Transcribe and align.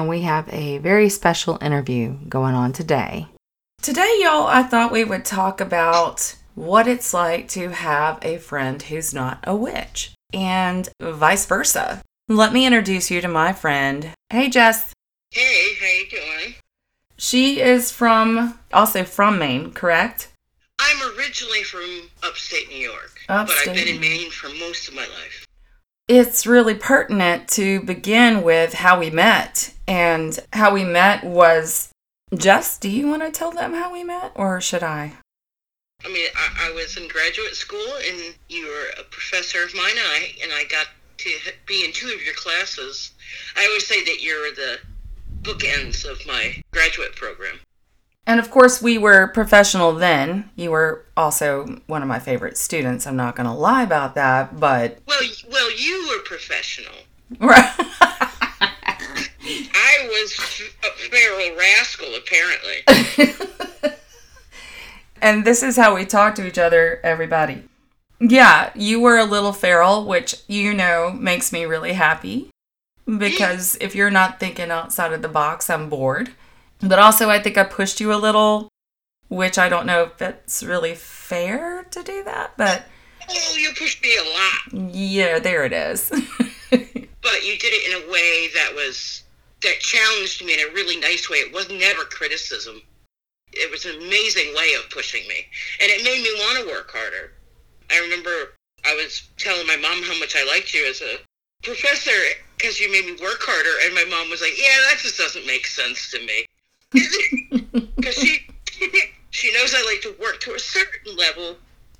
and 0.00 0.08
we 0.08 0.22
have 0.22 0.48
a 0.52 0.78
very 0.78 1.10
special 1.10 1.58
interview 1.60 2.16
going 2.26 2.54
on 2.54 2.72
today. 2.72 3.26
Today, 3.82 4.10
y'all, 4.20 4.46
I 4.46 4.62
thought 4.62 4.92
we 4.92 5.04
would 5.04 5.26
talk 5.26 5.60
about 5.60 6.36
what 6.54 6.88
it's 6.88 7.12
like 7.12 7.48
to 7.48 7.68
have 7.68 8.18
a 8.22 8.38
friend 8.38 8.80
who's 8.80 9.12
not 9.12 9.44
a 9.44 9.54
witch, 9.54 10.12
and 10.32 10.88
vice 11.00 11.44
versa. 11.44 12.00
Let 12.28 12.52
me 12.52 12.64
introduce 12.64 13.10
you 13.10 13.20
to 13.20 13.28
my 13.28 13.52
friend. 13.52 14.10
Hey, 14.30 14.48
Jess. 14.48 14.92
Hey, 15.32 15.74
how 15.78 15.86
you 15.86 16.08
doing? 16.08 16.54
She 17.18 17.60
is 17.60 17.92
from, 17.92 18.58
also 18.72 19.04
from 19.04 19.38
Maine, 19.38 19.72
correct? 19.72 20.28
I'm 20.78 21.14
originally 21.18 21.62
from 21.62 22.08
upstate 22.22 22.70
New 22.70 22.76
York, 22.76 23.18
Upstate 23.28 23.66
but 23.66 23.70
I've 23.70 23.76
been 23.76 23.96
in 23.96 24.00
Maine 24.00 24.30
for 24.30 24.48
most 24.48 24.88
of 24.88 24.94
my 24.94 25.02
life. 25.02 25.46
It's 26.10 26.44
really 26.44 26.74
pertinent 26.74 27.46
to 27.46 27.80
begin 27.82 28.42
with 28.42 28.74
how 28.74 28.98
we 28.98 29.10
met. 29.10 29.72
And 29.86 30.36
how 30.52 30.74
we 30.74 30.82
met 30.82 31.22
was 31.22 31.92
Jess, 32.36 32.78
do 32.78 32.88
you 32.88 33.06
want 33.06 33.22
to 33.22 33.30
tell 33.30 33.52
them 33.52 33.74
how 33.74 33.92
we 33.92 34.02
met 34.02 34.32
or 34.34 34.60
should 34.60 34.82
I? 34.82 35.12
I 36.04 36.08
mean, 36.08 36.26
I, 36.34 36.68
I 36.68 36.72
was 36.72 36.96
in 36.96 37.06
graduate 37.06 37.54
school, 37.54 37.86
and 38.08 38.34
you 38.48 38.66
were 38.66 39.00
a 39.00 39.04
professor 39.04 39.62
of 39.62 39.74
mine, 39.74 39.90
and 39.90 40.00
I 40.00 40.32
and 40.42 40.52
I 40.52 40.64
got 40.64 40.86
to 41.18 41.30
be 41.66 41.84
in 41.84 41.92
two 41.92 42.08
of 42.08 42.24
your 42.24 42.34
classes. 42.34 43.12
I 43.56 43.66
always 43.66 43.86
say 43.86 44.02
that 44.04 44.22
you're 44.22 44.50
the 44.52 44.78
bookends 45.42 46.10
of 46.10 46.26
my 46.26 46.60
graduate 46.72 47.14
program. 47.14 47.60
And 48.30 48.38
of 48.38 48.48
course, 48.52 48.80
we 48.80 48.96
were 48.96 49.26
professional 49.26 49.90
then. 49.90 50.50
You 50.54 50.70
were 50.70 51.04
also 51.16 51.80
one 51.88 52.00
of 52.00 52.06
my 52.06 52.20
favorite 52.20 52.56
students. 52.56 53.04
I'm 53.04 53.16
not 53.16 53.34
going 53.34 53.48
to 53.48 53.52
lie 53.52 53.82
about 53.82 54.14
that, 54.14 54.60
but. 54.60 54.98
Well, 55.04 55.18
well, 55.50 55.76
you 55.76 56.06
were 56.08 56.22
professional. 56.22 56.94
Right. 57.40 57.74
I 59.42 60.08
was 60.08 60.62
a 60.84 60.90
feral 61.10 61.56
rascal, 61.56 62.06
apparently. 62.14 63.90
and 65.20 65.44
this 65.44 65.64
is 65.64 65.76
how 65.76 65.96
we 65.96 66.04
talk 66.04 66.36
to 66.36 66.46
each 66.46 66.58
other, 66.58 67.00
everybody. 67.02 67.64
Yeah, 68.20 68.70
you 68.76 69.00
were 69.00 69.18
a 69.18 69.24
little 69.24 69.52
feral, 69.52 70.04
which 70.04 70.36
you 70.46 70.72
know 70.72 71.10
makes 71.10 71.52
me 71.52 71.64
really 71.64 71.94
happy 71.94 72.48
because 73.18 73.76
if 73.80 73.96
you're 73.96 74.08
not 74.08 74.38
thinking 74.38 74.70
outside 74.70 75.12
of 75.12 75.22
the 75.22 75.28
box, 75.28 75.68
I'm 75.68 75.88
bored. 75.88 76.30
But 76.82 76.98
also, 76.98 77.28
I 77.28 77.40
think 77.40 77.58
I 77.58 77.64
pushed 77.64 78.00
you 78.00 78.12
a 78.12 78.16
little, 78.16 78.68
which 79.28 79.58
I 79.58 79.68
don't 79.68 79.86
know 79.86 80.04
if 80.04 80.22
it's 80.22 80.62
really 80.62 80.94
fair 80.94 81.84
to 81.90 82.02
do 82.02 82.24
that, 82.24 82.56
but 82.56 82.84
oh, 83.28 83.56
you 83.56 83.70
pushed 83.76 84.02
me 84.02 84.16
a 84.16 84.22
lot. 84.22 84.94
yeah, 84.94 85.38
there 85.38 85.64
it 85.64 85.72
is. 85.72 86.08
but 86.70 87.44
you 87.44 87.58
did 87.58 87.72
it 87.72 87.90
in 87.90 88.08
a 88.08 88.12
way 88.12 88.48
that 88.54 88.74
was 88.74 89.24
that 89.62 89.78
challenged 89.80 90.44
me 90.44 90.54
in 90.54 90.60
a 90.60 90.72
really 90.72 90.98
nice 90.98 91.28
way. 91.28 91.38
It 91.38 91.52
was 91.52 91.68
never 91.68 92.04
criticism. 92.04 92.80
It 93.52 93.70
was 93.70 93.84
an 93.84 93.96
amazing 93.96 94.54
way 94.54 94.74
of 94.74 94.88
pushing 94.90 95.26
me, 95.28 95.46
and 95.82 95.90
it 95.90 96.04
made 96.04 96.22
me 96.22 96.32
want 96.38 96.58
to 96.60 96.72
work 96.72 96.90
harder. 96.92 97.32
I 97.90 97.98
remember 97.98 98.54
I 98.86 98.94
was 98.94 99.28
telling 99.36 99.66
my 99.66 99.76
mom 99.76 100.02
how 100.02 100.18
much 100.18 100.34
I 100.36 100.46
liked 100.46 100.72
you 100.72 100.86
as 100.88 101.02
a 101.02 101.18
professor 101.62 102.10
because 102.56 102.80
you 102.80 102.90
made 102.90 103.04
me 103.04 103.12
work 103.22 103.40
harder, 103.42 103.84
and 103.84 103.94
my 103.94 104.04
mom 104.04 104.30
was 104.30 104.40
like, 104.40 104.56
"Yeah, 104.56 104.76
that 104.88 104.98
just 104.98 105.18
doesn't 105.18 105.46
make 105.46 105.66
sense 105.66 106.10
to 106.12 106.20
me," 106.24 106.46
because 106.92 108.14
she 108.14 108.46
she 109.30 109.52
knows 109.52 109.74
I 109.74 109.82
like 109.84 110.02
to 110.02 110.14
work 110.20 110.40
to 110.40 110.54
a 110.54 110.58
certain 110.58 111.16
level. 111.16 111.56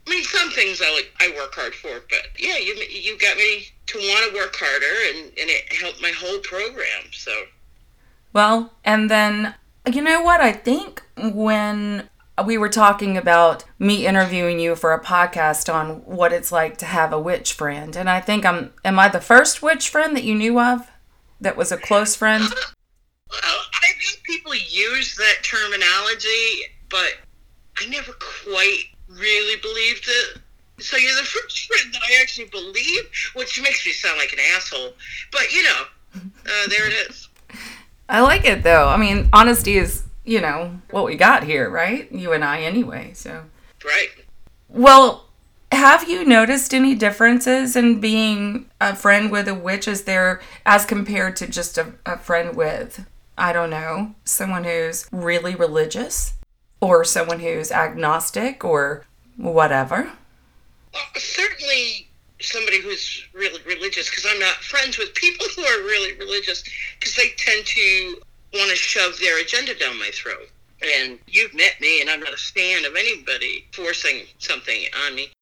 I 0.06 0.11
mean, 0.11 0.25
some 0.25 0.51
things 0.51 0.81
I 0.83 0.93
like 0.93 1.12
I 1.21 1.34
work 1.37 1.55
hard 1.55 1.75
for, 1.75 2.03
but 2.09 2.21
yeah, 2.39 2.56
you 2.56 2.75
you 2.91 3.19
got 3.19 3.37
me 3.37 3.67
to 3.87 3.99
want 3.99 4.31
to 4.31 4.37
work 4.37 4.55
harder, 4.56 5.19
and 5.19 5.27
and 5.39 5.51
it 5.51 5.73
helped 5.73 6.03
my 6.03 6.11
whole 6.11 6.39
program. 6.41 7.12
So 7.12 7.33
Well, 8.33 8.73
and 8.84 9.11
then, 9.11 9.55
you 9.93 10.03
know 10.03 10.23
what? 10.23 10.41
I 10.41 10.53
think 10.53 11.03
when 11.17 12.09
we 12.45 12.57
were 12.57 12.69
talking 12.69 13.17
about 13.17 13.65
me 13.78 14.07
interviewing 14.07 14.61
you 14.61 14.75
for 14.75 14.93
a 14.93 15.03
podcast 15.03 15.72
on 15.72 16.03
what 16.05 16.33
it's 16.33 16.51
like 16.51 16.78
to 16.78 16.87
have 16.87 17.12
a 17.12 17.21
witch 17.21 17.53
friend, 17.53 17.97
and 17.97 18.09
I 18.09 18.21
think 18.21 18.45
I'm, 18.45 18.72
am 18.84 18.99
I 18.99 19.09
the 19.09 19.21
first 19.21 19.62
witch 19.62 19.89
friend 19.89 20.17
that 20.17 20.25
you 20.25 20.34
knew 20.34 20.59
of 20.59 20.91
that 21.41 21.57
was 21.57 21.71
a 21.71 21.77
close 21.77 22.17
friend? 22.17 22.45
well, 23.31 23.61
people 24.30 24.54
use 24.54 25.16
that 25.16 25.42
terminology, 25.42 26.72
but 26.88 27.14
I 27.78 27.86
never 27.86 28.12
quite 28.44 28.84
really 29.08 29.60
believed 29.60 30.06
it. 30.08 30.41
So 30.78 30.96
you're 30.96 31.16
the 31.16 31.24
first 31.24 31.66
friend 31.66 31.92
that 31.92 32.02
I 32.08 32.20
actually 32.22 32.48
believe, 32.48 33.10
which 33.34 33.60
makes 33.60 33.84
me 33.84 33.92
sound 33.92 34.18
like 34.18 34.32
an 34.32 34.38
asshole. 34.54 34.92
But 35.32 35.52
you 35.52 35.62
know, 35.64 35.82
uh, 36.14 36.68
there 36.68 36.86
it 36.86 37.10
is. 37.10 37.28
I 38.08 38.20
like 38.20 38.44
it 38.44 38.62
though. 38.62 38.88
I 38.88 38.96
mean, 38.96 39.28
honesty 39.32 39.76
is, 39.76 40.04
you 40.24 40.41
know, 40.41 40.80
what 40.91 41.04
we 41.04 41.16
got 41.16 41.44
here, 41.44 41.68
right? 41.70 42.10
You 42.10 42.32
and 42.32 42.44
I, 42.44 42.60
anyway. 42.60 43.12
So, 43.14 43.44
Right. 43.84 44.08
well, 44.68 45.26
have 45.72 46.08
you 46.08 46.24
noticed 46.24 46.74
any 46.74 46.97
differences 46.97 47.76
in 47.76 48.00
being 48.00 48.68
a 48.80 48.97
friend 48.97 49.30
with 49.30 49.47
a 49.47 49.54
witch 49.54 49.86
as 49.86 50.02
there 50.02 50.41
as 50.66 50.84
compared 50.84 51.36
to 51.36 51.47
just 51.47 51.78
a, 51.78 51.92
a 52.04 52.18
friend 52.18 52.56
with 52.56 53.06
I 53.41 53.55
don't 53.55 53.71
know, 53.71 54.15
someone 54.27 54.65
who's 54.65 55.09
really 55.11 55.55
religious 55.55 56.34
or 56.78 57.05
someone 57.05 57.41
who's 57.41 57.73
agnostic 57.73 58.67
or 58.67 59.06
whatever? 59.39 60.12
Well, 60.93 61.03
certainly 61.17 62.06
somebody 62.39 62.83
who's 62.83 63.25
really 63.33 63.62
religious, 63.67 64.11
because 64.11 64.27
I'm 64.28 64.39
not 64.41 64.56
friends 64.56 64.99
with 64.99 65.15
people 65.15 65.47
who 65.56 65.62
are 65.62 65.83
really 65.84 66.19
religious, 66.19 66.62
because 66.99 67.17
they 67.17 67.31
tend 67.39 67.65
to 67.65 68.21
want 68.53 68.69
to 68.69 68.77
shove 68.77 69.19
their 69.19 69.41
agenda 69.41 69.75
down 69.75 69.99
my 69.99 70.11
throat. 70.12 70.51
And 70.83 71.19
you've 71.27 71.55
met 71.55 71.81
me, 71.81 72.03
and 72.03 72.11
I'm 72.11 72.21
not 72.21 72.34
a 72.34 72.37
fan 72.37 72.84
of 72.84 72.95
anybody 72.95 73.65
forcing 73.72 74.27
something 74.39 74.83
on 75.07 75.15
me. 75.15 75.33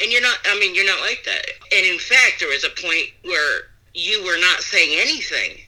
And 0.00 0.10
you're 0.10 0.22
not, 0.22 0.38
I 0.46 0.58
mean, 0.58 0.74
you're 0.74 0.86
not 0.86 1.02
like 1.02 1.22
that. 1.26 1.44
And 1.70 1.84
in 1.84 1.98
fact, 1.98 2.36
there 2.40 2.48
was 2.48 2.64
a 2.64 2.80
point 2.80 3.12
where 3.24 3.60
you 3.92 4.24
were 4.24 4.40
not 4.40 4.60
saying 4.60 4.98
anything 4.98 5.65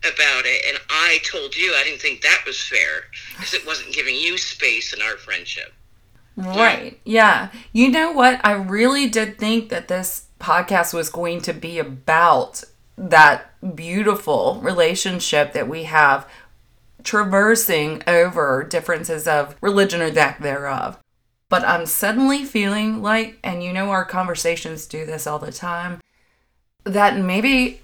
about 0.00 0.46
it, 0.46 0.64
and 0.66 0.78
I 0.88 1.18
told 1.30 1.56
you 1.56 1.74
I 1.74 1.84
didn't 1.84 2.00
think 2.00 2.22
that 2.22 2.42
was 2.46 2.60
fair, 2.60 3.04
because 3.36 3.54
it 3.54 3.66
wasn't 3.66 3.94
giving 3.94 4.16
you 4.16 4.38
space 4.38 4.92
in 4.92 5.02
our 5.02 5.16
friendship. 5.16 5.72
Right. 6.36 6.98
Yeah. 7.04 7.50
You 7.72 7.90
know 7.90 8.12
what? 8.12 8.40
I 8.42 8.52
really 8.52 9.08
did 9.08 9.38
think 9.38 9.68
that 9.68 9.88
this 9.88 10.26
podcast 10.38 10.94
was 10.94 11.10
going 11.10 11.42
to 11.42 11.52
be 11.52 11.78
about 11.78 12.64
that 12.96 13.52
beautiful 13.74 14.58
relationship 14.62 15.52
that 15.52 15.68
we 15.68 15.84
have 15.84 16.26
traversing 17.02 18.02
over 18.06 18.62
differences 18.62 19.28
of 19.28 19.54
religion 19.60 20.00
or 20.00 20.10
that 20.10 20.40
thereof. 20.40 20.98
But 21.50 21.64
I'm 21.64 21.84
suddenly 21.84 22.44
feeling 22.44 23.02
like, 23.02 23.38
and 23.42 23.62
you 23.62 23.72
know, 23.72 23.90
our 23.90 24.04
conversations 24.04 24.86
do 24.86 25.04
this 25.04 25.26
all 25.26 25.38
the 25.38 25.52
time, 25.52 26.00
that 26.84 27.18
maybe 27.18 27.80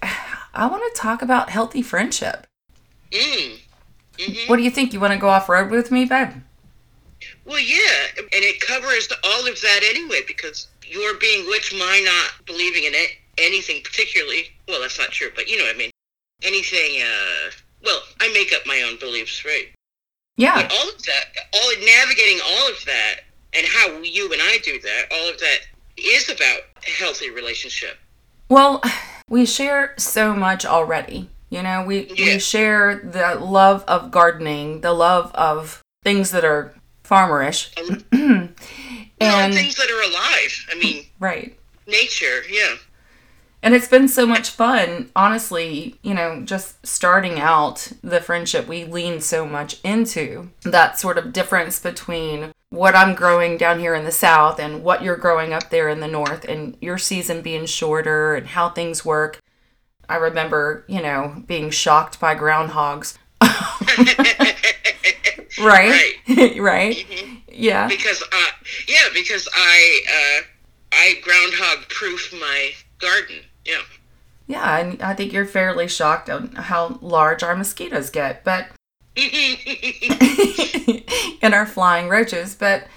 I 0.57 0.65
want 0.65 0.83
to 0.93 0.99
talk 0.99 1.21
about 1.21 1.49
healthy 1.51 1.83
friendship. 1.83 2.47
Mm. 3.11 3.59
hmm 4.19 4.49
What 4.49 4.57
do 4.57 4.63
you 4.63 4.71
think? 4.71 4.91
You 4.91 4.99
want 4.99 5.13
to 5.13 5.19
go 5.19 5.29
off 5.29 5.47
road 5.47 5.69
with 5.69 5.91
me, 5.91 6.05
babe? 6.05 6.29
Well, 7.45 7.59
yeah, 7.59 8.07
and 8.17 8.43
it 8.43 8.59
covers 8.59 9.07
all 9.23 9.47
of 9.47 9.61
that 9.61 9.81
anyway 9.83 10.21
because 10.27 10.67
your 10.83 11.15
being 11.19 11.45
witch, 11.47 11.73
my 11.73 12.01
not 12.03 12.45
believing 12.45 12.83
in 12.85 12.93
it, 12.93 13.11
anything 13.37 13.81
particularly. 13.83 14.51
Well, 14.67 14.81
that's 14.81 14.97
not 14.99 15.11
true, 15.11 15.29
but 15.35 15.47
you 15.47 15.57
know 15.57 15.65
what 15.65 15.75
I 15.75 15.77
mean. 15.77 15.91
Anything. 16.43 17.01
uh 17.03 17.51
Well, 17.83 18.01
I 18.19 18.31
make 18.33 18.51
up 18.53 18.65
my 18.65 18.81
own 18.81 18.97
beliefs, 18.99 19.45
right? 19.45 19.67
Yeah. 20.37 20.55
But 20.55 20.71
all 20.71 20.89
of 20.89 21.03
that, 21.03 21.25
all 21.53 21.71
navigating 21.85 22.39
all 22.43 22.69
of 22.69 22.83
that, 22.85 23.21
and 23.53 23.65
how 23.67 23.87
you 24.01 24.31
and 24.33 24.41
I 24.41 24.57
do 24.63 24.79
that, 24.81 25.05
all 25.11 25.29
of 25.29 25.39
that 25.39 25.59
is 25.97 26.29
about 26.29 26.61
a 26.85 26.91
healthy 26.91 27.29
relationship. 27.29 27.97
Well, 28.49 28.81
we 29.29 29.45
share 29.45 29.93
so 29.97 30.33
much 30.33 30.65
already. 30.65 31.29
You 31.49 31.63
know, 31.63 31.83
we, 31.85 32.11
we 32.17 32.39
share 32.39 32.95
the 32.95 33.35
love 33.39 33.83
of 33.87 34.11
gardening, 34.11 34.81
the 34.81 34.93
love 34.93 35.31
of 35.33 35.81
things 36.03 36.31
that 36.31 36.43
are 36.43 36.73
farmerish. 37.03 37.71
Well, 39.19 39.39
and 39.39 39.53
things 39.53 39.75
that 39.75 39.89
are 39.89 40.09
alive. 40.11 40.67
I 40.71 40.75
mean, 40.77 41.05
right. 41.19 41.57
nature. 41.87 42.43
Yeah. 42.49 42.75
And 43.63 43.73
it's 43.73 43.87
been 43.87 44.07
so 44.07 44.27
much 44.27 44.51
fun, 44.51 45.09
honestly, 45.15 45.95
you 46.03 46.13
know, 46.13 46.41
just 46.45 46.85
starting 46.85 47.39
out 47.39 47.91
the 48.03 48.21
friendship 48.21 48.67
we 48.67 48.85
lean 48.85 49.19
so 49.19 49.47
much 49.47 49.81
into. 49.83 50.51
That 50.61 50.99
sort 50.99 51.17
of 51.17 51.33
difference 51.33 51.79
between 51.79 52.51
what 52.69 52.95
I'm 52.95 53.15
growing 53.15 53.57
down 53.57 53.79
here 53.79 53.95
in 53.95 54.03
the 54.03 54.11
south 54.11 54.59
and 54.59 54.83
what 54.83 55.01
you're 55.01 55.15
growing 55.15 55.53
up 55.53 55.69
there 55.69 55.89
in 55.89 55.99
the 55.99 56.07
north 56.07 56.45
and 56.45 56.77
your 56.81 56.97
season 56.97 57.41
being 57.41 57.65
shorter 57.65 58.35
and 58.35 58.47
how 58.47 58.69
things 58.69 59.05
work. 59.05 59.41
I 60.09 60.17
remember, 60.17 60.85
you 60.87 61.01
know, 61.01 61.43
being 61.47 61.69
shocked 61.69 62.19
by 62.19 62.35
groundhogs. 62.35 63.17
right? 65.59 66.13
right? 66.59 67.05
Yeah. 67.59 67.87
because 67.87 68.21
uh, 68.21 68.51
yeah, 68.87 69.09
because 69.15 69.47
I 69.51 70.01
uh, 70.07 70.43
I 70.91 71.15
groundhog 71.23 71.89
proof 71.89 72.31
my 72.31 72.71
garden. 72.99 73.37
Yeah. 73.65 73.81
Yeah, 74.45 74.77
and 74.77 75.01
I 75.01 75.15
think 75.15 75.33
you're 75.33 75.47
fairly 75.47 75.87
shocked 75.87 76.29
on 76.29 76.51
how 76.51 76.99
large 77.01 77.41
our 77.41 77.55
mosquitoes 77.55 78.11
get, 78.11 78.43
but 78.43 78.67
and 81.41 81.53
our 81.53 81.65
flying 81.65 82.07
roaches, 82.07 82.55
but 82.55 82.87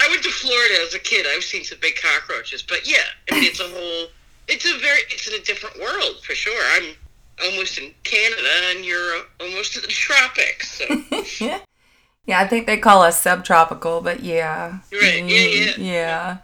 I 0.00 0.08
went 0.10 0.22
to 0.22 0.30
Florida 0.30 0.74
as 0.86 0.94
a 0.94 0.98
kid. 0.98 1.26
I've 1.28 1.44
seen 1.44 1.64
some 1.64 1.78
big 1.80 1.96
cockroaches, 1.96 2.62
but 2.62 2.88
yeah, 2.88 3.04
I 3.30 3.36
mean 3.36 3.44
it's 3.44 3.60
a 3.60 3.68
whole. 3.68 4.08
It's 4.48 4.64
a 4.64 4.78
very. 4.78 5.00
It's 5.10 5.28
in 5.28 5.40
a 5.40 5.44
different 5.44 5.80
world 5.80 6.22
for 6.22 6.34
sure. 6.34 6.60
I'm 6.74 6.94
almost 7.44 7.78
in 7.78 7.92
Canada, 8.04 8.48
and 8.70 8.84
you're 8.84 9.22
almost 9.40 9.76
in 9.76 9.82
the 9.82 9.88
tropics. 9.88 10.78
So 10.78 10.84
yeah. 11.44 11.60
Yeah, 12.26 12.40
I 12.40 12.48
think 12.48 12.66
they 12.66 12.76
call 12.76 13.02
us 13.02 13.20
subtropical, 13.20 14.00
but 14.00 14.20
yeah. 14.20 14.80
Right, 14.90 15.22
yeah, 15.22 15.22
mm, 15.22 15.78
yeah. 15.78 15.78
Yeah. 15.78 16.36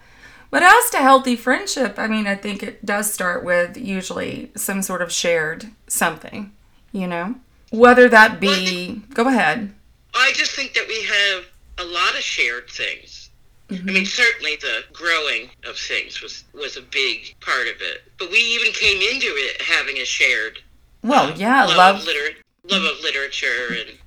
But 0.48 0.62
as 0.62 0.90
to 0.90 0.98
healthy 0.98 1.34
friendship, 1.34 1.98
I 1.98 2.06
mean, 2.06 2.28
I 2.28 2.36
think 2.36 2.62
it 2.62 2.86
does 2.86 3.12
start 3.12 3.42
with 3.42 3.76
usually 3.76 4.52
some 4.54 4.82
sort 4.82 5.02
of 5.02 5.10
shared 5.10 5.72
something, 5.88 6.52
you 6.92 7.08
know? 7.08 7.34
Whether 7.72 8.08
that 8.08 8.38
be, 8.38 9.02
go 9.14 9.28
ahead. 9.28 9.72
I 10.14 10.32
just 10.34 10.52
think 10.52 10.74
that 10.74 10.86
we 10.86 11.02
have 11.04 11.44
a 11.78 11.84
lot 11.84 12.14
of 12.14 12.20
shared 12.20 12.68
things. 12.70 13.30
I 13.70 13.74
mean, 13.76 13.86
mm-hmm. 13.86 14.04
certainly 14.04 14.56
the 14.56 14.84
growing 14.92 15.48
of 15.66 15.78
things 15.78 16.20
was 16.20 16.44
was 16.52 16.76
a 16.76 16.82
big 16.82 17.34
part 17.40 17.68
of 17.68 17.80
it, 17.80 18.02
but 18.18 18.30
we 18.30 18.36
even 18.36 18.70
came 18.72 19.00
into 19.00 19.28
it 19.28 19.62
having 19.62 19.96
a 19.96 20.04
shared 20.04 20.58
Well, 21.02 21.32
uh, 21.32 21.36
yeah, 21.36 21.64
love, 21.64 21.76
love. 21.76 21.96
of 22.00 22.04
liter- 22.04 22.36
love 22.68 22.82
of 22.82 23.02
literature 23.02 23.68
and 23.70 23.98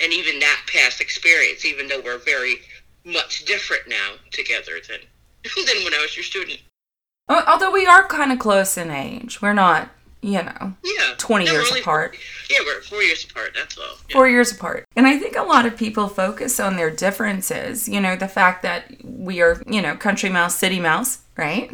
and 0.00 0.12
even 0.12 0.38
that 0.40 0.60
past 0.72 1.02
experience, 1.02 1.66
even 1.66 1.86
though 1.88 2.00
we're 2.00 2.18
very 2.18 2.56
much 3.04 3.44
different 3.44 3.86
now 3.88 4.12
together 4.30 4.80
than 4.88 5.00
than 5.66 5.84
when 5.84 5.92
I 5.92 6.00
was 6.00 6.16
your 6.16 6.24
student. 6.24 6.60
Although 7.28 7.70
we 7.70 7.86
are 7.86 8.06
kind 8.06 8.32
of 8.32 8.38
close 8.38 8.76
in 8.76 8.90
age, 8.90 9.40
we're 9.40 9.54
not, 9.54 9.90
you 10.24 10.42
know, 10.42 10.74
Yeah, 10.82 11.14
20 11.18 11.44
No, 11.44 11.52
years 11.52 11.68
only- 11.68 11.80
apart. 11.80 12.16
Yeah, 12.50 12.58
we're 12.64 12.80
four 12.82 13.02
years 13.02 13.24
apart. 13.24 13.52
That's 13.54 13.76
all. 13.78 13.84
Yeah. 14.08 14.12
four 14.14 14.28
years 14.28 14.52
apart. 14.52 14.84
And 14.96 15.06
I 15.06 15.18
think 15.18 15.36
a 15.36 15.42
lot 15.42 15.66
of 15.66 15.76
people 15.76 16.08
focus 16.08 16.58
on 16.58 16.76
their 16.76 16.90
differences. 16.90 17.88
You 17.88 18.00
know, 18.00 18.16
the 18.16 18.28
fact 18.28 18.62
that 18.62 18.84
we 19.02 19.40
are, 19.42 19.62
you 19.68 19.82
know, 19.82 19.96
country 19.96 20.30
mouse, 20.30 20.56
city 20.56 20.80
mouse, 20.80 21.18
right? 21.36 21.70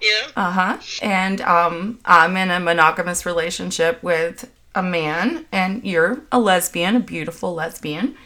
Yeah. 0.00 0.28
Uh 0.36 0.50
huh. 0.50 0.78
And 1.02 1.40
um, 1.42 1.98
I'm 2.04 2.36
in 2.36 2.50
a 2.50 2.58
monogamous 2.60 3.26
relationship 3.26 4.02
with 4.02 4.50
a 4.74 4.82
man, 4.82 5.46
and 5.52 5.84
you're 5.84 6.20
a 6.32 6.38
lesbian, 6.38 6.96
a 6.96 7.00
beautiful 7.00 7.54
lesbian. 7.54 8.16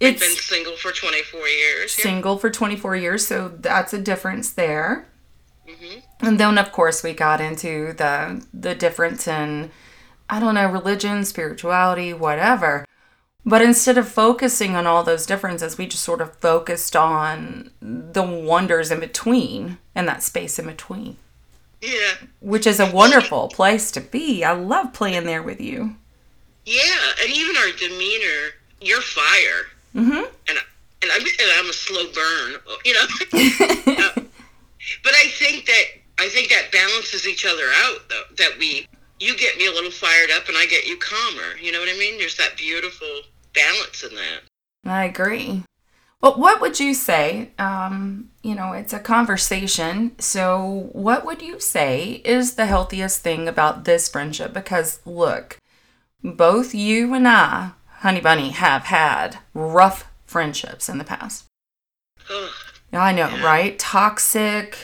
You've 0.00 0.18
been 0.18 0.30
single 0.34 0.74
for 0.76 0.90
24 0.90 1.46
years. 1.46 1.96
Yeah. 1.96 2.02
single 2.02 2.38
for 2.38 2.50
24 2.50 2.96
years, 2.96 3.24
so 3.26 3.52
that's 3.60 3.92
a 3.92 4.00
difference 4.00 4.50
there. 4.50 5.06
Hmm 5.66 5.98
And 6.20 6.38
then, 6.40 6.58
of 6.58 6.72
course, 6.72 7.02
we 7.02 7.12
got 7.12 7.40
into 7.40 7.92
the 7.94 8.44
the 8.52 8.74
difference 8.74 9.26
in, 9.28 9.70
I 10.28 10.40
don't 10.40 10.54
know, 10.54 10.70
religion, 10.70 11.24
spirituality, 11.24 12.12
whatever. 12.12 12.84
But 13.44 13.60
instead 13.62 13.98
of 13.98 14.06
focusing 14.08 14.76
on 14.76 14.86
all 14.86 15.02
those 15.02 15.26
differences, 15.26 15.76
we 15.76 15.86
just 15.86 16.04
sort 16.04 16.20
of 16.20 16.36
focused 16.36 16.94
on 16.94 17.70
the 17.80 18.22
wonders 18.22 18.92
in 18.92 19.00
between 19.00 19.78
and 19.96 20.06
that 20.06 20.22
space 20.22 20.60
in 20.60 20.66
between, 20.66 21.16
Yeah. 21.80 22.14
which 22.40 22.68
is 22.68 22.78
a 22.78 22.90
wonderful 22.90 23.48
place 23.48 23.90
to 23.92 24.00
be. 24.00 24.44
I 24.44 24.52
love 24.52 24.92
playing 24.92 25.24
there 25.24 25.42
with 25.42 25.60
you. 25.60 25.96
Yeah, 26.64 26.80
and 27.20 27.32
even 27.32 27.56
our 27.56 27.72
demeanor, 27.76 28.50
you're 28.80 29.00
fire, 29.00 29.66
Mm-hmm. 29.96 30.24
and 30.48 30.58
and 31.02 31.10
I'm 31.12 31.20
and 31.22 31.50
I'm 31.58 31.68
a 31.68 31.72
slow 31.72 32.04
burn, 32.14 32.60
you 32.84 32.94
know. 32.94 33.06
But 35.02 35.12
I 35.14 35.28
think 35.28 35.66
that 35.66 35.84
I 36.18 36.28
think 36.28 36.50
that 36.50 36.70
balances 36.72 37.26
each 37.26 37.46
other 37.46 37.68
out, 37.84 38.08
though. 38.08 38.34
That 38.36 38.58
we, 38.58 38.86
you 39.18 39.36
get 39.36 39.56
me 39.56 39.66
a 39.66 39.72
little 39.72 39.90
fired 39.90 40.30
up, 40.36 40.48
and 40.48 40.56
I 40.56 40.66
get 40.66 40.86
you 40.86 40.96
calmer. 40.98 41.56
You 41.60 41.72
know 41.72 41.80
what 41.80 41.88
I 41.88 41.98
mean? 41.98 42.18
There's 42.18 42.36
that 42.36 42.56
beautiful 42.56 43.08
balance 43.54 44.04
in 44.04 44.14
that. 44.14 44.40
I 44.84 45.04
agree. 45.04 45.62
Well, 46.20 46.38
what 46.38 46.60
would 46.60 46.78
you 46.78 46.94
say? 46.94 47.50
Um, 47.58 48.30
you 48.42 48.54
know, 48.54 48.72
it's 48.72 48.92
a 48.92 49.00
conversation. 49.00 50.12
So, 50.20 50.88
what 50.92 51.24
would 51.24 51.42
you 51.42 51.58
say 51.58 52.22
is 52.24 52.54
the 52.54 52.66
healthiest 52.66 53.22
thing 53.22 53.48
about 53.48 53.84
this 53.84 54.08
friendship? 54.08 54.52
Because, 54.52 55.00
look, 55.04 55.58
both 56.22 56.74
you 56.74 57.12
and 57.14 57.26
I, 57.26 57.72
Honey 57.98 58.20
Bunny, 58.20 58.50
have 58.50 58.84
had 58.84 59.38
rough 59.52 60.06
friendships 60.24 60.88
in 60.88 60.98
the 60.98 61.04
past. 61.04 61.46
Ugh. 62.92 62.98
I 63.00 63.12
know, 63.12 63.28
Yeah. 63.28 63.44
right? 63.44 63.78
Toxic, 63.78 64.76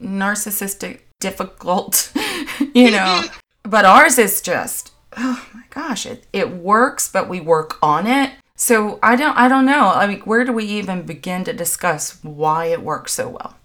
narcissistic, 0.00 1.00
difficult, 1.20 2.12
you 2.74 2.90
know. 2.90 3.22
But 3.66 3.86
ours 3.86 4.18
is 4.18 4.42
just, 4.42 4.92
oh 5.16 5.42
my 5.54 5.62
gosh, 5.70 6.04
it, 6.04 6.26
it 6.34 6.50
works, 6.50 7.08
but 7.10 7.30
we 7.30 7.40
work 7.40 7.78
on 7.82 8.06
it. 8.06 8.32
So 8.56 8.98
I 9.02 9.16
don't 9.16 9.34
I 9.38 9.48
don't 9.48 9.64
know. 9.64 9.88
I 9.88 10.06
mean, 10.06 10.20
where 10.20 10.44
do 10.44 10.52
we 10.52 10.64
even 10.66 11.02
begin 11.06 11.44
to 11.44 11.54
discuss 11.54 12.22
why 12.22 12.66
it 12.66 12.82
works 12.82 13.14
so 13.14 13.30
well? 13.30 13.56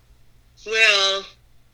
Well, 0.66 1.26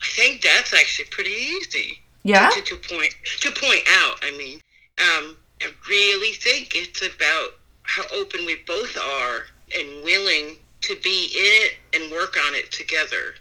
I 0.02 0.06
think 0.16 0.42
that's 0.42 0.74
actually 0.74 1.06
pretty 1.12 1.30
easy. 1.32 2.00
Yeah? 2.24 2.50
to, 2.50 2.62
to 2.64 2.76
point 2.78 3.14
to 3.42 3.52
point 3.52 3.84
out. 4.02 4.16
I 4.24 4.32
mean, 4.36 4.60
um, 4.98 5.38
I 5.62 5.68
really 5.88 6.34
think 6.34 6.72
it's 6.76 7.02
about 7.04 7.50
how 7.84 8.04
open 8.12 8.44
we 8.48 8.56
both 8.66 8.98
are 8.98 9.46
and 9.78 10.04
willing 10.04 10.58
to 10.88 10.96
be 11.04 11.26
in 11.36 11.52
it 11.66 11.74
and 11.94 12.12
work 12.12 12.38
on 12.48 12.54
it 12.56 12.72
together. 12.72 13.36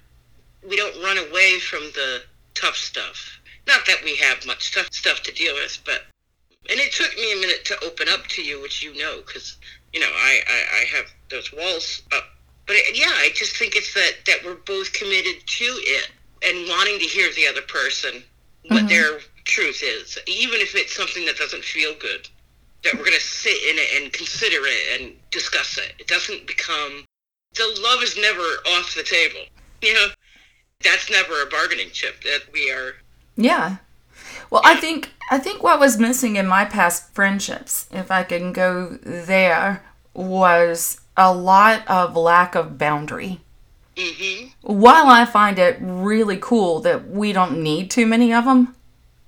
We 0.66 0.76
don't 0.76 1.02
run 1.02 1.18
away 1.18 1.58
from 1.58 1.82
the 1.94 2.22
tough 2.54 2.76
stuff. 2.76 3.38
Not 3.66 3.86
that 3.86 3.98
we 4.04 4.16
have 4.16 4.46
much 4.46 4.74
tough 4.74 4.88
stuff 4.92 5.22
to 5.22 5.32
deal 5.32 5.54
with, 5.54 5.78
but 5.84 6.04
and 6.70 6.80
it 6.80 6.92
took 6.92 7.14
me 7.16 7.32
a 7.32 7.40
minute 7.40 7.64
to 7.66 7.84
open 7.84 8.08
up 8.08 8.26
to 8.28 8.42
you, 8.42 8.60
which 8.62 8.82
you 8.82 8.96
know, 8.96 9.22
because 9.26 9.56
you 9.92 10.00
know 10.00 10.10
I, 10.10 10.40
I 10.48 10.80
I 10.80 10.96
have 10.96 11.06
those 11.30 11.52
walls 11.52 12.02
up. 12.12 12.24
But 12.66 12.76
it, 12.76 12.96
yeah, 12.98 13.12
I 13.12 13.30
just 13.34 13.56
think 13.56 13.76
it's 13.76 13.92
that 13.94 14.12
that 14.26 14.38
we're 14.44 14.54
both 14.66 14.92
committed 14.92 15.46
to 15.46 15.64
it 15.64 16.10
and 16.42 16.68
wanting 16.68 16.98
to 16.98 17.04
hear 17.04 17.30
the 17.32 17.46
other 17.46 17.62
person 17.62 18.22
what 18.68 18.84
Mhm. 18.84 18.88
their 18.88 19.20
truth 19.44 19.82
is, 19.82 20.18
even 20.26 20.60
if 20.60 20.74
it's 20.74 20.94
something 20.94 21.26
that 21.26 21.36
doesn't 21.36 21.64
feel 21.64 21.94
good. 21.94 22.28
That 22.82 22.94
we're 22.96 23.04
gonna 23.04 23.20
sit 23.20 23.62
in 23.64 23.78
it 23.78 24.02
and 24.02 24.12
consider 24.12 24.58
it 24.66 25.00
and 25.00 25.30
discuss 25.30 25.78
it. 25.78 25.94
It 25.98 26.06
doesn't 26.06 26.46
become 26.46 27.04
the 27.54 27.80
love 27.82 28.02
is 28.02 28.16
never 28.16 28.42
off 28.78 28.94
the 28.94 29.02
table. 29.02 29.40
You 29.82 29.94
know, 29.94 30.06
that's 30.82 31.10
never 31.10 31.42
a 31.42 31.46
bargaining 31.46 31.90
chip. 31.92 32.22
That 32.22 32.42
we 32.52 32.70
are. 32.70 32.94
Yeah. 33.36 33.76
Well, 34.50 34.62
I 34.64 34.76
think 34.76 35.12
I 35.30 35.38
think 35.38 35.62
what 35.62 35.80
was 35.80 35.98
missing 35.98 36.36
in 36.36 36.46
my 36.46 36.64
past 36.64 37.14
friendships, 37.14 37.86
if 37.90 38.10
I 38.10 38.22
can 38.22 38.52
go 38.52 38.98
there, 39.02 39.84
was 40.14 41.00
a 41.16 41.32
lot 41.34 41.86
of 41.88 42.16
lack 42.16 42.54
of 42.54 42.78
boundary. 42.78 43.40
hmm 43.98 44.46
while 44.62 45.06
I 45.08 45.24
find 45.24 45.58
it 45.58 45.76
really 45.80 46.38
cool 46.40 46.80
that 46.80 47.08
we 47.08 47.32
don't 47.32 47.62
need 47.62 47.90
too 47.90 48.06
many 48.06 48.32
of 48.32 48.44
them, 48.46 48.74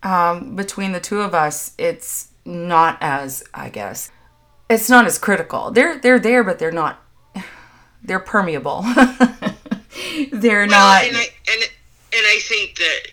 um, 0.03 0.57
between 0.57 0.93
the 0.93 1.01
two 1.01 1.21
of 1.21 1.35
us, 1.35 1.73
it's 1.79 2.29
not 2.45 2.97
as 3.01 3.43
I 3.53 3.69
guess 3.69 4.11
it's 4.69 4.89
not 4.91 5.07
as 5.07 5.19
critical. 5.19 5.71
They're 5.71 5.99
they're 5.99 6.19
there, 6.19 6.43
but 6.45 6.59
they're 6.59 6.73
not. 6.73 7.03
They're 8.07 8.21
permeable. 8.21 8.83
they're 10.33 10.67
Well, 10.67 10.69
not. 10.69 11.05
and 11.05 11.17
I 11.17 11.29
and 11.49 11.63
and 12.13 12.27
I 12.27 12.39
think 12.43 12.77
that 12.79 13.09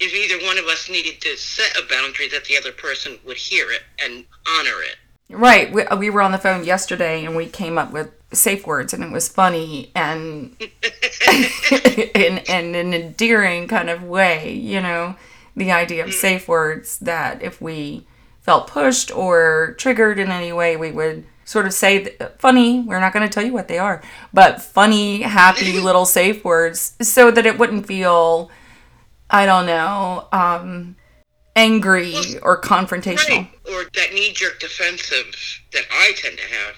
if 0.00 0.14
either 0.14 0.44
one 0.46 0.58
of 0.58 0.64
us 0.66 0.88
needed 0.88 1.20
to 1.20 1.36
set 1.36 1.76
a 1.76 1.86
boundary, 1.88 2.28
that 2.28 2.44
the 2.46 2.56
other 2.56 2.72
person 2.72 3.18
would 3.24 3.36
hear 3.36 3.70
it 3.70 3.82
and 4.04 4.24
honor 4.48 4.82
it. 4.82 4.96
Right. 5.28 5.72
We, 5.72 5.84
we 5.96 6.10
were 6.10 6.22
on 6.22 6.32
the 6.32 6.38
phone 6.38 6.64
yesterday 6.64 7.24
and 7.24 7.36
we 7.36 7.46
came 7.46 7.78
up 7.78 7.92
with 7.92 8.10
safe 8.32 8.66
words 8.66 8.92
and 8.92 9.02
it 9.04 9.12
was 9.12 9.28
funny 9.28 9.90
and 9.94 10.56
in, 11.30 12.38
in 12.38 12.74
an 12.74 12.94
endearing 12.94 13.68
kind 13.68 13.90
of 13.90 14.02
way, 14.02 14.52
you 14.52 14.80
know, 14.80 15.16
the 15.56 15.70
idea 15.70 16.02
of 16.04 16.10
mm. 16.10 16.14
safe 16.14 16.48
words 16.48 16.98
that 16.98 17.42
if 17.42 17.60
we 17.60 18.06
felt 18.40 18.66
pushed 18.66 19.14
or 19.14 19.74
triggered 19.78 20.18
in 20.18 20.30
any 20.30 20.52
way, 20.52 20.76
we 20.76 20.90
would 20.90 21.24
sort 21.44 21.66
of 21.66 21.72
say 21.72 22.04
th- 22.04 22.20
funny, 22.38 22.80
we're 22.80 23.00
not 23.00 23.12
going 23.12 23.28
to 23.28 23.32
tell 23.32 23.44
you 23.44 23.52
what 23.52 23.68
they 23.68 23.78
are, 23.78 24.02
but 24.32 24.62
funny, 24.62 25.22
happy 25.22 25.80
little 25.80 26.06
safe 26.06 26.44
words 26.44 26.94
so 27.00 27.30
that 27.30 27.46
it 27.46 27.58
wouldn't 27.58 27.86
feel 27.86 28.50
I 29.32 29.46
don't 29.46 29.64
know, 29.64 30.28
um, 30.30 30.94
angry 31.56 32.14
or 32.42 32.60
confrontational. 32.60 33.28
Right. 33.28 33.50
Or 33.72 33.84
that 33.94 34.12
knee 34.12 34.32
jerk 34.32 34.60
defensive 34.60 35.34
that 35.72 35.84
I 35.90 36.12
tend 36.16 36.36
to 36.36 36.44
have. 36.44 36.74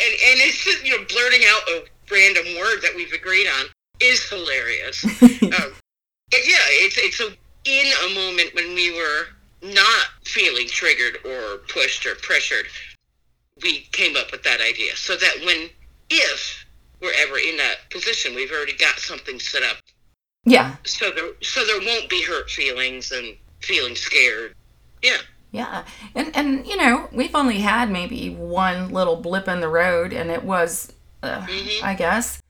And 0.00 0.12
and 0.12 0.40
it's 0.40 0.64
just, 0.64 0.86
you 0.86 0.96
know, 0.96 1.04
blurting 1.08 1.42
out 1.46 1.68
a 1.68 1.84
random 2.10 2.44
word 2.56 2.80
that 2.82 2.92
we've 2.94 3.12
agreed 3.12 3.48
on 3.48 3.66
is 4.00 4.28
hilarious. 4.28 5.04
um, 5.22 5.74
but 6.30 6.40
yeah, 6.46 6.62
it's 6.80 6.96
it's 6.98 7.20
a, 7.20 7.34
in 7.64 7.92
a 8.06 8.14
moment 8.14 8.54
when 8.54 8.74
we 8.74 8.94
were 8.96 9.26
not 9.62 10.06
feeling 10.24 10.68
triggered 10.68 11.18
or 11.24 11.58
pushed 11.68 12.06
or 12.06 12.14
pressured, 12.16 12.66
we 13.60 13.80
came 13.92 14.16
up 14.16 14.30
with 14.32 14.42
that 14.44 14.60
idea. 14.60 14.96
So 14.96 15.16
that 15.16 15.34
when 15.44 15.68
if 16.10 16.64
we're 17.00 17.12
ever 17.22 17.38
in 17.38 17.56
that 17.56 17.90
position, 17.90 18.34
we've 18.34 18.50
already 18.50 18.76
got 18.76 18.98
something 18.98 19.38
set 19.40 19.62
up. 19.62 19.76
Yeah. 20.44 20.76
So 20.84 21.10
there 21.10 21.32
so 21.42 21.64
there 21.64 21.80
won't 21.80 22.08
be 22.08 22.22
hurt 22.22 22.50
feelings 22.50 23.12
and 23.12 23.36
feeling 23.60 23.94
scared. 23.94 24.54
Yeah. 25.02 25.18
Yeah. 25.50 25.84
And 26.14 26.34
and 26.34 26.66
you 26.66 26.76
know, 26.76 27.08
we've 27.12 27.34
only 27.34 27.58
had 27.58 27.90
maybe 27.90 28.30
one 28.30 28.90
little 28.90 29.16
blip 29.16 29.48
in 29.48 29.60
the 29.60 29.68
road 29.68 30.12
and 30.12 30.30
it 30.30 30.44
was 30.44 30.92
uh, 31.22 31.42
Mhm. 31.46 31.82
I 31.82 31.94
guess 31.94 32.40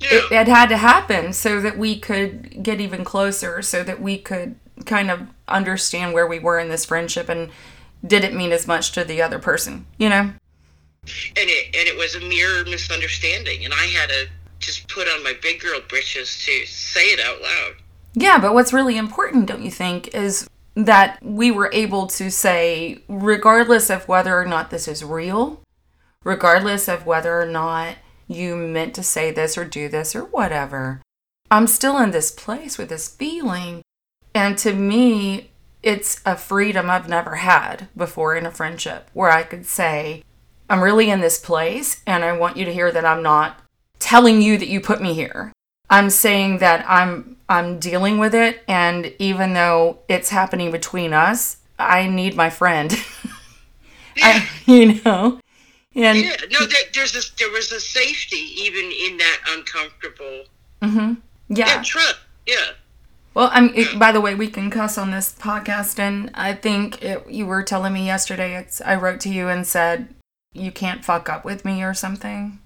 Yeah. 0.00 0.08
it, 0.14 0.32
it 0.32 0.48
had 0.48 0.68
to 0.70 0.76
happen 0.76 1.32
so 1.32 1.60
that 1.60 1.78
we 1.78 1.98
could 1.98 2.62
get 2.62 2.80
even 2.80 3.04
closer 3.04 3.62
so 3.62 3.84
that 3.84 4.00
we 4.00 4.18
could 4.18 4.56
kind 4.86 5.10
of 5.10 5.20
understand 5.46 6.12
where 6.12 6.26
we 6.26 6.40
were 6.40 6.58
in 6.58 6.68
this 6.68 6.84
friendship 6.84 7.28
and 7.28 7.50
did 8.06 8.24
it 8.24 8.34
mean 8.34 8.52
as 8.52 8.66
much 8.66 8.92
to 8.92 9.04
the 9.04 9.22
other 9.22 9.38
person 9.38 9.86
you 9.98 10.08
know? 10.08 10.32
And 11.04 11.48
it 11.48 11.66
and 11.76 11.88
it 11.88 11.96
was 11.96 12.14
a 12.14 12.20
mere 12.20 12.64
misunderstanding 12.64 13.64
and 13.64 13.74
i 13.74 13.86
had 13.86 14.08
to 14.08 14.28
just 14.58 14.88
put 14.88 15.08
on 15.08 15.24
my 15.24 15.34
big 15.42 15.60
girl 15.60 15.80
britches 15.88 16.38
to 16.44 16.64
say 16.66 17.06
it 17.06 17.20
out 17.20 17.42
loud. 17.42 17.74
Yeah 18.14 18.38
but 18.38 18.54
what's 18.54 18.72
really 18.72 18.96
important 18.96 19.46
don't 19.46 19.62
you 19.62 19.70
think 19.70 20.14
is 20.14 20.48
that 20.74 21.18
we 21.22 21.50
were 21.50 21.70
able 21.72 22.06
to 22.06 22.30
say 22.30 23.02
regardless 23.08 23.90
of 23.90 24.08
whether 24.08 24.38
or 24.38 24.46
not 24.46 24.70
this 24.70 24.88
is 24.88 25.04
real 25.04 25.60
regardless 26.24 26.88
of 26.88 27.04
whether 27.04 27.40
or 27.40 27.46
not 27.46 27.96
you 28.28 28.56
meant 28.56 28.94
to 28.94 29.02
say 29.02 29.30
this 29.30 29.58
or 29.58 29.64
do 29.64 29.88
this 29.88 30.14
or 30.14 30.24
whatever 30.24 31.02
i'm 31.50 31.66
still 31.66 31.98
in 31.98 32.12
this 32.12 32.30
place 32.30 32.78
with 32.78 32.88
this 32.88 33.08
feeling. 33.08 33.82
And 34.34 34.56
to 34.58 34.72
me 34.72 35.50
it's 35.82 36.20
a 36.24 36.36
freedom 36.36 36.88
I've 36.90 37.08
never 37.08 37.36
had 37.36 37.88
before 37.96 38.36
in 38.36 38.46
a 38.46 38.50
friendship 38.50 39.10
where 39.12 39.30
I 39.30 39.42
could 39.42 39.66
say, 39.66 40.22
I'm 40.68 40.82
really 40.82 41.10
in 41.10 41.20
this 41.20 41.38
place 41.38 42.02
and 42.06 42.24
I 42.24 42.36
want 42.36 42.56
you 42.56 42.64
to 42.64 42.72
hear 42.72 42.92
that 42.92 43.04
I'm 43.04 43.22
not 43.22 43.60
telling 43.98 44.40
you 44.40 44.58
that 44.58 44.68
you 44.68 44.80
put 44.80 45.02
me 45.02 45.14
here. 45.14 45.52
I'm 45.90 46.08
saying 46.08 46.58
that 46.58 46.84
I'm 46.88 47.36
I'm 47.48 47.78
dealing 47.78 48.18
with 48.18 48.34
it 48.34 48.62
and 48.66 49.12
even 49.18 49.52
though 49.52 49.98
it's 50.08 50.30
happening 50.30 50.70
between 50.70 51.12
us, 51.12 51.58
I 51.78 52.08
need 52.08 52.34
my 52.34 52.48
friend. 52.48 52.96
I, 54.16 54.48
you 54.66 55.00
know. 55.04 55.40
And 55.94 56.18
yeah 56.18 56.36
no 56.50 56.60
there, 56.64 56.80
there's 56.94 57.12
this 57.12 57.30
there 57.30 57.50
was 57.50 57.70
a 57.70 57.80
safety 57.80 58.36
even 58.56 58.84
in 58.84 59.18
that 59.18 59.38
uncomfortable 59.50 60.44
mhm. 60.80 61.18
yeah, 61.50 61.66
yeah. 61.66 61.82
trust 61.82 62.18
yeah 62.46 62.70
Well, 63.34 63.48
I'm. 63.52 63.74
It, 63.74 63.98
by 63.98 64.12
the 64.12 64.20
way, 64.20 64.34
we 64.34 64.48
can 64.48 64.70
cuss 64.70 64.98
on 64.98 65.10
this 65.10 65.32
podcast, 65.32 65.98
and 65.98 66.30
I 66.34 66.52
think 66.52 67.02
it, 67.02 67.28
you 67.28 67.46
were 67.46 67.62
telling 67.62 67.92
me 67.94 68.06
yesterday. 68.06 68.56
It's 68.56 68.80
I 68.80 68.94
wrote 68.94 69.20
to 69.20 69.30
you 69.30 69.48
and 69.48 69.66
said 69.66 70.14
you 70.52 70.70
can't 70.70 71.04
fuck 71.04 71.28
up 71.28 71.44
with 71.44 71.64
me 71.64 71.82
or 71.82 71.94
something. 71.94 72.58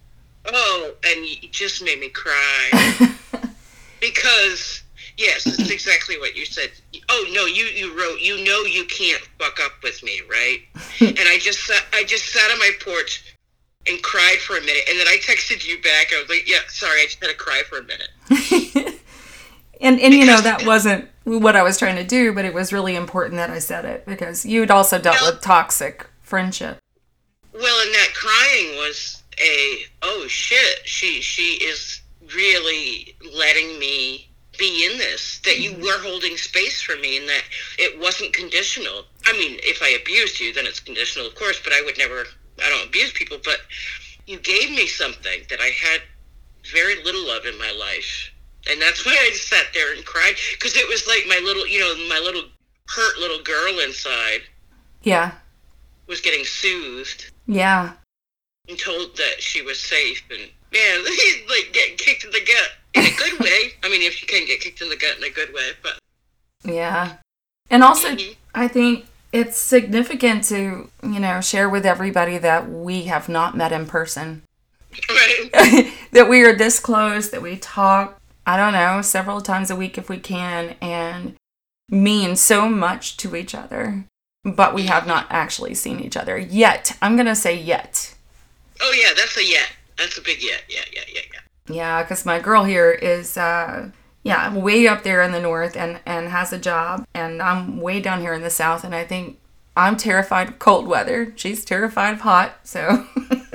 oh 0.47 0.93
and 1.05 1.25
it 1.25 1.53
just 1.53 1.83
made 1.83 1.99
me 2.01 2.09
cry 2.09 2.71
because 4.01 4.83
yes 5.17 5.47
it's 5.47 5.71
exactly 5.71 6.19
what 6.19 6.37
you 6.37 6.45
said 6.45 6.71
oh 7.09 7.27
no 7.33 7.47
you 7.47 7.65
you 7.65 7.97
wrote 7.99 8.21
you 8.21 8.43
know 8.45 8.63
you 8.63 8.85
can't 8.85 9.23
fuck 9.39 9.59
up 9.65 9.73
with 9.83 10.03
me 10.03 10.21
right 10.31 10.59
and 11.01 11.29
i 11.29 11.39
just 11.41 11.65
sat 11.65 11.83
i 11.93 12.05
just 12.05 12.27
sat 12.27 12.51
on 12.53 12.59
my 12.59 12.71
porch 12.81 13.35
and 13.89 14.01
cried 14.03 14.39
for 14.39 14.57
a 14.57 14.61
minute 14.61 14.83
and 14.89 14.99
then 14.99 15.07
i 15.09 15.17
texted 15.21 15.67
you 15.67 15.81
back 15.83 16.13
i 16.15 16.21
was 16.21 16.29
like 16.29 16.49
yeah 16.49 16.59
sorry 16.69 17.01
i 17.01 17.05
just 17.05 17.21
had 17.21 17.29
to 17.31 17.37
cry 17.37 17.63
for 17.69 17.79
a 17.79 17.85
minute 17.85 18.95
and 19.81 20.01
and 20.01 20.15
you 20.15 20.27
know 20.27 20.41
that 20.41 20.65
wasn't 20.67 21.09
what 21.25 21.57
I 21.57 21.63
was 21.63 21.79
trying 21.79 21.97
to 21.97 22.05
do, 22.05 22.33
but 22.33 22.45
it 22.45 22.55
was 22.55 22.73
really 22.73 22.95
important 22.95 23.37
that 23.37 23.51
I 23.51 23.59
said 23.59 23.85
it 23.85 24.07
because 24.07 24.47
you'd 24.47 24.71
also 24.71 24.99
dealt 24.99 25.21
with 25.23 25.43
toxic 25.43 26.07
friendship. 26.23 26.79
well 27.53 27.87
and 27.87 27.95
that 27.95 28.09
crying 28.15 28.77
was 28.77 29.23
a 29.41 29.85
oh 30.03 30.27
shit 30.29 30.81
she 30.85 31.21
she 31.21 31.55
is 31.65 32.01
really 32.35 33.15
letting 33.35 33.79
me 33.79 34.29
be 34.59 34.89
in 34.91 34.99
this 34.99 35.41
that 35.45 35.61
you 35.61 35.73
mm-hmm. 35.73 35.83
were 35.83 35.99
holding 36.01 36.37
space 36.37 36.81
for 36.81 36.97
me 36.97 37.19
and 37.19 37.29
that 37.29 37.43
it 37.79 38.01
wasn't 38.01 38.33
conditional. 38.33 39.05
I 39.27 39.33
mean 39.33 39.59
if 39.63 39.83
i 39.83 39.89
abused 39.91 40.41
you 40.41 40.53
then 40.53 40.67
it's 40.67 40.81
conditional 40.81 41.27
of 41.27 41.35
course 41.35 41.61
but 41.63 41.73
i 41.73 41.83
would 41.85 41.99
never 41.99 42.25
i 42.65 42.69
don't 42.69 42.89
abuse 42.89 43.13
people 43.13 43.39
but 43.45 43.61
you 44.27 44.39
gave 44.39 44.71
me 44.71 44.87
something 44.87 45.43
that 45.51 45.61
i 45.61 45.67
had 45.67 46.01
very 46.73 47.03
little 47.05 47.31
of 47.31 47.45
in 47.45 47.57
my 47.59 47.71
life 47.73 48.33
and 48.71 48.81
that's 48.81 49.05
why 49.07 49.13
i 49.21 49.31
just 49.31 49.49
sat 49.49 49.67
there 49.75 49.95
and 49.95 50.05
cried 50.05 50.35
because 50.53 50.77
it 50.77 50.89
was 50.89 51.07
like 51.07 51.25
my 51.29 51.41
little 51.45 51.67
you 51.67 51.79
know 51.79 51.95
my 52.09 52.19
little 52.19 52.43
hurt 52.89 53.19
little 53.19 53.43
girl 53.43 53.79
inside 53.81 54.43
Yeah, 55.03 55.33
was 56.07 56.21
getting 56.21 56.45
soothed 56.45 57.31
yeah, 57.47 57.93
and 58.69 58.79
told 58.79 59.17
that 59.17 59.41
she 59.41 59.63
was 59.63 59.79
safe 59.81 60.23
and 60.31 60.49
man 60.73 61.05
like 61.49 61.73
getting 61.73 61.97
kicked 61.97 62.25
in 62.25 62.31
the 62.31 62.41
gut 62.41 62.71
in 62.95 63.05
a 63.13 63.17
good 63.17 63.39
way 63.41 63.73
i 63.85 63.89
mean 63.89 64.03
if 64.03 64.21
you 64.21 64.27
can 64.29 64.47
get 64.47 64.61
kicked 64.61 64.81
in 64.83 64.89
the 64.89 64.97
gut 64.97 65.17
in 65.19 65.25
a 65.25 65.31
good 65.31 65.53
way 65.55 65.71
but 65.83 65.99
yeah. 66.65 67.15
And 67.71 67.83
also, 67.85 68.09
Mhm. 68.09 68.35
I 68.55 68.69
think 68.69 69.07
it's 69.33 69.57
significant 69.59 70.45
to 70.45 70.91
you 71.03 71.21
know 71.21 71.41
share 71.41 71.69
with 71.69 71.85
everybody 71.87 72.39
that 72.39 72.69
we 72.69 73.05
have 73.05 73.29
not 73.29 73.57
met 73.57 73.73
in 73.73 73.87
person. 73.87 74.43
right 75.09 75.93
that 76.13 76.29
we 76.29 76.43
are 76.43 76.55
this 76.55 76.79
close, 76.81 77.31
that 77.31 77.43
we 77.43 77.57
talk, 77.57 78.19
I 78.47 78.57
don't 78.57 78.73
know, 78.73 79.03
several 79.03 79.41
times 79.41 79.71
a 79.71 79.77
week 79.77 79.99
if 79.99 80.09
we 80.09 80.19
can, 80.19 80.77
and 80.81 81.35
mean 81.91 82.37
so 82.37 82.69
much 82.69 83.17
to 83.19 83.37
each 83.37 83.55
other. 83.55 84.07
But 84.45 84.75
we 84.75 84.85
have 84.87 85.07
not 85.07 85.27
actually 85.29 85.75
seen 85.75 85.99
each 86.01 86.17
other 86.17 86.39
yet. 86.39 86.97
I'm 87.03 87.17
going 87.17 87.27
to 87.27 87.35
say 87.35 87.57
yet. 87.61 88.15
oh 88.81 88.95
yeah 89.03 89.13
that's 89.17 89.37
a 89.37 89.45
yet 89.45 89.73
that's 89.99 90.19
a 90.19 90.23
big 90.23 90.43
yet 90.43 90.63
yeah 90.69 90.85
yeah 90.93 91.03
yeah 91.13 91.21
yeah 91.33 91.75
Yeah, 91.75 92.03
because 92.03 92.25
my 92.25 92.39
girl 92.39 92.63
here 92.65 92.93
is, 92.93 93.37
uh, 93.37 93.91
yeah, 94.23 94.55
way 94.55 94.87
up 94.87 95.03
there 95.03 95.23
in 95.23 95.33
the 95.33 95.41
north 95.41 95.77
and, 95.77 95.99
and 96.07 96.29
has 96.29 96.53
a 96.53 96.59
job. 96.59 97.05
And 97.15 97.43
I'm 97.43 97.81
way 97.81 98.01
down 98.01 98.21
here 98.21 98.35
in 98.35 98.43
the 98.43 98.51
south. 98.51 98.85
And 98.85 98.95
I 98.95 99.05
think 99.05 99.39
I'm 99.77 99.97
terrified 99.97 100.49
of 100.49 100.59
cold 100.59 100.87
weather. 100.87 101.33
She's 101.37 101.65
terrified 101.65 102.15
of 102.15 102.21
hot. 102.21 102.59
So, 102.65 103.07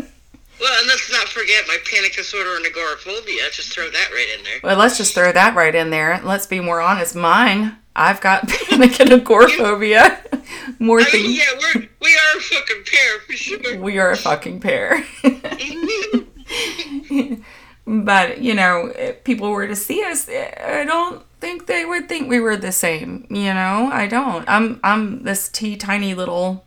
well 0.62 0.80
and 0.80 0.88
let's 0.88 1.12
not 1.12 1.28
forget 1.28 1.64
my 1.68 1.78
panic 1.92 2.16
disorder 2.16 2.56
and 2.56 2.66
agoraphobia 2.66 3.50
just 3.52 3.74
throw 3.74 3.90
that 3.90 4.10
right 4.12 4.28
in 4.38 4.44
there 4.44 4.60
well, 4.64 4.78
let's 4.78 4.98
just 4.98 5.14
throw 5.16 5.32
that 5.32 5.56
right 5.56 5.74
in 5.74 5.90
there. 5.90 6.22
Let's 6.24 6.46
be 6.46 6.60
more 6.60 6.82
honest. 6.82 7.16
Mine, 7.16 7.78
I've 7.96 8.22
got 8.22 8.48
panic 8.70 9.00
and 9.00 9.12
agoraphobia. 9.12 10.22
More 10.80 11.00
I 11.00 11.04
mean, 11.04 11.12
things. 11.12 11.38
yeah 11.38 11.46
we're 11.60 11.88
we 12.02 12.14
are 12.14 12.38
a 12.38 12.42
fucking 12.42 12.84
pair 12.86 13.20
for 13.22 13.34
sure 13.34 13.80
We 13.80 13.98
are 14.00 14.12
a 14.12 14.18
fucking 14.18 14.60
pair. 14.60 15.04
but, 17.88 18.42
you 18.42 18.54
know, 18.54 18.92
if 18.96 19.24
people 19.24 19.50
were 19.50 19.68
to 19.68 19.76
see 19.76 20.04
us, 20.04 20.28
eh, 20.30 20.82
I 20.82 20.86
don't 20.86 21.24
think 21.40 21.66
they 21.66 21.86
would 21.86 22.08
think 22.08 22.30
we 22.30 22.40
were 22.40 22.58
the 22.58 22.72
same. 22.72 23.26
You 23.30 23.54
know, 23.54 23.90
I 23.92 24.08
don't. 24.08 24.48
I'm 24.48 24.80
I'm 24.84 25.24
this 25.24 25.50
tea 25.50 25.76
tiny 25.78 26.14
little, 26.14 26.66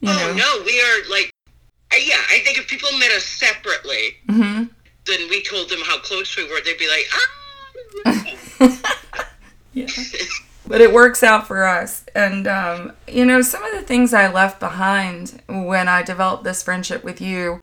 you 0.00 0.10
oh 0.10 0.16
know. 0.16 0.34
no 0.34 0.62
we 0.64 0.80
are 0.80 1.10
like 1.10 1.33
yeah 1.96 2.20
i 2.30 2.38
think 2.40 2.58
if 2.58 2.66
people 2.68 2.90
met 2.98 3.10
us 3.12 3.24
separately 3.24 4.16
hmm 4.28 4.64
then 5.06 5.28
we 5.28 5.42
told 5.42 5.68
them 5.68 5.80
how 5.84 5.98
close 5.98 6.34
we 6.36 6.44
were 6.44 6.60
they'd 6.64 6.78
be 6.78 6.88
like 6.88 7.06
ah 7.12 7.30
Yeah. 9.74 9.88
But 10.66 10.80
it 10.80 10.92
works 10.92 11.22
out 11.22 11.46
for 11.46 11.64
us. 11.64 12.04
And, 12.14 12.46
um, 12.46 12.92
you 13.06 13.24
know, 13.26 13.42
some 13.42 13.62
of 13.64 13.72
the 13.72 13.82
things 13.82 14.14
I 14.14 14.32
left 14.32 14.60
behind 14.60 15.42
when 15.48 15.88
I 15.88 16.02
developed 16.02 16.44
this 16.44 16.62
friendship 16.62 17.04
with 17.04 17.20
you 17.20 17.60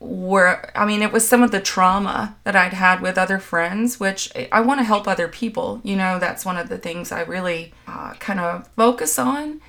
were, 0.00 0.70
I 0.76 0.84
mean, 0.84 1.00
it 1.00 1.12
was 1.12 1.26
some 1.26 1.42
of 1.42 1.50
the 1.50 1.60
trauma 1.60 2.36
that 2.44 2.54
I'd 2.54 2.74
had 2.74 3.00
with 3.00 3.16
other 3.16 3.38
friends, 3.38 3.98
which 3.98 4.30
I 4.52 4.60
want 4.60 4.80
to 4.80 4.84
help 4.84 5.08
other 5.08 5.28
people. 5.28 5.80
You 5.82 5.96
know, 5.96 6.18
that's 6.18 6.44
one 6.44 6.58
of 6.58 6.68
the 6.68 6.78
things 6.78 7.10
I 7.12 7.22
really 7.22 7.72
uh, 7.86 8.12
kind 8.14 8.40
of 8.40 8.68
focus 8.76 9.18
on. 9.18 9.60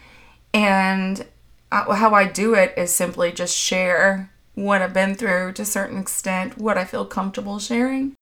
And 0.53 1.25
how 1.72 2.14
I 2.14 2.26
do 2.26 2.54
it 2.54 2.74
is 2.78 2.94
simply 2.94 3.32
just 3.32 3.56
share 3.56 4.32
what 4.56 4.82
I've 4.82 4.94
been 4.94 5.16
through 5.16 5.54
to 5.54 5.62
a 5.62 5.66
certain 5.66 5.98
extent, 6.00 6.58
what 6.58 6.78
I 6.78 6.86
feel 6.86 7.06
comfortable 7.06 7.60
sharing. 7.60 8.16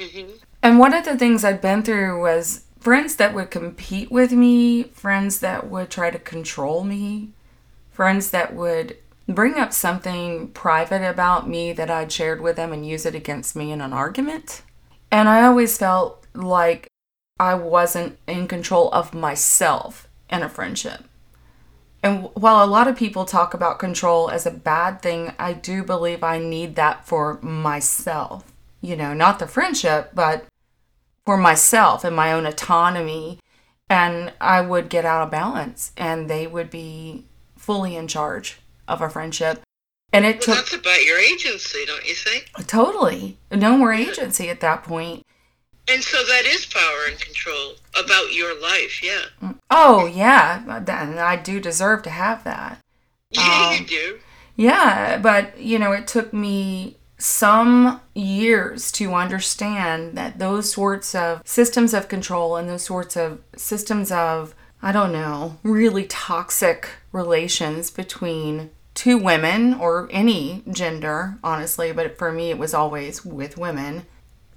hmm 0.00 0.30
And 0.62 0.78
one 0.78 0.94
of 0.94 1.04
the 1.04 1.16
things 1.16 1.44
I'd 1.44 1.60
been 1.60 1.82
through 1.82 2.20
was 2.20 2.64
friends 2.78 3.16
that 3.16 3.34
would 3.34 3.50
compete 3.50 4.10
with 4.10 4.32
me, 4.32 4.84
friends 4.84 5.40
that 5.40 5.68
would 5.68 5.90
try 5.90 6.10
to 6.10 6.18
control 6.18 6.84
me, 6.84 7.30
friends 7.90 8.30
that 8.30 8.54
would 8.54 8.96
bring 9.28 9.54
up 9.54 9.72
something 9.72 10.48
private 10.48 11.02
about 11.02 11.48
me 11.48 11.72
that 11.72 11.90
I'd 11.90 12.12
shared 12.12 12.40
with 12.40 12.56
them 12.56 12.72
and 12.72 12.86
use 12.86 13.04
it 13.04 13.14
against 13.14 13.56
me 13.56 13.72
in 13.72 13.80
an 13.80 13.92
argument. 13.92 14.62
And 15.10 15.28
I 15.28 15.42
always 15.44 15.78
felt 15.78 16.24
like 16.34 16.86
I 17.40 17.54
wasn't 17.54 18.18
in 18.28 18.46
control 18.46 18.90
of 18.92 19.14
myself 19.14 20.06
in 20.30 20.42
a 20.42 20.48
friendship. 20.48 21.05
And 22.06 22.30
while 22.34 22.64
a 22.64 22.70
lot 22.70 22.86
of 22.86 22.94
people 22.96 23.24
talk 23.24 23.52
about 23.52 23.80
control 23.80 24.30
as 24.30 24.46
a 24.46 24.50
bad 24.52 25.02
thing, 25.02 25.32
I 25.40 25.52
do 25.52 25.82
believe 25.82 26.22
I 26.22 26.38
need 26.38 26.76
that 26.76 27.04
for 27.04 27.40
myself. 27.42 28.44
You 28.80 28.94
know, 28.94 29.12
not 29.12 29.40
the 29.40 29.48
friendship, 29.48 30.12
but 30.14 30.44
for 31.24 31.36
myself 31.36 32.04
and 32.04 32.14
my 32.14 32.32
own 32.32 32.46
autonomy. 32.46 33.40
And 33.90 34.32
I 34.40 34.60
would 34.60 34.88
get 34.88 35.04
out 35.04 35.24
of 35.24 35.32
balance 35.32 35.90
and 35.96 36.30
they 36.30 36.46
would 36.46 36.70
be 36.70 37.24
fully 37.56 37.96
in 37.96 38.06
charge 38.06 38.60
of 38.86 39.02
a 39.02 39.10
friendship. 39.10 39.62
And 40.12 40.24
it 40.24 40.36
Well, 40.46 40.54
took 40.54 40.54
that's 40.54 40.74
about 40.74 41.04
your 41.04 41.18
agency, 41.18 41.84
don't 41.86 42.06
you 42.06 42.14
think? 42.14 42.52
totally 42.68 43.36
no 43.50 43.76
more 43.76 43.92
agency 43.92 44.48
at 44.48 44.60
that 44.60 44.84
point. 44.84 45.25
And 45.88 46.02
so 46.02 46.24
that 46.24 46.44
is 46.44 46.66
power 46.66 47.04
and 47.08 47.18
control 47.18 47.74
about 47.98 48.32
your 48.34 48.60
life, 48.60 49.02
yeah. 49.02 49.52
Oh, 49.70 50.06
yeah. 50.06 50.62
And 50.66 51.20
I 51.20 51.36
do 51.36 51.60
deserve 51.60 52.02
to 52.04 52.10
have 52.10 52.44
that. 52.44 52.78
Yeah, 53.30 53.68
Um, 53.70 53.76
you 53.80 53.86
do. 53.86 54.18
Yeah, 54.54 55.18
but 55.18 55.58
you 55.60 55.78
know, 55.80 55.90
it 55.92 56.06
took 56.06 56.32
me 56.32 56.96
some 57.18 58.00
years 58.14 58.92
to 58.92 59.14
understand 59.14 60.16
that 60.16 60.38
those 60.38 60.70
sorts 60.72 61.14
of 61.14 61.42
systems 61.44 61.92
of 61.92 62.08
control 62.08 62.56
and 62.56 62.68
those 62.68 62.84
sorts 62.84 63.16
of 63.16 63.40
systems 63.56 64.12
of, 64.12 64.54
I 64.80 64.92
don't 64.92 65.12
know, 65.12 65.58
really 65.64 66.04
toxic 66.04 66.88
relations 67.12 67.90
between 67.90 68.70
two 68.94 69.18
women 69.18 69.74
or 69.74 70.08
any 70.10 70.62
gender, 70.70 71.38
honestly, 71.42 71.92
but 71.92 72.16
for 72.16 72.30
me 72.32 72.50
it 72.50 72.58
was 72.58 72.74
always 72.74 73.24
with 73.24 73.58
women, 73.58 74.06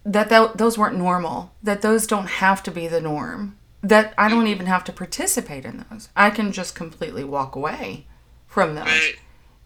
that 0.09 0.29
th- 0.29 0.53
those 0.55 0.77
weren't 0.77 0.97
normal, 0.97 1.53
that 1.61 1.81
those 1.81 2.07
don't 2.07 2.27
have 2.27 2.63
to 2.63 2.71
be 2.71 2.87
the 2.87 2.99
norm, 2.99 3.57
that 3.83 4.13
I 4.17 4.27
don't 4.27 4.47
even 4.47 4.65
have 4.65 4.83
to 4.85 4.91
participate 4.91 5.65
in 5.65 5.85
those. 5.89 6.09
I 6.15 6.31
can 6.31 6.51
just 6.51 6.75
completely 6.75 7.23
walk 7.23 7.55
away 7.55 8.07
from 8.47 8.75
those. 8.75 8.85
Right. 8.85 9.15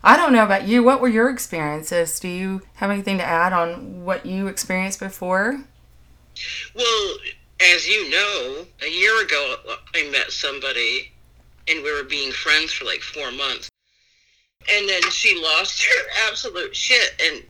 I 0.04 0.18
don't 0.18 0.34
know 0.34 0.44
about 0.44 0.68
you. 0.68 0.84
What 0.84 1.00
were 1.00 1.08
your 1.08 1.30
experiences? 1.30 2.20
Do 2.20 2.28
you 2.28 2.62
have 2.76 2.92
anything 2.92 3.18
to 3.20 3.24
add 3.24 3.54
on 3.54 4.04
what 4.04 4.26
you 4.26 4.48
experienced 4.48 5.00
before? 5.00 5.64
Well, 6.76 7.16
as 7.62 7.88
you 7.88 8.10
know, 8.10 8.66
a 8.82 8.90
year 8.90 9.24
ago 9.24 9.56
I 9.96 10.10
met 10.12 10.32
somebody 10.32 11.14
and 11.70 11.82
we 11.82 11.94
were 11.94 12.04
being 12.04 12.34
friends 12.34 12.74
for 12.74 12.84
like 12.84 13.02
four 13.02 13.32
months. 13.32 13.70
And 14.70 14.90
then 14.90 15.02
she 15.10 15.42
lost 15.42 15.84
her 15.86 16.10
absolute 16.30 16.76
shit 16.76 17.14
and 17.24 17.44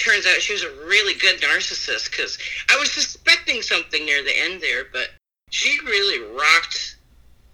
turns 0.00 0.26
out 0.26 0.40
she 0.40 0.52
was 0.52 0.64
a 0.64 0.70
really 0.86 1.14
good 1.14 1.40
narcissist 1.40 2.10
because 2.10 2.38
I 2.70 2.76
was 2.78 2.90
suspecting 2.90 3.62
something 3.62 4.04
near 4.04 4.22
the 4.22 4.36
end 4.36 4.60
there, 4.60 4.84
but 4.92 5.08
she 5.50 5.78
really 5.84 6.20
rocked. 6.34 6.96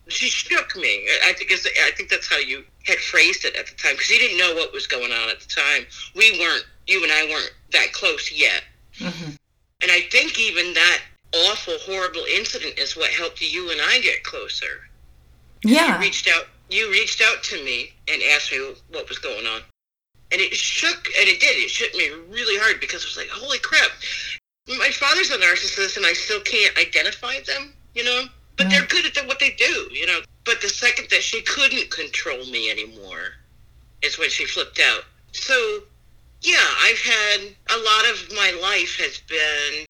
She 0.09 0.29
shook 0.29 0.77
me. 0.77 1.09
I 1.25 1.33
think 1.33 1.51
it's, 1.51 1.67
I 1.67 1.91
think 1.97 2.09
that's 2.11 2.31
how 2.31 2.39
you 2.39 2.65
had 2.87 2.99
phrased 2.99 3.45
it 3.45 3.57
at 3.57 3.67
the 3.67 3.75
time 3.75 3.95
because 3.95 4.11
you 4.11 4.19
didn't 4.19 4.39
know 4.39 4.55
what 4.55 4.73
was 4.73 4.87
going 4.87 5.13
on 5.13 5.29
at 5.29 5.41
the 5.41 5.49
time. 5.49 5.87
We 6.15 6.39
weren't. 6.39 6.65
You 6.87 7.03
and 7.03 7.13
I 7.13 7.25
weren't 7.25 7.53
that 7.73 7.93
close 7.93 8.31
yet. 8.31 8.63
Mm-hmm. 8.99 9.31
And 9.83 9.91
I 9.91 10.03
think 10.13 10.39
even 10.39 10.73
that 10.75 11.01
awful, 11.49 11.75
horrible 11.81 12.25
incident 12.33 12.79
is 12.79 12.97
what 12.97 13.11
helped 13.11 13.41
you 13.41 13.71
and 13.71 13.81
I 13.83 14.01
get 14.01 14.23
closer. 14.23 14.89
Yeah. 15.65 15.97
You 15.97 16.01
reached 16.01 16.29
out. 16.29 16.47
You 16.71 16.91
reached 16.91 17.23
out 17.23 17.43
to 17.45 17.65
me 17.65 17.93
and 18.09 18.23
asked 18.35 18.51
me 18.53 18.75
what 18.91 19.09
was 19.09 19.19
going 19.19 19.47
on, 19.47 19.63
and 20.33 20.41
it 20.41 20.55
shook. 20.55 21.07
And 21.19 21.29
it 21.29 21.41
did. 21.41 21.57
It 21.57 21.71
shook 21.71 21.95
me 21.95 22.11
really 22.29 22.59
hard 22.59 22.81
because 22.81 23.03
it 23.03 23.09
was 23.09 23.17
like, 23.17 23.29
holy 23.29 23.59
crap! 23.59 23.91
My 24.69 24.91
father's 24.91 25.31
a 25.31 25.39
narcissist, 25.39 25.97
and 25.97 26.07
I 26.07 26.13
still 26.13 26.41
can't 26.41 26.77
identify 26.79 27.41
them. 27.47 27.73
You 27.95 28.05
know, 28.05 28.25
but 28.57 28.69
they're 28.69 28.87
good 28.87 29.07
at 29.07 29.27
what 29.27 29.41
they 29.41 29.51
do. 29.51 29.89
You 29.91 30.07
know. 30.07 30.21
But 30.45 30.61
the 30.61 30.69
second 30.69 31.09
that 31.11 31.23
she 31.23 31.43
couldn't 31.43 31.91
control 31.91 32.45
me 32.47 32.71
anymore, 32.71 33.35
is 34.03 34.19
when 34.19 34.31
she 34.31 34.45
flipped 34.45 34.81
out. 34.81 35.03
So, 35.33 35.83
yeah, 36.43 36.67
I've 36.83 37.01
had 37.01 37.41
a 37.71 37.79
lot 37.79 38.11
of 38.11 38.33
my 38.35 38.59
life 38.63 38.97
has 38.99 39.21
been 39.29 39.87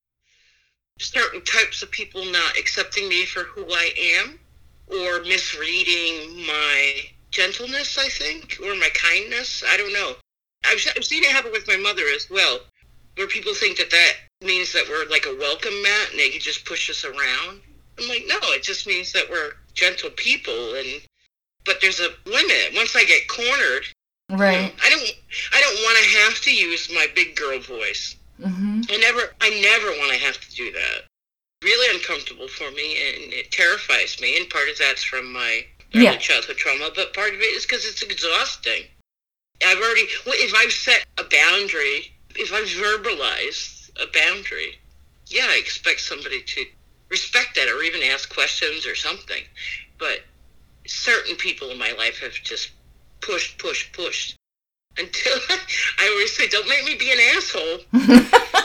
certain 0.98 1.42
types 1.44 1.82
of 1.82 1.90
people 1.90 2.24
not 2.24 2.56
accepting 2.56 3.08
me 3.08 3.26
for 3.26 3.44
who 3.44 3.66
I 3.70 3.92
am 4.18 4.38
or 4.88 5.22
misreading 5.22 6.46
my 6.46 7.00
gentleness, 7.30 7.98
I 7.98 8.08
think, 8.08 8.58
or 8.62 8.74
my 8.76 8.88
kindness. 8.94 9.62
I 9.68 9.76
don't 9.76 9.92
know. 9.92 10.14
I've, 10.66 10.80
I've 10.96 11.04
seen 11.04 11.22
it 11.24 11.30
happen 11.30 11.52
with 11.52 11.66
my 11.68 11.76
mother 11.76 12.02
as 12.14 12.28
well, 12.30 12.60
where 13.16 13.26
people 13.28 13.54
think 13.54 13.78
that 13.78 13.90
that 13.90 14.12
means 14.46 14.72
that 14.72 14.84
we're 14.88 15.08
like 15.10 15.26
a 15.26 15.36
welcome 15.38 15.82
mat 15.82 16.10
and 16.10 16.20
they 16.20 16.30
can 16.30 16.40
just 16.40 16.64
push 16.64 16.90
us 16.90 17.04
around. 17.04 17.60
I'm 17.98 18.08
like, 18.08 18.24
no, 18.28 18.36
it 18.52 18.62
just 18.62 18.86
means 18.86 19.12
that 19.12 19.30
we're 19.30 19.52
gentle 19.74 20.10
people, 20.10 20.74
and 20.74 21.00
but 21.64 21.76
there's 21.80 22.00
a 22.00 22.10
limit. 22.26 22.72
Once 22.74 22.94
I 22.94 23.04
get 23.04 23.26
cornered, 23.28 23.84
Right. 24.28 24.74
I 24.82 24.90
don't, 24.90 25.10
I 25.52 25.60
don't 25.60 25.82
want 25.84 25.98
to 26.02 26.18
have 26.18 26.40
to 26.42 26.52
use 26.54 26.90
my 26.92 27.06
big 27.14 27.36
girl 27.36 27.60
voice. 27.60 28.16
Mm-hmm. 28.40 28.80
I 28.90 28.96
never, 28.96 29.20
I 29.40 29.50
never 29.60 29.86
want 30.00 30.12
to 30.12 30.18
have 30.26 30.40
to 30.40 30.50
do 30.54 30.72
that. 30.72 31.04
Really 31.62 31.96
uncomfortable 31.96 32.48
for 32.48 32.70
me, 32.72 32.96
and 33.14 33.32
it 33.32 33.52
terrifies 33.52 34.20
me. 34.20 34.36
And 34.36 34.50
part 34.50 34.68
of 34.68 34.78
that's 34.78 35.04
from 35.04 35.32
my 35.32 35.64
early 35.94 36.04
Yeah. 36.04 36.16
childhood 36.16 36.56
trauma, 36.56 36.90
but 36.94 37.14
part 37.14 37.34
of 37.34 37.40
it 37.40 37.54
is 37.54 37.64
because 37.64 37.86
it's 37.86 38.02
exhausting. 38.02 38.82
I've 39.64 39.78
already, 39.78 40.02
if 40.26 40.54
I've 40.54 40.72
set 40.72 41.06
a 41.18 41.24
boundary, 41.24 42.12
if 42.34 42.52
I've 42.52 42.66
verbalized 42.66 43.90
a 44.00 44.06
boundary, 44.12 44.78
yeah, 45.28 45.46
I 45.48 45.58
expect 45.58 46.00
somebody 46.00 46.42
to 46.42 46.64
respect 47.08 47.54
that 47.54 47.68
or 47.68 47.82
even 47.82 48.02
ask 48.02 48.32
questions 48.32 48.86
or 48.86 48.94
something. 48.94 49.42
But 49.98 50.20
certain 50.86 51.36
people 51.36 51.70
in 51.70 51.78
my 51.78 51.92
life 51.92 52.20
have 52.20 52.32
just 52.32 52.70
pushed, 53.20 53.58
pushed, 53.58 53.92
pushed 53.92 54.36
until 54.98 55.38
I 55.98 56.08
always 56.08 56.34
say, 56.36 56.48
"Don't 56.48 56.68
make 56.68 56.84
me 56.84 56.94
be 56.94 57.12
an 57.12 57.18
asshole." 57.36 57.78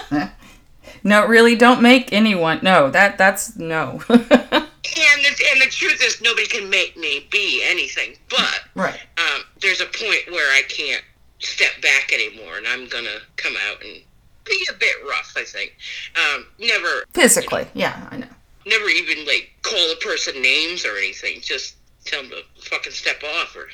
No, 1.04 1.26
really, 1.26 1.56
don't 1.56 1.82
make 1.82 2.14
anyone. 2.14 2.60
No, 2.62 2.90
that 2.92 3.18
that's 3.18 3.56
no. 3.58 4.02
And 4.84 5.24
the, 5.24 5.46
and 5.52 5.62
the 5.62 5.68
truth 5.68 6.02
is, 6.04 6.22
nobody 6.22 6.48
can 6.48 6.70
make 6.70 6.98
me 6.98 7.28
be 7.32 7.64
anything. 7.64 8.18
But 8.30 8.62
right. 8.76 9.00
um, 9.18 9.44
there's 9.62 9.80
a 9.80 9.86
point 9.86 10.32
where 10.32 10.52
I 10.54 10.64
can't 10.68 11.04
step 11.40 11.82
back 11.82 12.12
anymore, 12.12 12.58
and 12.58 12.68
I'm 12.68 12.88
gonna 12.88 13.20
come 13.38 13.54
out 13.70 13.84
and 13.84 14.02
be 14.44 14.68
a 14.70 14.74
bit 14.74 14.96
rough. 15.08 15.34
I 15.38 15.44
think. 15.44 15.76
Um, 16.16 16.48
never, 16.60 17.06
Physically, 17.14 17.68
yeah, 17.74 18.08
I 18.12 18.18
know. 18.18 18.28
never 18.66 18.90
even 18.90 19.26
like 19.26 19.52
call 19.62 19.92
a 19.92 19.96
person 19.98 20.42
names 20.42 20.86
or 20.86 20.98
anything. 20.98 21.40
Just 21.42 21.76
tell 22.06 22.22
them 22.24 22.32
to 22.32 22.70
fucking 22.70 22.92
step 22.92 23.22
off 23.24 23.56
or 23.56 23.70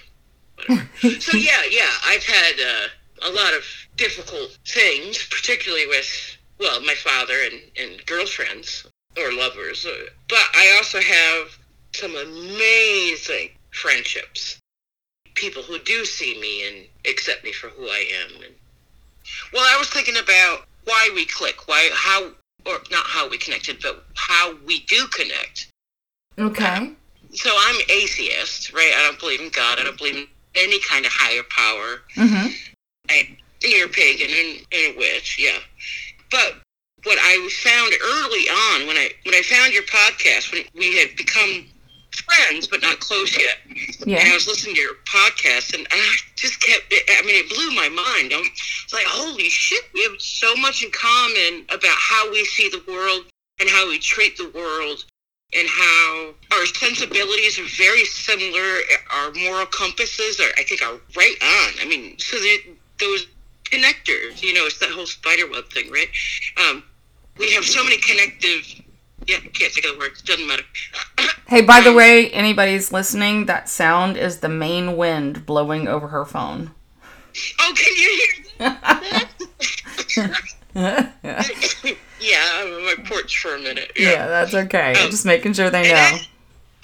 whatever. 0.55 0.89
so 1.19 1.37
yeah, 1.37 1.63
yeah, 1.69 1.89
I've 2.05 2.23
had 2.23 2.55
uh, 2.59 3.29
a 3.29 3.31
lot 3.31 3.53
of 3.53 3.63
difficult 3.95 4.57
things, 4.67 5.25
particularly 5.29 5.87
with 5.87 6.36
well, 6.59 6.81
my 6.81 6.95
father 6.95 7.35
and 7.51 7.61
and 7.77 8.05
girlfriends 8.05 8.85
or 9.17 9.31
lovers. 9.33 9.85
Uh, 9.85 10.09
But 10.29 10.45
I 10.55 10.75
also 10.77 11.01
have 11.01 11.57
some 11.93 12.15
amazing 12.15 13.49
friendships. 13.71 14.59
People 15.35 15.63
who 15.63 15.79
do 15.79 16.05
see 16.05 16.39
me 16.39 16.67
and 16.67 16.87
accept 17.09 17.43
me 17.43 17.51
for 17.51 17.69
who 17.69 17.87
I 17.87 18.05
am. 18.23 18.43
And 18.43 18.53
well, 19.53 19.63
I 19.63 19.77
was 19.77 19.89
thinking 19.89 20.17
about 20.17 20.65
why 20.85 21.09
we 21.13 21.25
click, 21.25 21.67
why 21.67 21.89
how 21.93 22.31
or 22.65 22.79
not 22.91 23.05
how 23.05 23.29
we 23.29 23.37
connected, 23.37 23.79
but 23.81 24.05
how 24.15 24.55
we 24.65 24.81
do 24.81 25.07
connect. 25.07 25.69
Okay. 26.37 26.91
So 27.33 27.51
I'm 27.53 27.75
atheist, 27.89 28.73
right? 28.73 28.91
I 28.95 29.03
don't 29.03 29.19
believe 29.19 29.41
in 29.41 29.49
God. 29.49 29.79
I 29.79 29.83
don't 29.83 29.97
believe 29.97 30.15
in 30.15 30.27
any 30.55 30.79
kind 30.81 31.05
of 31.05 31.11
higher 31.13 31.43
power. 31.49 32.01
Mm-hmm. 32.15 32.47
I, 33.09 33.37
you're 33.61 33.87
a 33.87 33.89
pagan 33.89 34.29
and, 34.29 34.65
and 34.71 34.95
a 34.95 34.97
witch, 34.97 35.37
yeah. 35.39 35.59
But 36.31 36.55
what 37.03 37.17
I 37.21 37.49
found 37.63 37.93
early 38.03 38.49
on 38.49 38.87
when 38.87 38.97
I 38.97 39.09
when 39.23 39.35
I 39.35 39.41
found 39.41 39.73
your 39.73 39.83
podcast, 39.83 40.51
when 40.51 40.63
we 40.75 40.97
had 40.97 41.15
become 41.15 41.65
friends 42.11 42.67
but 42.67 42.81
not 42.81 42.99
close 42.99 43.37
yet, 43.37 43.57
and 44.01 44.29
I 44.29 44.33
was 44.33 44.47
listening 44.47 44.75
to 44.75 44.81
your 44.81 44.95
podcast, 45.05 45.73
and 45.73 45.87
I 45.91 46.15
just 46.35 46.59
kept. 46.61 46.91
I 46.91 47.21
mean, 47.21 47.35
it 47.35 47.49
blew 47.49 47.71
my 47.75 47.89
mind. 47.89 48.33
I'm 48.33 48.43
it's 48.43 48.93
like, 48.93 49.05
holy 49.05 49.49
shit, 49.49 49.83
we 49.93 50.03
have 50.03 50.19
so 50.19 50.55
much 50.55 50.83
in 50.83 50.91
common 50.91 51.65
about 51.69 51.97
how 51.97 52.31
we 52.31 52.43
see 52.45 52.69
the 52.69 52.83
world 52.91 53.25
and 53.59 53.69
how 53.69 53.87
we 53.87 53.99
treat 53.99 54.37
the 54.37 54.51
world, 54.55 55.05
and 55.53 55.67
how 55.67 56.33
our 56.51 56.65
sensibilities 56.65 57.59
are 57.59 57.69
very 57.77 58.05
similar. 58.05 58.79
Our 59.13 59.31
moral 59.33 59.65
compasses 59.67 60.39
are, 60.39 60.51
I 60.57 60.63
think, 60.63 60.81
are 60.81 60.99
right 61.15 61.37
on. 61.41 61.73
I 61.81 61.85
mean, 61.87 62.17
so 62.19 62.37
those 62.99 63.27
connectors, 63.69 64.41
you 64.41 64.53
know, 64.53 64.65
it's 64.65 64.79
that 64.79 64.89
whole 64.91 65.05
spider 65.05 65.49
web 65.49 65.69
thing, 65.71 65.89
right? 65.91 66.07
Um, 66.69 66.83
we 67.37 67.51
have 67.53 67.65
so 67.65 67.83
many 67.83 67.97
connective. 67.97 68.83
Yeah, 69.27 69.39
can't 69.53 69.71
think 69.73 69.85
of 69.85 69.93
the 69.93 69.99
words. 69.99 70.21
Doesn't 70.21 70.47
matter. 70.47 70.63
Hey, 71.47 71.61
by 71.61 71.79
the 71.79 71.93
way, 71.93 72.29
anybody's 72.31 72.91
listening, 72.91 73.45
that 73.45 73.69
sound 73.69 74.17
is 74.17 74.39
the 74.41 74.49
Maine 74.49 74.97
wind 74.97 75.45
blowing 75.45 75.87
over 75.87 76.09
her 76.09 76.25
phone. 76.25 76.71
Oh, 77.59 77.73
can 77.73 77.95
you 77.95 78.27
hear 78.57 78.69
that? 78.69 79.29
yeah, 82.19 82.49
I'm 82.55 82.73
on 82.73 82.83
my 82.85 82.95
porch 83.05 83.39
for 83.39 83.55
a 83.55 83.59
minute. 83.59 83.91
yeah, 83.95 84.11
yeah 84.11 84.27
that's 84.27 84.53
okay. 84.53 84.93
Oh. 84.97 85.09
Just 85.09 85.25
making 85.25 85.53
sure 85.53 85.69
they 85.69 85.83
know. 85.89 85.95
I- 85.95 86.27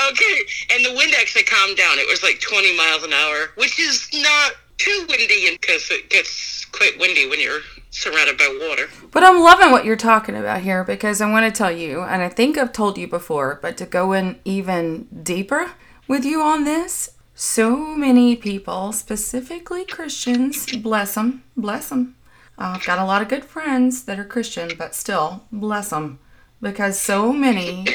okay, 0.10 0.42
and 0.76 0.86
the 0.86 0.94
wind 0.96 1.14
actually 1.20 1.44
calmed 1.44 1.76
down. 1.76 2.00
It 2.00 2.08
was 2.10 2.24
like 2.24 2.40
20 2.40 2.78
miles 2.78 3.04
an 3.04 3.12
hour, 3.14 3.52
which 3.56 3.78
is 3.80 4.08
not 4.14 4.54
too 4.78 5.06
windy 5.10 5.48
and 5.50 5.60
because 5.60 5.90
it 5.92 6.10
gets 6.10 6.30
quite 6.74 7.00
windy 7.00 7.30
when 7.30 7.40
you're 7.40 7.62
surrounded 7.92 8.38
by 8.38 8.60
water. 8.68 8.90
But 9.12 9.24
I'm 9.24 9.40
loving 9.40 9.72
what 9.72 9.86
you're 9.86 9.96
talking 9.96 10.36
about 10.36 10.62
here 10.62 10.84
because 10.84 11.22
I 11.22 11.32
want 11.32 11.46
to 11.46 11.58
tell 11.58 11.72
you, 11.72 12.02
and 12.02 12.22
I 12.22 12.30
think 12.30 12.58
I've 12.58 12.74
told 12.74 12.98
you 12.98 13.08
before, 13.08 13.60
but 13.62 13.78
to 13.78 13.86
go 13.86 14.12
in 14.12 14.40
even 14.44 15.08
deeper 15.24 15.72
with 16.08 16.26
you 16.26 16.42
on 16.42 16.66
this, 16.66 17.12
so 17.36 17.96
many 17.96 18.36
people, 18.36 18.92
specifically 18.92 19.86
Christians, 19.86 20.76
bless 20.78 21.16
them, 21.16 21.44
bless 21.56 21.90
them. 21.90 22.16
Uh, 22.58 22.74
I've 22.76 22.86
got 22.86 23.00
a 23.00 23.06
lot 23.06 23.22
of 23.22 23.30
good 23.30 23.46
friends 23.46 24.04
that 24.04 24.20
are 24.20 24.26
Christian, 24.26 24.72
but 24.78 24.94
still, 24.94 25.44
bless 25.52 25.90
them. 25.90 26.20
Because 26.62 27.00
so 27.00 27.34
many 27.34 27.88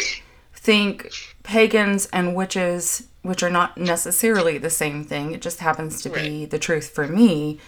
think 0.54 1.10
pagans 1.42 2.06
and 2.12 2.34
witches, 2.34 3.06
which 3.22 3.42
are 3.42 3.50
not 3.50 3.78
necessarily 3.78 4.58
the 4.58 4.70
same 4.70 5.04
thing, 5.04 5.32
it 5.32 5.40
just 5.40 5.60
happens 5.60 6.02
to 6.02 6.10
be 6.10 6.44
the 6.44 6.58
truth 6.58 6.90
for 6.90 7.06
me, 7.06 7.58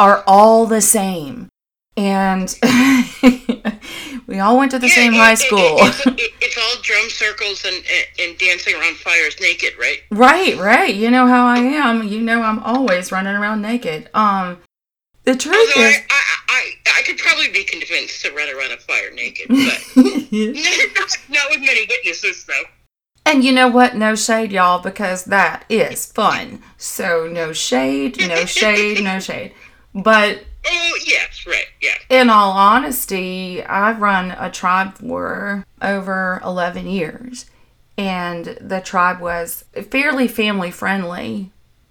are 0.00 0.24
all 0.26 0.64
the 0.66 0.80
same. 0.80 1.48
And 1.96 2.48
we 4.26 4.38
all 4.38 4.56
went 4.58 4.70
to 4.70 4.78
the 4.78 4.88
Yeah, 4.88 4.94
same 4.94 5.12
it- 5.12 5.16
high 5.18 5.34
school. 5.34 5.58
it- 5.58 5.88
it's, 5.88 6.06
it- 6.06 6.32
it's 6.40 6.56
all 6.58 6.82
drum 6.82 7.10
circles 7.10 7.64
and, 7.66 7.76
and 8.18 8.38
dancing 8.38 8.74
around 8.74 8.96
fires 8.96 9.36
naked, 9.40 9.74
right? 9.78 9.98
right, 10.10 10.56
right. 10.56 10.94
You 10.94 11.10
know 11.10 11.26
how 11.26 11.46
I 11.46 11.58
am. 11.58 12.02
You 12.08 12.20
know 12.20 12.40
I'm 12.42 12.60
always 12.60 13.12
running 13.12 13.34
around 13.34 13.60
naked. 13.62 14.08
Um 14.14 14.58
the 15.24 15.36
truth 15.36 15.54
Although 15.76 15.88
is 15.88 15.96
I, 15.96 16.00
I, 16.10 16.36
I, 16.48 16.98
I 16.98 17.02
could 17.02 17.18
probably 17.18 17.50
be 17.52 17.62
convinced 17.64 18.24
to 18.24 18.32
run 18.32 18.48
around 18.48 18.72
a 18.72 18.78
fire 18.78 19.10
naked, 19.12 19.48
but 19.48 19.80
not 21.28 21.44
with 21.50 21.60
many 21.60 21.86
witnesses, 21.86 22.46
though. 22.46 22.64
And 23.26 23.44
you 23.44 23.52
know 23.52 23.68
what? 23.68 23.94
No 23.94 24.14
shade, 24.14 24.50
y'all, 24.50 24.80
because 24.80 25.26
that 25.26 25.66
is 25.68 26.06
fun. 26.06 26.62
So 26.78 27.28
no 27.30 27.52
shade, 27.52 28.18
no 28.26 28.46
shade, 28.46 29.04
no 29.04 29.20
shade. 29.20 29.52
But 29.94 30.44
Oh, 30.66 30.98
yes, 31.06 31.46
right, 31.46 31.66
yeah. 31.80 31.94
in 32.10 32.28
all 32.28 32.50
honesty, 32.52 33.64
I've 33.64 34.00
run 34.00 34.32
a 34.32 34.50
tribe 34.50 34.98
for 34.98 35.64
over 35.80 36.40
11 36.44 36.86
years. 36.86 37.46
And 37.96 38.58
the 38.60 38.80
tribe 38.80 39.20
was 39.20 39.64
fairly 39.90 40.28
family 40.28 40.70
friendly. 40.70 41.50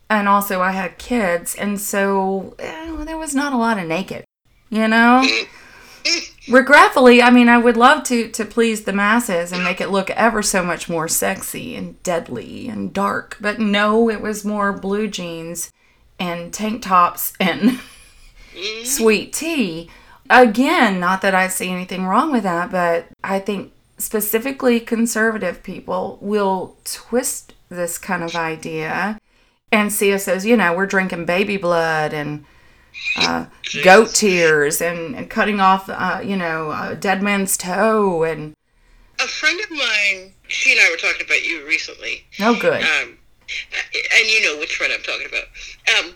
And 0.09 0.27
also, 0.27 0.61
I 0.61 0.71
had 0.71 0.97
kids. 0.97 1.55
And 1.55 1.79
so 1.79 2.55
eh, 2.59 3.03
there 3.05 3.17
was 3.17 3.35
not 3.35 3.53
a 3.53 3.57
lot 3.57 3.79
of 3.79 3.87
naked, 3.87 4.23
you 4.69 4.87
know? 4.87 5.23
Regretfully, 6.49 7.21
I 7.21 7.29
mean, 7.29 7.49
I 7.49 7.57
would 7.59 7.77
love 7.77 8.03
to, 8.05 8.29
to 8.29 8.45
please 8.45 8.83
the 8.83 8.93
masses 8.93 9.51
and 9.51 9.63
make 9.63 9.81
it 9.81 9.89
look 9.89 10.09
ever 10.11 10.41
so 10.41 10.63
much 10.63 10.89
more 10.89 11.07
sexy 11.07 11.75
and 11.75 12.01
deadly 12.01 12.67
and 12.67 12.91
dark. 12.93 13.37
But 13.39 13.59
no, 13.59 14.09
it 14.09 14.21
was 14.21 14.45
more 14.45 14.73
blue 14.73 15.07
jeans 15.07 15.71
and 16.19 16.53
tank 16.53 16.81
tops 16.83 17.33
and 17.39 17.79
sweet 18.83 19.33
tea. 19.33 19.89
Again, 20.29 20.99
not 20.99 21.21
that 21.21 21.33
I 21.33 21.47
see 21.47 21.69
anything 21.71 22.05
wrong 22.05 22.31
with 22.31 22.43
that, 22.43 22.71
but 22.71 23.07
I 23.23 23.39
think 23.39 23.73
specifically 23.97 24.79
conservative 24.79 25.63
people 25.63 26.17
will 26.21 26.77
twist 26.83 27.53
this 27.69 27.97
kind 27.97 28.23
of 28.23 28.35
idea 28.35 29.19
and 29.71 29.91
see 29.91 30.13
us 30.13 30.27
as, 30.27 30.45
you 30.45 30.55
know, 30.55 30.73
we're 30.73 30.85
drinking 30.85 31.25
baby 31.25 31.57
blood 31.57 32.13
and 32.13 32.45
uh, 33.17 33.45
goat 33.83 34.09
tears 34.13 34.81
and, 34.81 35.15
and 35.15 35.29
cutting 35.29 35.59
off, 35.59 35.89
uh, 35.89 36.21
you 36.23 36.35
know, 36.35 36.71
a 36.71 36.95
dead 36.95 37.21
man's 37.21 37.57
toe 37.57 38.23
and, 38.23 38.53
A 39.19 39.27
friend 39.27 39.59
of 39.59 39.71
mine, 39.71 40.33
she 40.47 40.71
and 40.71 40.81
I 40.81 40.89
were 40.89 40.97
talking 40.97 41.25
about 41.25 41.43
you 41.45 41.65
recently. 41.67 42.25
oh, 42.39 42.59
good. 42.59 42.81
Um, 42.83 43.17
and 43.93 44.27
you 44.27 44.41
know 44.43 44.59
which 44.59 44.75
friend 44.75 44.93
I'm 44.93 45.03
talking 45.03 45.27
about. 45.27 45.45
Um, 45.97 46.13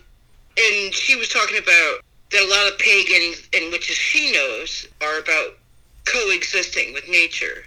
and 0.57 0.93
she 0.93 1.15
was 1.15 1.29
talking 1.29 1.57
about 1.57 2.01
that 2.31 2.41
a 2.41 2.49
lot 2.49 2.71
of 2.71 2.77
pagans 2.79 3.47
and 3.53 3.71
witches 3.71 3.95
she 3.95 4.31
knows 4.31 4.87
are 5.01 5.19
about 5.19 5.57
coexisting 6.05 6.93
with 6.93 7.07
nature. 7.09 7.63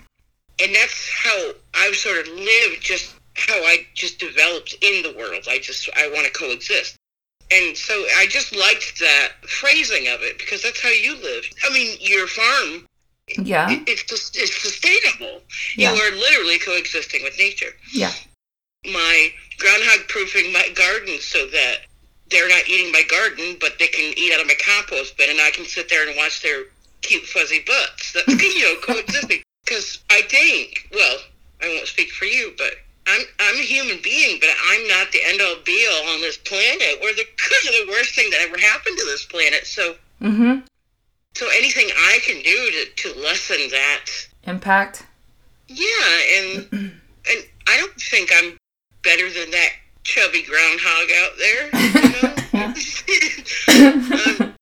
And 0.60 0.74
that's 0.74 1.10
how 1.12 1.52
I've 1.74 1.96
sort 1.96 2.26
of 2.26 2.34
lived, 2.34 2.80
just 2.80 3.14
how 3.34 3.54
I 3.54 3.86
just 3.94 4.18
developed 4.18 4.74
in 4.80 5.02
the 5.02 5.14
world. 5.16 5.46
I 5.48 5.58
just, 5.58 5.88
I 5.96 6.08
want 6.08 6.26
to 6.26 6.32
coexist. 6.32 6.96
And 7.50 7.76
so 7.76 7.94
I 8.16 8.26
just 8.26 8.56
liked 8.56 8.98
that 8.98 9.32
phrasing 9.46 10.08
of 10.08 10.22
it 10.22 10.38
because 10.38 10.62
that's 10.62 10.82
how 10.82 10.88
you 10.88 11.14
live. 11.22 11.44
I 11.64 11.72
mean, 11.72 11.96
your 12.00 12.26
farm, 12.26 12.86
Yeah, 13.38 13.68
it's 13.86 14.02
just, 14.04 14.36
it's 14.36 14.60
sustainable. 14.60 15.42
Yeah. 15.76 15.92
You 15.92 16.00
are 16.00 16.10
literally 16.16 16.58
coexisting 16.58 17.22
with 17.22 17.38
nature 17.38 17.74
yeah, 17.92 18.12
my 18.84 19.32
groundhog 19.58 20.08
proofing 20.08 20.52
my 20.52 20.68
garden 20.74 21.18
so 21.20 21.46
that 21.46 21.86
they're 22.30 22.48
not 22.48 22.68
eating 22.68 22.92
my 22.92 23.02
garden, 23.08 23.56
but 23.60 23.78
they 23.78 23.86
can 23.86 24.12
eat 24.16 24.32
out 24.32 24.40
of 24.40 24.46
my 24.46 24.56
compost 24.64 25.16
bin, 25.16 25.30
and 25.30 25.40
I 25.40 25.50
can 25.50 25.64
sit 25.64 25.88
there 25.88 26.06
and 26.06 26.16
watch 26.16 26.42
their 26.42 26.64
cute 27.02 27.24
fuzzy 27.24 27.62
butts. 27.66 28.12
That's 28.12 28.28
you 28.42 28.62
know 28.62 28.80
coexisting. 28.82 29.42
Because 29.64 29.98
I 30.10 30.22
think, 30.22 30.88
well, 30.92 31.18
I 31.62 31.68
won't 31.68 31.88
speak 31.88 32.10
for 32.10 32.24
you, 32.24 32.52
but 32.56 32.74
I'm 33.06 33.22
I'm 33.40 33.54
a 33.56 33.62
human 33.62 33.98
being, 34.02 34.38
but 34.40 34.50
I'm 34.70 34.88
not 34.88 35.12
the 35.12 35.20
end 35.24 35.40
all 35.40 35.56
be 35.64 35.86
all 35.90 36.14
on 36.14 36.20
this 36.20 36.36
planet. 36.36 36.98
We're 37.02 37.14
the 37.14 37.24
the 37.86 37.90
worst 37.90 38.14
thing 38.14 38.30
that 38.30 38.40
ever 38.40 38.58
happened 38.58 38.98
to 38.98 39.04
this 39.04 39.24
planet. 39.24 39.66
So 39.66 39.94
mm-hmm. 40.20 40.60
so 41.34 41.46
anything 41.56 41.88
I 41.96 42.18
can 42.24 42.42
do 42.42 42.70
to 42.70 43.12
to 43.12 43.20
lessen 43.20 43.68
that 43.70 44.06
Impact. 44.46 45.04
Yeah, 45.68 46.36
and 46.38 46.68
and 46.72 47.44
I 47.68 47.76
don't 47.76 48.00
think 48.00 48.30
I'm 48.32 48.56
better 49.06 49.30
than 49.30 49.50
that 49.52 49.70
chubby 50.02 50.42
groundhog 50.42 51.10
out 51.22 51.32
there. 51.38 51.70
You 51.72 51.92
know? 52.10 52.34
um, 54.42 54.54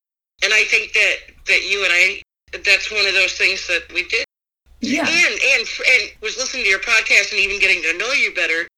and 0.44 0.52
I 0.52 0.64
think 0.68 0.92
that 0.92 1.16
that 1.48 1.68
you 1.68 1.82
and 1.82 1.92
I, 1.92 2.22
that's 2.64 2.92
one 2.92 3.06
of 3.06 3.14
those 3.14 3.32
things 3.32 3.66
that 3.66 3.90
we 3.92 4.04
did. 4.04 4.24
Yeah. 4.80 5.06
And 5.08 5.08
and 5.08 5.68
and 5.90 6.02
was 6.20 6.36
listening 6.36 6.64
to 6.64 6.68
your 6.68 6.80
podcast 6.80 7.32
and 7.32 7.40
even 7.40 7.58
getting 7.58 7.82
to 7.82 7.96
know 7.96 8.12
you 8.12 8.34
better. 8.34 8.68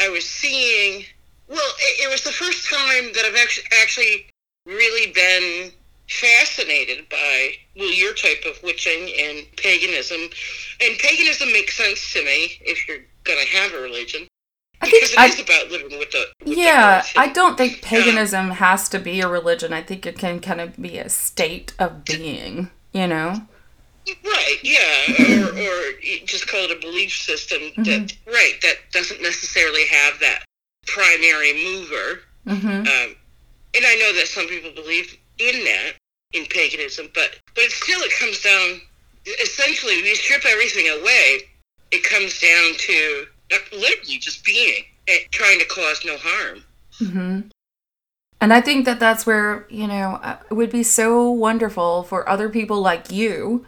I 0.00 0.08
was 0.08 0.24
seeing. 0.24 1.04
Well, 1.46 1.72
it, 1.78 2.06
it 2.06 2.10
was 2.10 2.24
the 2.24 2.32
first 2.32 2.70
time 2.70 3.12
that 3.12 3.24
I've 3.26 3.36
actually 3.36 3.66
actually 3.82 4.26
really 4.64 5.12
been 5.12 5.70
fascinated 6.08 7.08
by 7.10 7.50
well 7.76 7.92
your 7.92 8.14
type 8.14 8.44
of 8.46 8.62
witching 8.62 9.10
and 9.18 9.46
paganism 9.56 10.20
and 10.80 10.98
paganism 10.98 11.50
makes 11.52 11.76
sense 11.76 12.12
to 12.12 12.22
me 12.24 12.52
if 12.60 12.86
you're 12.86 13.04
gonna 13.24 13.46
have 13.46 13.72
a 13.72 13.80
religion 13.80 14.26
I 14.86 14.90
think 14.90 15.02
because 15.02 15.12
it 15.12 15.18
I, 15.18 15.26
is 15.26 15.40
about 15.40 15.70
living 15.70 15.98
with 15.98 16.10
the 16.10 16.26
with 16.44 16.58
Yeah, 16.58 16.98
earth. 16.98 17.12
I 17.16 17.28
don't 17.28 17.56
think 17.56 17.82
paganism 17.82 18.50
has 18.52 18.88
to 18.90 18.98
be 18.98 19.20
a 19.20 19.28
religion. 19.28 19.72
I 19.72 19.82
think 19.82 20.06
it 20.06 20.18
can 20.18 20.40
kind 20.40 20.60
of 20.60 20.80
be 20.80 20.98
a 20.98 21.08
state 21.08 21.74
of 21.78 22.04
being, 22.04 22.70
you 22.92 23.06
know? 23.06 23.46
right 24.22 24.58
yeah 24.62 25.40
or, 25.40 25.48
or 25.48 25.92
just 26.26 26.46
call 26.46 26.60
it 26.60 26.70
a 26.70 26.78
belief 26.78 27.10
system 27.10 27.62
that 27.78 28.14
right 28.26 28.52
that 28.60 28.74
doesn't 28.92 29.22
necessarily 29.22 29.86
have 29.86 30.20
that 30.20 30.44
primary 30.86 31.54
mover 31.54 32.20
Mm-hmm. 32.46 32.68
um, 32.68 33.16
and 33.74 33.84
I 33.86 33.94
know 33.96 34.12
that 34.14 34.28
some 34.28 34.46
people 34.46 34.70
believe 34.70 35.16
in 35.38 35.64
that 35.64 35.92
in 36.32 36.44
paganism, 36.46 37.08
but 37.14 37.38
but 37.54 37.64
still 37.70 38.00
it 38.00 38.12
comes 38.18 38.40
down. 38.42 38.80
Essentially, 39.42 39.96
you 40.06 40.14
strip 40.14 40.44
everything 40.44 40.86
away, 40.88 41.40
it 41.90 42.04
comes 42.04 42.38
down 42.40 42.72
to 42.76 43.26
literally 43.72 44.18
just 44.18 44.44
being 44.44 44.84
and 45.08 45.18
trying 45.30 45.58
to 45.58 45.66
cause 45.66 46.04
no 46.04 46.16
harm. 46.18 46.64
Mm-hmm. 47.00 47.40
And 48.40 48.52
I 48.52 48.60
think 48.60 48.84
that 48.84 49.00
that's 49.00 49.26
where, 49.26 49.66
you 49.70 49.86
know, 49.86 50.20
uh, 50.22 50.36
it 50.50 50.54
would 50.54 50.70
be 50.70 50.82
so 50.82 51.30
wonderful 51.30 52.02
for 52.02 52.28
other 52.28 52.48
people 52.48 52.80
like 52.80 53.10
you 53.10 53.64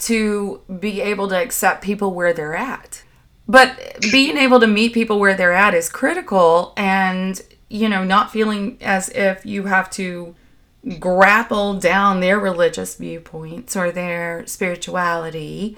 to 0.00 0.60
be 0.80 1.00
able 1.00 1.28
to 1.28 1.36
accept 1.36 1.82
people 1.82 2.14
where 2.14 2.32
they're 2.32 2.56
at. 2.56 3.02
But 3.46 3.98
being 4.12 4.36
able 4.36 4.60
to 4.60 4.66
meet 4.66 4.92
people 4.92 5.18
where 5.18 5.34
they're 5.34 5.52
at 5.52 5.74
is 5.74 5.88
critical 5.88 6.74
and, 6.76 7.40
you 7.68 7.88
know, 7.88 8.04
not 8.04 8.30
feeling 8.30 8.78
as 8.80 9.08
if 9.10 9.46
you 9.46 9.64
have 9.64 9.90
to 9.90 10.34
grapple 10.98 11.74
down 11.74 12.20
their 12.20 12.38
religious 12.38 12.94
viewpoints 12.96 13.76
or 13.76 13.90
their 13.90 14.46
spirituality 14.46 15.76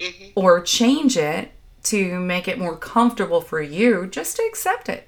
hmm 0.00 0.28
or 0.34 0.62
change 0.62 1.16
it 1.16 1.52
to 1.84 2.20
make 2.20 2.48
it 2.48 2.58
more 2.58 2.76
comfortable 2.76 3.40
for 3.40 3.60
you, 3.60 4.06
just 4.06 4.36
to 4.36 4.42
accept 4.42 4.88
it. 4.88 5.06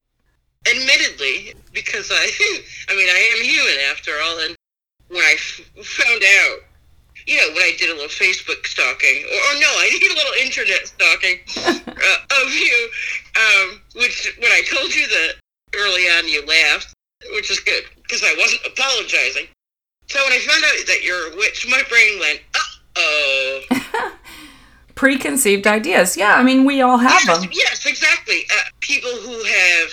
Admittedly, 0.67 1.55
because 1.73 2.11
I, 2.11 2.25
I 2.89 2.97
mean, 2.97 3.09
I 3.09 3.37
am 3.37 3.45
human 3.45 3.77
after 3.91 4.13
all, 4.23 4.39
and 4.41 4.57
when 5.09 5.23
I 5.23 5.35
f- 5.35 5.61
found 5.85 6.23
out, 6.23 6.59
you 7.27 7.37
know, 7.37 7.55
when 7.55 7.63
I 7.63 7.73
did 7.79 7.91
a 7.91 7.95
little 7.95 8.09
Facebook 8.09 8.67
stalking, 8.67 9.25
or, 9.25 9.37
or 9.37 9.61
no, 9.61 9.69
I 9.79 9.97
did 10.01 10.11
a 10.11 10.15
little 10.15 10.33
internet 10.41 10.87
stalking 10.87 11.39
uh, 11.87 12.43
of 12.43 12.53
you, 12.53 12.89
um, 13.37 13.81
which 13.97 14.35
when 14.41 14.51
I 14.51 14.63
told 14.69 14.95
you 14.95 15.07
that 15.07 15.35
early 15.77 16.05
on, 16.09 16.29
you 16.29 16.45
laughed, 16.47 16.95
which 17.35 17.51
is 17.51 17.61
good 17.61 17.85
because 18.03 18.23
I 18.25 18.35
wasn't 18.39 18.63
apologizing. 18.67 19.47
So 20.09 20.23
when 20.25 20.33
I 20.33 20.39
found 20.39 20.65
out 20.65 20.87
that 20.87 21.03
you're 21.03 21.33
a 21.33 21.37
witch, 21.37 21.67
my 21.71 21.83
brain 21.89 22.19
went, 22.19 22.41
uh 22.55 22.59
oh. 22.97 24.13
Preconceived 25.03 25.67
ideas. 25.67 26.17
Yeah, 26.17 26.35
I 26.35 26.45
mean, 26.45 26.65
we 26.65 26.81
all 26.81 26.97
have 26.97 27.11
yes, 27.27 27.41
them. 27.41 27.51
yes, 27.53 27.87
exactly. 27.87 28.43
Uh, 28.57 28.62
people 28.79 29.11
who 29.11 29.33
have 29.43 29.91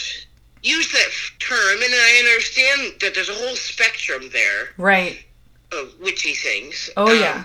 used 0.61 0.93
that 0.93 1.09
term, 1.39 1.81
and 1.81 1.91
I 1.91 2.19
understand 2.27 2.93
that 3.01 3.15
there's 3.15 3.27
a 3.27 3.33
whole 3.33 3.55
spectrum 3.55 4.29
there 4.31 4.69
Right. 4.77 5.25
of 5.71 5.95
witchy 5.99 6.35
things. 6.35 6.91
Oh, 6.95 7.09
Um, 7.11 7.19
yeah. 7.19 7.43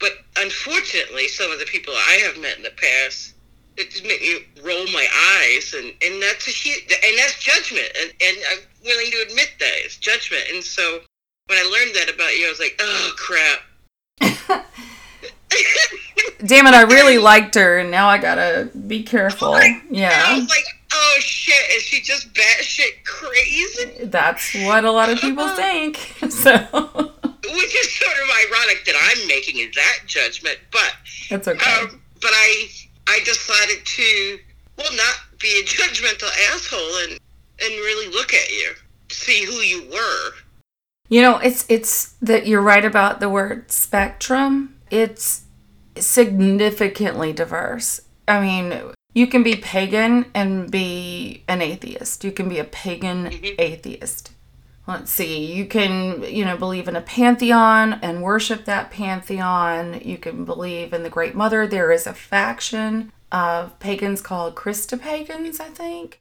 But 0.00 0.14
unfortunately, 0.36 1.28
some 1.28 1.52
of 1.52 1.60
the 1.60 1.64
people 1.66 1.94
I 1.94 2.14
have 2.26 2.38
met 2.38 2.56
in 2.56 2.64
the 2.64 2.72
past, 2.72 3.34
it 3.76 3.92
just 3.92 4.02
made 4.02 4.20
me 4.20 4.44
roll 4.60 4.84
my 4.88 5.06
eyes, 5.46 5.72
and, 5.74 5.92
and 6.02 6.20
that's 6.20 6.48
a 6.48 6.50
huge, 6.50 6.82
and 6.90 7.18
that's 7.18 7.38
judgment, 7.38 7.86
and, 8.02 8.12
and 8.20 8.36
I'm 8.50 8.58
willing 8.84 9.12
to 9.12 9.26
admit 9.28 9.52
that 9.60 9.72
it's 9.84 9.96
judgment. 9.96 10.42
And 10.52 10.64
so 10.64 10.98
when 11.46 11.56
I 11.56 11.62
learned 11.70 11.94
that 11.94 12.12
about 12.12 12.36
you, 12.36 12.46
I 12.46 12.50
was 12.50 12.58
like, 12.58 12.74
oh 12.80 13.14
crap. 13.16 14.66
Damn 16.44 16.66
it, 16.66 16.74
I 16.74 16.82
really 16.82 17.18
liked 17.18 17.54
her, 17.54 17.78
and 17.78 17.90
now 17.90 18.08
I 18.08 18.18
gotta 18.18 18.70
be 18.86 19.02
careful. 19.02 19.52
I 19.54 19.82
Yeah. 19.90 20.34
was 20.36 20.48
like, 20.48 20.64
oh 20.92 21.16
shit, 21.20 21.76
is 21.76 21.82
she 21.82 22.00
just 22.00 22.32
batshit 22.32 23.04
crazy? 23.04 24.04
That's 24.06 24.54
what 24.64 24.84
a 24.84 24.90
lot 24.90 25.10
of 25.10 25.18
people 25.20 25.48
think. 25.48 25.96
So, 26.30 26.56
Which 26.56 27.74
is 27.74 27.92
sort 27.94 28.12
of 28.14 28.28
ironic 28.46 28.84
that 28.86 28.94
I'm 29.20 29.26
making 29.28 29.70
that 29.74 29.98
judgment, 30.06 30.58
but 30.72 30.94
it's 31.30 31.46
okay. 31.48 31.70
um, 31.80 32.00
but 32.22 32.30
I 32.32 32.68
I 33.08 33.20
decided 33.24 33.84
to 33.84 34.38
well 34.78 34.92
not 34.92 35.14
be 35.40 35.48
a 35.60 35.64
judgmental 35.64 36.30
asshole 36.52 36.96
and 37.02 37.12
and 37.12 37.70
really 37.70 38.10
look 38.14 38.32
at 38.32 38.50
you, 38.50 38.72
see 39.10 39.44
who 39.44 39.52
you 39.56 39.82
were. 39.92 40.30
You 41.08 41.22
know, 41.22 41.38
it's 41.38 41.66
it's 41.68 42.12
that 42.22 42.46
you're 42.46 42.62
right 42.62 42.84
about 42.84 43.20
the 43.20 43.28
word 43.28 43.70
spectrum. 43.72 44.76
It's 44.90 45.42
significantly 46.00 47.32
diverse. 47.32 48.02
I 48.26 48.40
mean, 48.40 48.92
you 49.14 49.26
can 49.26 49.42
be 49.42 49.56
pagan 49.56 50.26
and 50.34 50.70
be 50.70 51.42
an 51.48 51.60
atheist. 51.62 52.24
You 52.24 52.32
can 52.32 52.48
be 52.48 52.58
a 52.58 52.64
pagan 52.64 53.30
Mhm. 53.30 53.54
atheist. 53.58 54.32
Let's 54.86 55.12
see. 55.12 55.52
You 55.52 55.66
can, 55.66 56.22
you 56.22 56.44
know, 56.44 56.56
believe 56.56 56.88
in 56.88 56.96
a 56.96 57.00
pantheon 57.00 57.98
and 58.02 58.22
worship 58.22 58.64
that 58.64 58.90
pantheon. 58.90 60.00
You 60.04 60.18
can 60.18 60.44
believe 60.44 60.92
in 60.92 61.02
the 61.02 61.10
Great 61.10 61.34
Mother. 61.34 61.66
There 61.66 61.92
is 61.92 62.06
a 62.06 62.14
faction 62.14 63.12
of 63.30 63.78
pagans 63.78 64.20
called 64.20 64.56
Christopagans, 64.56 65.60
I 65.60 65.68
think, 65.68 66.18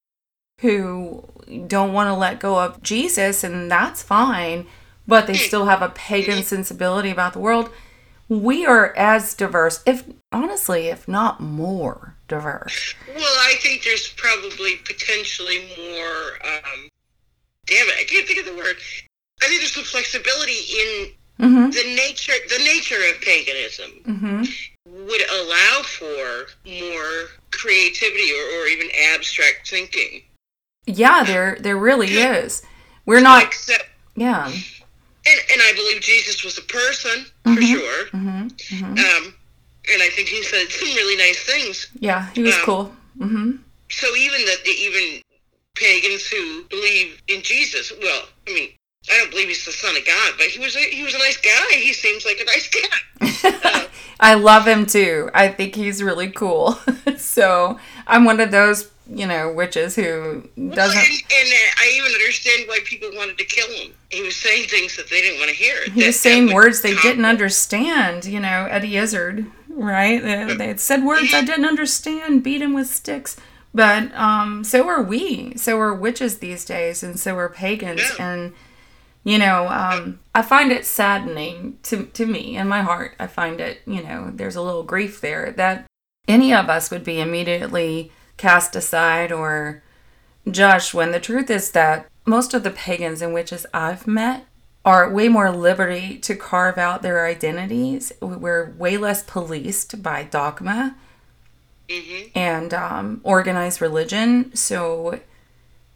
who 0.62 1.24
don't 1.68 1.94
want 1.94 2.08
to 2.08 2.14
let 2.14 2.40
go 2.40 2.60
of 2.60 2.84
Jesus, 2.84 3.44
and 3.44 3.72
that's 3.72 4.04
fine, 4.04 4.68
but 5.08 5.26
they 5.26 5.34
still 5.34 5.66
have 5.66 5.82
a 5.82 5.90
pagan 5.90 6.44
sensibility 6.44 7.10
about 7.10 7.34
the 7.34 7.40
world. 7.40 7.72
We 8.30 8.66
are 8.66 8.96
as 8.96 9.34
diverse, 9.34 9.82
if 9.88 10.04
honestly, 10.32 10.88
if 10.88 11.08
not 11.08 11.42
more 11.42 12.16
diverse. 12.28 12.94
Well, 13.08 13.18
I 13.42 13.56
think 13.60 13.84
there's 13.84 14.08
probably 14.10 14.76
potentially 14.86 15.68
more. 15.78 16.38
Um, 16.46 16.88
damn 17.66 17.88
it, 17.88 17.96
I 18.00 18.04
can't 18.08 18.28
think 18.28 18.40
of 18.40 18.46
the 18.46 18.56
word. 18.56 18.76
I 19.42 19.48
think 19.48 19.62
there's 19.62 19.74
some 19.74 19.84
flexibility 19.84 20.54
in 20.80 21.12
Mm-hmm. 21.40 21.70
the 21.70 21.96
nature 21.96 22.34
the 22.50 22.58
nature 22.66 22.98
of 23.16 23.22
paganism 23.22 23.92
Mm-hmm. 24.06 25.06
would 25.06 25.22
allow 25.32 25.82
for 25.84 26.48
more 26.70 27.30
creativity 27.52 28.34
or, 28.34 28.60
or 28.62 28.68
even 28.68 28.90
abstract 29.14 29.70
thinking. 29.70 30.24
Yeah, 30.86 31.24
there 31.24 31.58
there 31.62 31.78
really 31.78 32.10
is. 32.10 32.62
We're 33.06 33.22
not. 33.22 33.44
Except, 33.44 33.86
Yeah. 34.18 34.52
And, 35.28 35.40
and 35.52 35.62
I 35.62 35.74
believe 35.76 36.02
Jesus 36.02 36.44
was 36.44 36.58
a 36.58 36.62
person 36.64 37.26
for 37.44 37.50
Mhm. 37.62 37.72
sure. 37.74 38.06
Mm-hmm. 38.08 38.48
hmm 38.78 38.86
Um, 38.98 39.34
and 39.92 40.02
I 40.04 40.10
think 40.10 40.28
he 40.30 40.44
said 40.44 40.70
some 40.72 40.88
really 40.90 41.18
nice 41.18 41.40
things. 41.44 41.88
Yeah, 42.00 42.30
he 42.36 42.44
was 42.44 42.56
Um, 42.56 42.62
cool. 42.64 42.96
Mm-hmm. 43.20 43.52
So 43.90 44.16
even 44.16 44.46
that 44.46 44.64
the 44.64 44.72
even 44.72 45.22
pagans 45.76 46.28
who 46.28 46.64
believe 46.70 47.22
in 47.28 47.42
Jesus, 47.42 47.92
well, 48.02 48.24
I 48.48 48.54
mean, 48.54 48.70
I 49.12 49.18
don't 49.18 49.32
believe 49.32 49.48
he's 49.48 49.66
the 49.66 49.72
son 49.72 49.96
of 49.96 50.06
God, 50.06 50.34
but 50.38 50.48
he 50.48 50.60
was 50.60 50.76
a, 50.76 50.80
he 50.80 51.04
was 51.04 51.16
a 51.16 51.18
nice 51.20 51.38
guy. 51.38 51.72
He 51.76 51.94
seems 51.94 52.26
like 52.26 52.40
a 52.40 52.46
nice 52.46 52.70
guy. 52.70 53.86
I 54.20 54.34
love 54.34 54.68
him 54.68 54.86
too. 54.86 55.30
I 55.34 55.48
think 55.48 55.76
he's 55.76 56.04
really 56.04 56.30
cool. 56.30 56.78
so 57.18 57.80
I'm 58.06 58.26
one 58.26 58.40
of 58.40 58.52
those, 58.52 58.90
you 59.08 59.26
know, 59.26 59.52
witches 59.52 59.96
who 59.96 60.44
doesn't. 60.58 60.98
and, 60.98 61.24
and 61.32 61.50
uh, 61.54 61.82
I 61.82 61.92
even 61.96 62.12
understand 62.12 62.68
why 62.68 62.80
people 62.84 63.10
wanted 63.14 63.38
to 63.38 63.46
kill 63.46 63.68
him. 63.70 63.94
He 64.10 64.22
was 64.22 64.36
saying 64.36 64.68
things 64.68 64.98
that 64.98 65.10
they 65.10 65.22
didn't 65.22 65.40
want 65.40 65.52
to 65.52 65.56
hear. 65.56 65.86
He 65.86 66.02
that- 66.02 66.08
was 66.08 66.20
saying 66.20 66.48
that 66.48 66.56
words 66.56 66.82
they 66.82 66.96
didn't 66.96 67.26
understand. 67.26 68.26
You 68.26 68.40
know, 68.40 68.68
Eddie 68.70 68.98
Izzard, 68.98 69.46
right? 69.70 70.22
They, 70.22 70.54
they 70.54 70.68
had 70.68 70.80
said 70.80 71.04
words 71.04 71.34
I 71.34 71.44
didn't 71.44 71.66
understand, 71.66 72.44
beat 72.44 72.62
him 72.62 72.74
with 72.74 72.88
sticks. 72.88 73.38
But 73.74 74.14
um, 74.16 74.64
so 74.64 74.88
are 74.88 75.04
we. 75.04 75.56
So 75.56 75.80
are 75.80 75.94
witches 75.94 76.40
these 76.40 76.66
days, 76.66 77.04
and 77.04 77.20
so 77.20 77.38
are 77.38 77.50
pagans. 77.50 78.02
Yeah. 78.18 78.26
And 78.34 78.54
you 79.24 79.38
know, 79.38 79.68
um, 79.68 80.20
I 80.34 80.42
find 80.42 80.72
it 80.72 80.86
saddening 80.86 81.78
to 81.84 82.06
to 82.06 82.26
me 82.26 82.56
in 82.58 82.68
my 82.68 82.82
heart. 82.82 83.16
I 83.20 83.28
find 83.28 83.60
it, 83.60 83.82
you 83.86 84.02
know, 84.04 84.32
there's 84.34 84.56
a 84.56 84.62
little 84.62 84.84
grief 84.84 85.22
there 85.22 85.52
that 85.52 85.86
any 86.28 86.54
of 86.54 86.70
us 86.70 86.90
would 86.92 87.04
be 87.04 87.20
immediately 87.20 88.12
cast 88.38 88.76
aside 88.76 89.32
or 89.32 89.84
judged 90.50 90.94
when 90.94 91.12
the 91.12 91.20
truth 91.20 91.50
is 91.50 91.72
that 91.72 92.08
most 92.26 92.54
of 92.54 92.64
the 92.64 92.72
pagans 92.72 93.22
and 93.22 93.34
witches 93.34 93.66
I've 93.74 94.08
met 94.08 94.46
are 94.86 95.10
way 95.12 95.28
more 95.28 95.52
liberty 95.52 96.18
to 96.20 96.36
carve 96.36 96.78
out 96.78 97.02
their 97.02 97.26
identities. 97.26 98.12
We're 98.22 98.72
way 98.78 98.98
less 98.98 99.24
policed 99.24 100.02
by 100.02 100.24
dogma 100.24 100.96
Mhm. 101.90 102.32
and 102.36 102.74
um, 102.74 103.20
organized 103.24 103.82
religion. 103.82 104.56
So 104.56 105.20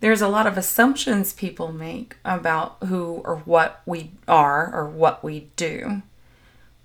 there's 0.03 0.21
a 0.21 0.27
lot 0.27 0.45
of 0.45 0.57
assumptions 0.57 1.31
people 1.31 1.71
make 1.71 2.17
about 2.25 2.75
who 2.87 3.21
or 3.23 3.37
what 3.45 3.81
we 3.85 4.11
are 4.27 4.69
or 4.75 4.85
what 4.85 5.23
we 5.23 5.47
do. 5.55 6.01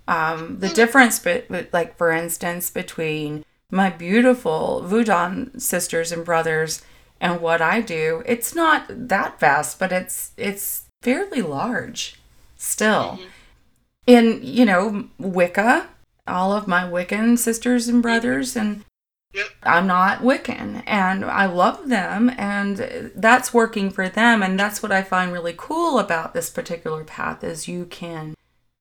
Um, 0.07 0.59
the 0.59 0.69
difference, 0.69 1.19
but 1.19 1.49
like 1.73 1.97
for 1.97 2.11
instance, 2.11 2.69
between 2.69 3.43
my 3.69 3.89
beautiful 3.89 4.83
Voodoo 4.83 5.47
sisters 5.59 6.13
and 6.13 6.23
brothers 6.23 6.81
and 7.19 7.41
what 7.41 7.61
I 7.61 7.81
do, 7.81 8.23
it's 8.25 8.55
not 8.55 8.85
that 8.87 9.37
vast, 9.37 9.79
but 9.79 9.91
it's 9.91 10.31
it's 10.37 10.85
fairly 11.01 11.41
large 11.41 12.21
still. 12.55 13.19
In 14.07 14.39
you 14.41 14.63
know 14.63 15.09
Wicca, 15.17 15.89
all 16.25 16.53
of 16.53 16.69
my 16.69 16.83
Wiccan 16.83 17.37
sisters 17.37 17.89
and 17.89 18.01
brothers 18.01 18.55
and 18.55 18.85
Yep. 19.33 19.47
I'm 19.61 19.85
not 19.85 20.19
Wiccan 20.19 20.81
and 20.87 21.23
I 21.23 21.45
love 21.45 21.87
them 21.87 22.31
and 22.35 23.11
that's 23.15 23.53
working 23.53 23.91
for 23.91 24.09
them 24.09 24.41
and 24.41 24.59
that's 24.59 24.81
what 24.81 24.91
I 24.91 25.03
find 25.03 25.31
really 25.31 25.53
cool 25.55 25.99
about 25.99 26.33
this 26.33 26.49
particular 26.49 27.03
path 27.03 27.43
is 27.43 27.67
you 27.67 27.85
can 27.85 28.33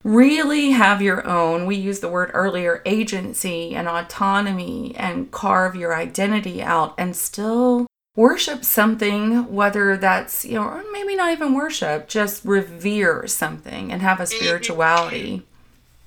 really 0.04 0.70
have 0.70 1.02
your 1.02 1.26
own 1.26 1.66
we 1.66 1.76
used 1.76 2.00
the 2.00 2.08
word 2.08 2.30
earlier 2.32 2.80
agency 2.87 3.74
and 3.74 3.88
autonomy 3.88 4.94
and 4.96 5.30
carve 5.30 5.76
your 5.76 5.94
identity 5.94 6.62
out 6.62 6.94
and 6.96 7.14
still 7.14 7.87
worship 8.16 8.64
something 8.64 9.52
whether 9.52 9.96
that's 9.98 10.44
you 10.46 10.54
know 10.54 10.62
or 10.62 10.84
maybe 10.92 11.14
not 11.14 11.32
even 11.32 11.52
worship 11.52 12.08
just 12.08 12.42
revere 12.44 13.26
something 13.26 13.92
and 13.92 14.00
have 14.00 14.18
a 14.18 14.22
mm-hmm. 14.22 14.37
spirituality 14.37 15.42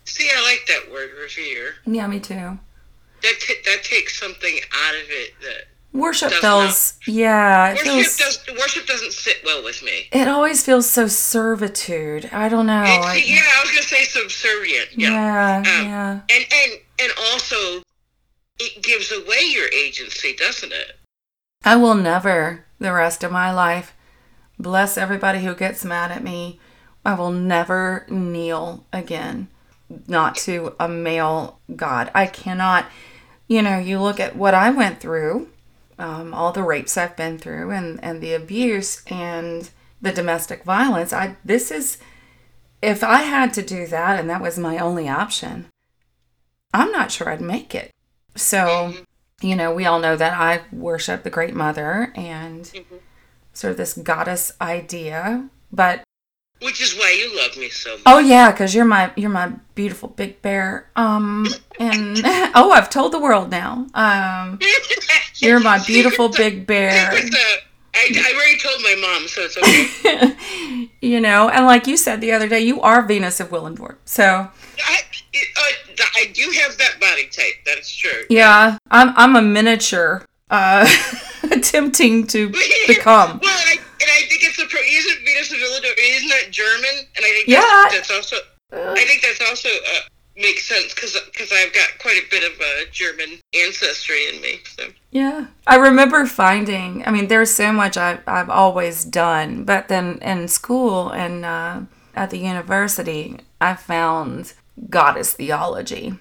See, 0.04 0.28
I 0.36 0.42
like 0.42 0.66
that 0.68 0.92
word, 0.92 1.12
revere. 1.22 1.76
yeah 1.86 2.08
me 2.08 2.20
too 2.20 2.58
That 3.22 3.36
t- 3.40 3.56
that 3.66 3.84
takes 3.84 4.20
something 4.20 4.60
out 4.86 4.96
of 4.96 5.06
it 5.10 5.34
that 5.42 5.68
worship 5.94 6.32
feels 6.32 6.94
yeah 7.06 7.74
worship 7.74 7.86
feels 7.86 8.18
does 8.18 8.46
worship 8.58 8.86
doesn't 8.88 9.12
sit 9.14 9.38
well 9.46 9.64
with 9.64 9.84
me. 9.84 10.08
It 10.12 10.28
always 10.28 10.64
feels 10.64 10.90
so 10.90 11.08
servitude. 11.08 12.30
I 12.32 12.50
don't 12.50 12.66
know. 12.66 12.82
I- 12.82 13.22
yeah, 13.26 13.42
I 13.58 13.62
was 13.62 13.70
gonna 13.72 13.84
say 13.84 14.04
subservient. 14.04 14.90
Yeah. 14.96 15.10
yeah, 15.12 15.58
Um, 15.58 15.86
yeah. 15.88 16.12
And 16.30 16.46
and 16.52 16.72
and 17.00 17.12
also, 17.32 17.82
it 18.60 18.82
gives 18.84 19.12
away 19.12 19.42
your 19.50 19.68
agency, 19.74 20.36
doesn't 20.36 20.72
it? 20.72 20.98
I 21.64 21.76
will 21.76 21.96
never, 21.96 22.66
the 22.80 22.92
rest 22.94 23.24
of 23.24 23.32
my 23.32 23.52
life, 23.52 23.94
bless 24.58 24.98
everybody 24.98 25.44
who 25.44 25.54
gets 25.56 25.84
mad 25.86 26.12
at 26.12 26.24
me. 26.24 26.60
I 27.06 27.14
will 27.16 27.32
never 27.32 28.06
kneel 28.10 28.86
again, 28.94 29.48
not 30.08 30.36
to 30.38 30.76
a 30.80 30.88
male 30.88 31.60
god. 31.76 32.12
I 32.14 32.28
cannot, 32.28 32.86
you 33.52 33.62
know, 33.62 33.78
you 33.78 34.00
look 34.00 34.18
at 34.18 34.38
what 34.38 34.54
I 34.54 34.70
went 34.70 35.02
through, 35.02 35.50
um, 36.00 36.34
all 36.34 36.54
the 36.54 36.64
rapes 36.64 36.96
I've 36.96 37.18
been 37.18 37.38
through, 37.38 37.72
and, 37.72 38.02
and 38.02 38.22
the 38.22 38.34
abuse 38.34 39.04
and 39.08 39.70
the 40.02 40.14
domestic 40.14 40.64
violence. 40.64 41.12
I 41.12 41.36
This 41.44 41.70
is, 41.70 41.98
if 42.82 43.04
I 43.04 43.24
had 43.24 43.54
to 43.56 43.62
do 43.62 43.88
that 43.88 44.18
and 44.18 44.30
that 44.30 44.42
was 44.42 44.58
my 44.58 44.78
only 44.78 45.10
option, 45.10 45.66
I'm 46.74 46.94
not 46.94 47.12
sure 47.12 47.28
I'd 47.28 47.42
make 47.42 47.76
it. 47.76 47.92
So, 48.38 48.94
you 49.42 49.58
know, 49.58 49.74
we 49.74 49.86
all 49.86 50.00
know 50.00 50.16
that 50.16 50.40
I 50.40 50.62
worship 50.72 51.24
the 51.24 51.30
Great 51.30 51.54
Mother 51.54 52.14
and 52.16 52.64
Mhm. 52.64 53.00
sort 53.52 53.72
of 53.72 53.78
this 53.78 53.96
goddess 53.96 54.54
idea. 54.62 55.50
But 55.74 56.04
Which 56.62 56.80
is 56.80 56.96
why 56.96 57.12
you 57.18 57.36
love 57.42 57.58
me 57.58 57.70
so 57.70 57.92
much. 57.92 58.04
Oh 58.06 58.20
yeah, 58.20 58.52
because 58.52 58.76
you're 58.76 58.86
my 58.86 59.12
you're 59.16 59.32
my 59.32 59.54
beautiful 59.74 60.10
big 60.10 60.42
bear. 60.44 60.90
Um, 60.96 61.48
and 61.80 62.22
oh, 62.56 62.72
I've 62.72 62.90
told 62.90 63.14
the 63.14 63.20
world 63.20 63.50
now. 63.50 63.88
Um, 63.96 64.60
you're 65.38 65.60
my 65.60 65.84
beautiful 65.84 66.30
big 66.30 66.68
bear. 66.68 66.92
I, 67.94 68.10
I 68.16 68.34
already 68.34 68.58
told 68.58 68.82
my 68.82 68.96
mom, 68.96 69.28
so 69.28 69.42
it's 69.42 69.58
okay. 69.58 70.90
you 71.02 71.20
know, 71.20 71.50
and 71.50 71.66
like 71.66 71.88
you 71.88 71.98
said 71.98 72.22
the 72.22 72.32
other 72.32 72.48
day, 72.48 72.62
you 72.62 72.80
are 72.82 73.02
Venus 73.02 73.40
of 73.40 73.50
Willendorf. 73.50 73.98
So 74.06 74.24
I, 74.24 75.02
uh, 75.02 76.04
I 76.16 76.26
do 76.34 76.44
have 76.62 76.78
that 76.78 77.00
body 77.00 77.28
type. 77.28 77.54
That 77.66 77.80
is 77.80 77.92
true. 77.92 78.24
yeah, 78.30 78.78
I'm 78.90 79.14
I'm 79.16 79.36
a 79.36 79.42
miniature, 79.42 80.26
uh, 80.50 80.88
attempting 81.52 82.28
to 82.28 82.50
become. 82.88 83.40
Well, 83.42 83.52
I, 83.52 83.78
and 84.02 84.10
I 84.12 84.28
think 84.28 84.44
it's 84.44 84.60
a 84.60 84.66
pro. 84.68 84.80
Isn't 84.82 85.26
Venus 85.26 85.52
of 85.52 85.58
Willendorf? 85.60 85.96
Isn't 85.98 86.30
that 86.30 86.52
German? 86.52 87.06
And 87.16 87.26
I 87.26 87.32
think 87.32 87.48
Yeah. 87.48 87.60
that's, 87.62 88.10
that's 88.10 88.12
also. 88.12 88.36
I 88.74 89.04
think 89.06 89.22
that's 89.22 89.42
also 89.50 89.70
uh, 89.70 90.00
makes 90.38 90.68
sense 90.68 90.94
because 90.94 91.16
I've 91.52 91.74
got 91.74 91.90
quite 92.00 92.18
a 92.18 92.30
bit 92.32 92.44
of 92.50 92.60
uh, 92.60 92.90
German 92.92 93.40
ancestry 93.54 94.28
in 94.34 94.42
me. 94.42 94.60
So 94.78 94.86
Yeah. 95.12 95.48
I 95.68 95.76
remember 95.76 96.26
finding, 96.26 97.04
I 97.06 97.12
mean, 97.12 97.28
there's 97.28 97.54
so 97.54 97.72
much 97.74 97.98
I've, 97.98 98.22
I've 98.28 98.50
always 98.50 99.04
done, 99.04 99.66
but 99.66 99.90
then 99.90 100.20
in 100.22 100.48
school 100.48 101.10
and 101.10 101.44
uh, 101.44 101.82
at 102.16 102.30
the 102.30 102.38
university, 102.38 103.40
I 103.60 103.74
found 103.76 104.54
goddess 104.90 105.34
theology. 105.34 106.14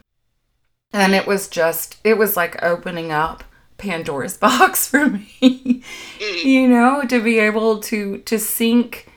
And 0.92 1.14
it 1.14 1.26
was 1.26 1.46
just, 1.46 1.98
it 2.02 2.18
was 2.18 2.36
like 2.36 2.60
opening 2.64 3.12
up 3.12 3.44
Pandora's 3.80 4.36
box 4.38 4.86
for 4.86 5.06
me, 5.08 5.82
you 6.44 6.68
know, 6.68 7.02
to 7.08 7.22
be 7.22 7.38
able 7.38 7.80
to, 7.80 8.18
to 8.18 8.38
sink. 8.38 9.08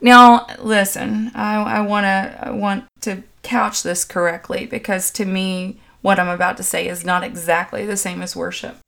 Now, 0.00 0.46
listen, 0.58 1.30
I, 1.34 1.56
I 1.56 1.80
want 1.82 2.04
to, 2.04 2.38
I 2.48 2.50
want 2.50 2.86
to 3.02 3.22
couch 3.42 3.82
this 3.82 4.04
correctly 4.04 4.66
because 4.66 5.10
to 5.12 5.24
me, 5.24 5.80
what 6.02 6.18
I'm 6.18 6.28
about 6.28 6.56
to 6.56 6.62
say 6.62 6.88
is 6.88 7.04
not 7.04 7.22
exactly 7.22 7.84
the 7.84 7.96
same 7.96 8.22
as 8.22 8.34
worship. 8.34 8.78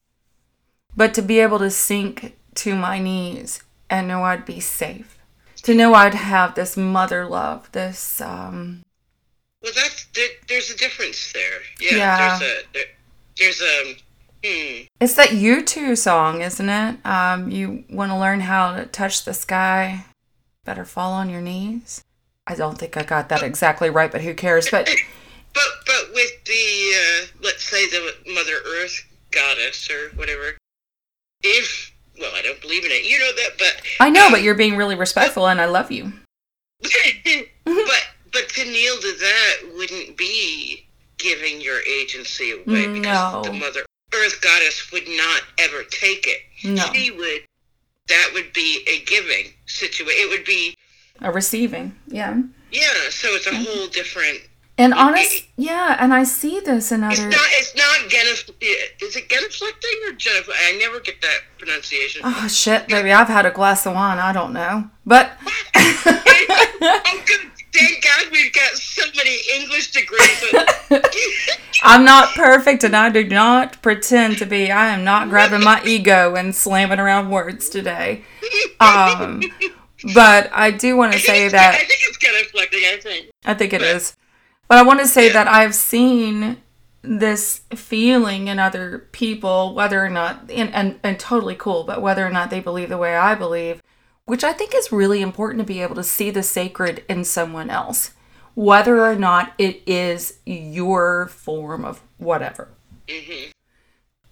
But 0.97 1.15
to 1.15 1.23
be 1.23 1.41
able 1.41 1.59
to 1.59 1.71
sink 1.71 2.37
to 2.57 2.75
my 2.75 2.99
knees 2.99 3.63
and 3.91 4.09
know 4.09 4.25
I'd 4.25 4.47
be 4.47 4.61
safe, 4.61 5.19
to 5.63 5.75
know 5.75 5.95
I'd 5.95 6.15
have 6.15 6.55
this 6.55 6.77
mother 6.77 7.27
love, 7.27 7.71
this, 7.73 8.21
um, 8.21 8.83
well, 9.63 9.73
that's 9.75 10.07
there, 10.15 10.29
there's 10.49 10.71
a 10.71 10.77
difference 10.77 11.33
there. 11.33 11.61
Yeah. 11.81 11.97
Yeah. 11.97 12.39
There's 12.39 12.51
a 12.51 12.65
there, 12.73 12.85
there's 13.39 13.63
a 13.63 13.97
it's 14.43 15.15
that 15.15 15.29
U2 15.31 15.97
song, 15.97 16.43
isn't 16.43 16.69
it? 16.69 17.07
Um, 17.07 17.51
you 17.51 17.85
want 17.91 18.11
to 18.11 18.19
learn 18.19 18.41
how 18.41 18.77
to 18.77 18.87
touch 18.87 19.25
the 19.25 19.35
sky, 19.35 20.05
better 20.65 20.85
fall 20.85 21.13
on 21.13 21.31
your 21.31 21.41
knees. 21.41 22.03
I 22.47 22.55
don't 22.55 22.77
think 22.79 22.97
I 22.97 23.03
got 23.03 23.29
that 23.29 23.43
exactly 23.43 23.89
right, 23.89 24.11
but 24.11 24.21
who 24.23 24.35
cares? 24.35 24.71
But 24.71 24.89
But 25.55 25.65
but 25.87 26.15
with 26.15 26.45
the 26.45 26.93
uh, 26.97 27.27
let's 27.43 27.63
say 27.65 27.87
the 27.89 28.15
Mother 28.33 28.55
Earth 28.67 29.07
goddess 29.31 29.91
or 29.91 30.11
whatever, 30.17 30.57
if 31.43 31.93
well, 32.19 32.33
I 32.35 32.43
don't 32.43 32.61
believe 32.61 32.85
in 32.85 32.91
it. 32.91 33.05
You 33.05 33.19
know 33.19 33.33
that, 33.37 33.51
but 33.59 33.83
I 34.01 34.09
know, 34.11 34.31
but 34.31 34.43
you're 34.43 34.55
being 34.55 34.77
really 34.77 34.95
respectful 34.95 35.47
and 35.49 35.61
I 35.61 35.67
love 35.67 35.91
you. 35.93 36.13
but 37.65 38.03
but 38.33 38.49
to 38.49 38.65
kneel 38.65 38.97
to 38.97 39.17
that 39.19 39.75
wouldn't 39.77 40.17
be 40.17 40.87
giving 41.19 41.61
your 41.61 41.81
agency 41.83 42.53
away 42.53 42.87
because 42.89 43.03
No. 43.03 43.43
the 43.45 43.53
Mother 43.53 43.85
Earth 44.15 44.41
goddess 44.41 44.91
would 44.93 45.09
not 45.09 45.43
ever 45.59 45.83
take 45.85 46.27
it. 46.27 46.39
No. 46.65 46.83
She 46.93 47.11
would. 47.11 47.43
That 48.09 48.31
would 48.35 48.53
be 48.53 48.81
a 48.89 49.01
giving 49.05 49.53
situation. 49.67 50.15
It 50.19 50.29
would 50.31 50.45
be 50.45 50.77
A 51.21 51.31
receiving. 51.33 51.95
Yeah. 52.09 52.43
yeah. 52.71 52.93
So 53.11 53.29
it's 53.31 53.47
a 53.47 53.55
whole 53.55 53.87
different. 53.89 54.41
And 54.79 54.95
honest, 54.95 55.45
yeah, 55.57 55.97
and 56.01 56.15
I 56.15 56.25
see 56.25 56.59
this 56.59 56.91
in 56.93 57.05
It's 57.05 57.21
other. 57.21 57.29
not. 57.29 57.41
It's 57.53 57.75
not 57.77 58.11
genif. 58.11 58.51
Is 59.03 59.17
it 59.17 59.29
genuflecting 59.29 60.09
or 60.11 60.15
genif? 60.17 60.49
I 60.49 60.77
never 60.79 60.99
get 60.99 61.21
that 61.21 61.41
pronunciation. 61.59 62.23
Oh 62.25 62.49
shit, 62.49 62.89
baby! 62.89 63.13
I've 63.13 63.29
had 63.29 63.45
a 63.47 63.51
glass 63.51 63.87
of 63.87 63.95
wine. 63.95 64.19
I 64.19 64.33
don't 64.33 64.53
know, 64.55 64.89
but 65.05 65.33
oh, 65.77 67.23
good. 67.27 67.51
Thank 67.73 68.05
God 68.05 68.33
we've 68.33 68.53
got 68.53 68.73
so 68.77 69.03
many 69.17 69.39
English 69.55 69.93
degrees. 69.93 70.45
I'm 71.83 72.05
not 72.05 72.35
perfect, 72.35 72.85
and 72.85 72.95
I 72.95 73.09
do 73.09 73.25
not 73.25 73.81
pretend 73.83 74.39
to 74.39 74.47
be. 74.47 74.71
I 74.71 74.89
am 74.89 75.05
not 75.05 75.31
grabbing 75.31 75.65
my 75.65 75.83
ego 75.85 76.35
and 76.35 76.55
slamming 76.55 77.01
around 77.01 77.31
words 77.31 77.69
today. 77.69 78.25
Um, 78.79 79.43
but 80.15 80.51
I 80.53 80.71
do 80.71 80.97
want 80.97 81.15
to 81.15 81.19
say 81.19 81.49
that 81.49 81.75
I 81.75 81.79
think 81.79 82.01
it's 82.09 82.19
genuflecting. 82.19 82.93
I 82.93 83.01
think. 83.01 83.31
I 83.45 83.55
think 83.55 83.73
it 83.73 83.83
is. 83.83 84.17
But 84.69 84.79
I 84.79 84.83
want 84.83 85.01
to 85.01 85.07
say 85.07 85.31
that 85.33 85.49
I've 85.49 85.75
seen 85.75 86.59
this 87.03 87.63
feeling 87.75 88.49
in 88.49 88.59
other 88.59 89.09
people, 89.13 89.75
whether 89.75 90.05
or 90.05 90.09
not, 90.09 90.51
and, 90.51 90.73
and, 90.73 91.01
and 91.03 91.19
totally 91.19 91.57
cool, 91.57 91.85
but 91.85 92.01
whether 92.01 92.27
or 92.27 92.31
not 92.31 92.51
they 92.51 92.61
believe 92.61 92.89
the 92.89 92.99
way 92.99 93.17
I 93.17 93.35
believe, 93.35 93.83
which 94.27 94.45
I 94.45 94.53
think 94.53 94.75
is 94.75 94.93
really 94.93 95.21
important 95.21 95.61
to 95.61 95.67
be 95.67 95.83
able 95.83 95.97
to 95.97 96.05
see 96.05 96.31
the 96.31 96.43
sacred 96.43 97.05
in 97.09 97.25
someone 97.25 97.71
else, 97.71 98.13
whether 98.55 99.05
or 99.05 99.17
not 99.17 99.53
it 99.59 99.83
is 99.87 100.39
your 100.47 101.27
form 101.29 101.85
of 101.85 102.03
whatever. 102.19 102.69
Mm-hmm. 103.09 103.51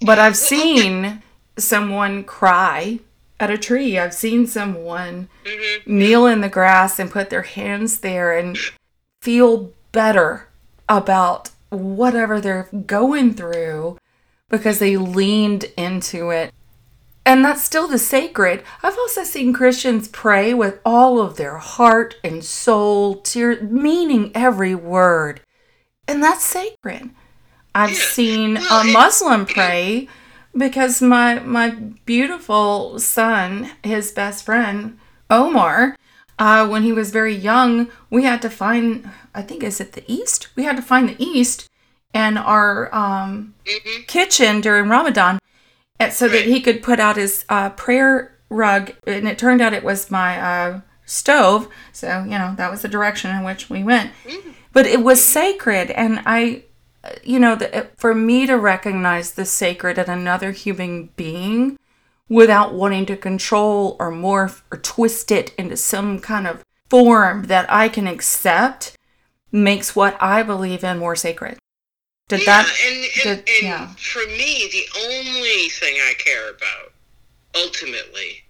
But 0.06 0.18
I've 0.18 0.36
seen 0.36 1.22
someone 1.58 2.24
cry 2.24 3.00
at 3.38 3.50
a 3.50 3.58
tree. 3.58 3.98
I've 3.98 4.14
seen 4.14 4.46
someone 4.46 5.28
mm-hmm. 5.44 5.98
kneel 5.98 6.26
in 6.26 6.40
the 6.40 6.48
grass 6.48 6.98
and 6.98 7.10
put 7.10 7.30
their 7.30 7.42
hands 7.42 8.00
there 8.00 8.36
and 8.36 8.56
feel 9.20 9.72
better 9.92 10.48
about 10.88 11.50
whatever 11.70 12.40
they're 12.40 12.68
going 12.86 13.34
through 13.34 13.98
because 14.48 14.78
they 14.78 14.96
leaned 14.96 15.64
into 15.76 16.30
it. 16.30 16.52
And 17.26 17.44
that's 17.44 17.62
still 17.62 17.86
the 17.86 17.98
sacred. 17.98 18.62
I've 18.82 18.96
also 18.98 19.24
seen 19.24 19.52
Christians 19.52 20.08
pray 20.08 20.54
with 20.54 20.80
all 20.84 21.20
of 21.20 21.36
their 21.36 21.58
heart 21.58 22.16
and 22.24 22.44
soul, 22.44 23.16
tear, 23.16 23.60
meaning 23.62 24.32
every 24.34 24.74
word. 24.74 25.40
And 26.08 26.22
that's 26.22 26.44
sacred. 26.44 27.10
I've 27.74 27.94
seen 27.94 28.56
a 28.56 28.84
Muslim 28.84 29.46
pray 29.46 30.08
because 30.56 31.00
my 31.00 31.38
my 31.38 31.70
beautiful 32.04 32.98
son, 32.98 33.70
his 33.84 34.10
best 34.10 34.44
friend, 34.44 34.98
Omar, 35.28 35.96
uh, 36.38 36.66
when 36.66 36.82
he 36.82 36.90
was 36.92 37.12
very 37.12 37.34
young, 37.34 37.88
we 38.08 38.24
had 38.24 38.42
to 38.42 38.50
find 38.50 39.08
I 39.34 39.42
think 39.42 39.62
is 39.62 39.80
it 39.80 39.92
the 39.92 40.02
east? 40.12 40.48
We 40.56 40.64
had 40.64 40.74
to 40.76 40.82
find 40.82 41.10
the 41.10 41.22
east 41.22 41.68
and 42.12 42.38
our 42.38 42.92
um, 42.92 43.54
Mm-hmm. 43.66 44.02
kitchen 44.08 44.60
during 44.60 44.88
Ramadan, 44.88 45.38
so 46.08 46.28
that 46.28 46.46
he 46.46 46.60
could 46.60 46.82
put 46.82 46.98
out 46.98 47.16
his 47.16 47.44
uh, 47.48 47.70
prayer 47.70 48.38
rug. 48.48 48.92
And 49.06 49.28
it 49.28 49.38
turned 49.38 49.60
out 49.60 49.72
it 49.72 49.84
was 49.84 50.10
my 50.10 50.40
uh, 50.40 50.80
stove, 51.04 51.68
so 51.92 52.22
you 52.24 52.38
know 52.38 52.54
that 52.56 52.70
was 52.70 52.82
the 52.82 52.88
direction 52.88 53.30
in 53.34 53.44
which 53.44 53.68
we 53.68 53.82
went. 53.82 54.12
But 54.72 54.86
it 54.86 55.02
was 55.02 55.22
sacred, 55.22 55.90
and 55.90 56.22
I, 56.24 56.64
you 57.24 57.40
know, 57.40 57.56
the, 57.56 57.88
for 57.96 58.14
me 58.14 58.46
to 58.46 58.54
recognize 58.54 59.32
the 59.32 59.44
sacred 59.44 59.98
in 59.98 60.08
another 60.08 60.52
human 60.52 61.10
being 61.16 61.76
without 62.28 62.72
wanting 62.72 63.06
to 63.06 63.16
control 63.16 63.96
or 63.98 64.12
morph 64.12 64.62
or 64.70 64.78
twist 64.78 65.32
it 65.32 65.52
into 65.58 65.76
some 65.76 66.20
kind 66.20 66.46
of 66.46 66.64
form 66.88 67.44
that 67.44 67.70
I 67.70 67.88
can 67.88 68.06
accept 68.06 68.96
makes 69.50 69.96
what 69.96 70.16
I 70.20 70.44
believe 70.44 70.84
in 70.84 70.98
more 70.98 71.16
sacred. 71.16 71.58
Did 72.30 72.46
yeah, 72.46 72.62
that? 72.62 72.80
and, 72.86 72.96
and, 72.96 73.04
did- 73.24 73.38
and 73.38 73.62
yeah. 73.62 73.88
for 73.94 74.24
me, 74.26 74.68
the 74.70 74.86
only 75.00 75.68
thing 75.68 75.96
I 75.96 76.14
care 76.16 76.50
about 76.50 76.92
ultimately 77.56 78.44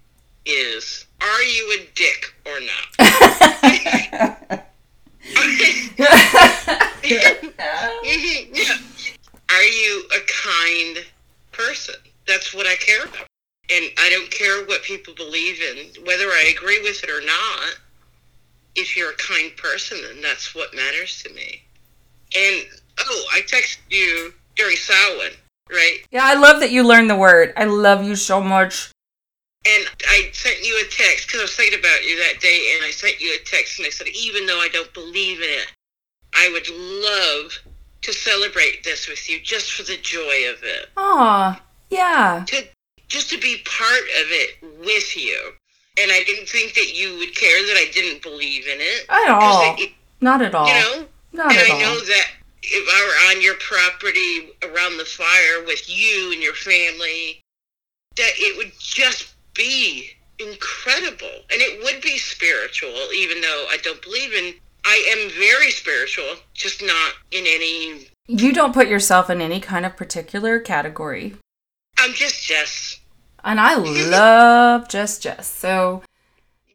is 0.45 1.07
are 1.23 1.43
you 1.43 1.79
a 1.81 1.89
dick 1.95 2.35
or 2.45 2.61
not? 2.61 3.65
Yeah. 3.65 4.61
Are 9.51 9.63
you 9.63 10.05
a 10.15 10.21
kind 10.45 11.07
person? 11.53 11.95
That's 12.27 12.53
what 12.55 12.67
I 12.67 12.77
care 12.77 13.05
about. 13.05 13.27
And 13.71 13.91
I 13.99 14.11
don't 14.11 14.31
care 14.31 14.65
what 14.67 14.83
people 14.83 15.15
believe 15.15 15.63
in, 15.63 16.05
whether 16.05 16.27
I 16.27 16.53
agree 16.55 16.83
with 16.83 17.03
it 17.03 17.09
or 17.11 17.25
not. 17.25 17.79
If 18.77 18.97
you're 18.97 19.13
a 19.13 19.17
kind 19.17 19.57
person, 19.57 19.99
then 20.03 20.21
that's 20.21 20.55
what 20.55 20.75
matters 20.75 21.23
to 21.23 21.33
me. 21.33 21.63
I 23.41 23.43
texted 23.43 23.79
you 23.89 24.35
during 24.57 24.77
Samhain, 24.77 25.33
right? 25.71 25.99
Yeah, 26.11 26.25
I 26.25 26.35
love 26.35 26.61
that 26.61 26.71
you 26.71 26.83
learned 26.87 27.09
the 27.09 27.17
word. 27.17 27.55
I 27.57 27.65
love 27.65 28.05
you 28.05 28.15
so 28.17 28.43
much. 28.43 28.91
And 29.67 29.85
I 30.09 30.29
sent 30.33 30.63
you 30.63 30.79
a 30.85 30.89
text 30.91 31.27
because 31.27 31.41
I 31.41 31.45
was 31.45 31.57
thinking 31.57 31.79
about 31.79 32.05
you 32.05 32.17
that 32.19 32.41
day, 32.41 32.75
and 32.77 32.85
I 32.85 32.91
sent 32.91 33.21
you 33.21 33.35
a 33.35 33.45
text 33.45 33.79
and 33.79 33.87
I 33.87 33.91
said, 33.91 34.09
even 34.09 34.45
though 34.47 34.61
I 34.61 34.69
don't 34.73 34.93
believe 34.93 35.39
in 35.39 35.49
it, 35.49 35.67
I 36.35 36.49
would 36.53 36.69
love 36.71 37.53
to 38.03 38.13
celebrate 38.13 38.85
this 38.85 39.09
with 39.09 39.29
you 39.29 39.41
just 39.41 39.73
for 39.73 39.83
the 39.85 39.97
joy 40.03 40.51
of 40.51 40.63
it. 40.63 40.89
Aw, 40.97 41.61
yeah. 41.91 42.45
To 42.47 42.63
just 43.09 43.31
to 43.31 43.39
be 43.39 43.63
part 43.67 44.03
of 44.21 44.27
it 44.31 44.51
with 44.87 45.17
you. 45.17 45.53
and 46.01 46.11
I 46.13 46.23
didn't 46.25 46.49
think 46.49 46.73
that 46.75 46.95
you 46.97 47.19
would 47.19 47.35
care 47.37 47.59
that 47.67 47.77
I 47.77 47.91
didn't 47.93 48.23
believe 48.23 48.67
in 48.67 48.79
it. 48.81 49.05
At 49.11 49.29
all. 49.31 49.75
it- 49.79 49.93
Not 50.21 50.41
at 50.41 50.55
all. 50.55 50.67
you 50.69 50.75
know, 50.75 51.07
Not 51.33 51.51
and 51.51 51.59
at 51.61 51.67
I 51.67 51.71
all. 51.73 51.81
know 51.81 52.01
that 52.01 52.27
if 52.63 52.89
I 52.89 53.07
were 53.07 53.37
on 53.37 53.43
your 53.43 53.55
property 53.55 54.53
around 54.63 54.99
the 54.99 55.05
fire 55.05 55.65
with 55.67 55.89
you 55.89 56.33
and 56.33 56.43
your 56.43 56.55
family, 56.55 57.41
that 58.17 58.33
it 58.37 58.57
would 58.57 58.73
just 58.79 59.35
be 59.55 60.11
incredible. 60.39 61.45
And 61.51 61.61
it 61.61 61.83
would 61.83 62.03
be 62.03 62.19
spiritual, 62.19 62.95
even 63.15 63.41
though 63.41 63.67
I 63.71 63.79
don't 63.83 64.03
believe 64.03 64.33
in 64.33 64.55
I 64.85 65.15
am 65.17 65.31
very 65.39 65.71
spiritual, 65.71 66.37
just 66.55 66.83
not 66.83 67.13
in 67.31 67.45
any 67.47 68.07
You 68.27 68.53
don't 68.53 68.73
put 68.73 68.89
yourself 68.89 69.29
in 69.29 69.41
any 69.41 69.61
kind 69.61 69.85
of 69.85 69.97
particular 69.97 70.59
category. 70.59 71.37
I'm 71.99 72.13
just 72.13 72.45
Jess. 72.45 72.99
And 73.45 73.61
I 73.61 73.75
love 74.11 74.89
Just 74.89 75.23
Jess. 75.23 75.49
So, 75.49 76.03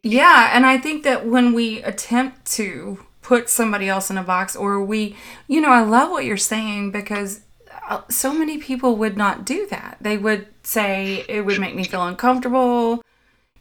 yeah. 0.02 0.50
And 0.52 0.66
I 0.66 0.78
think 0.78 1.02
that 1.04 1.26
when 1.26 1.52
we 1.52 1.82
attempt 1.82 2.46
to 2.52 3.05
put 3.26 3.50
somebody 3.50 3.88
else 3.88 4.08
in 4.08 4.16
a 4.16 4.22
box, 4.22 4.54
or 4.54 4.80
we, 4.84 5.16
you 5.48 5.60
know, 5.60 5.70
I 5.70 5.82
love 5.82 6.12
what 6.12 6.24
you're 6.24 6.36
saying 6.36 6.92
because 6.92 7.40
uh, 7.88 8.02
so 8.08 8.32
many 8.32 8.56
people 8.56 8.94
would 8.96 9.16
not 9.16 9.44
do 9.44 9.66
that. 9.66 9.96
They 10.00 10.16
would 10.16 10.46
say 10.62 11.24
it 11.28 11.44
would 11.44 11.58
make 11.58 11.74
me 11.74 11.82
feel 11.82 12.06
uncomfortable. 12.06 13.02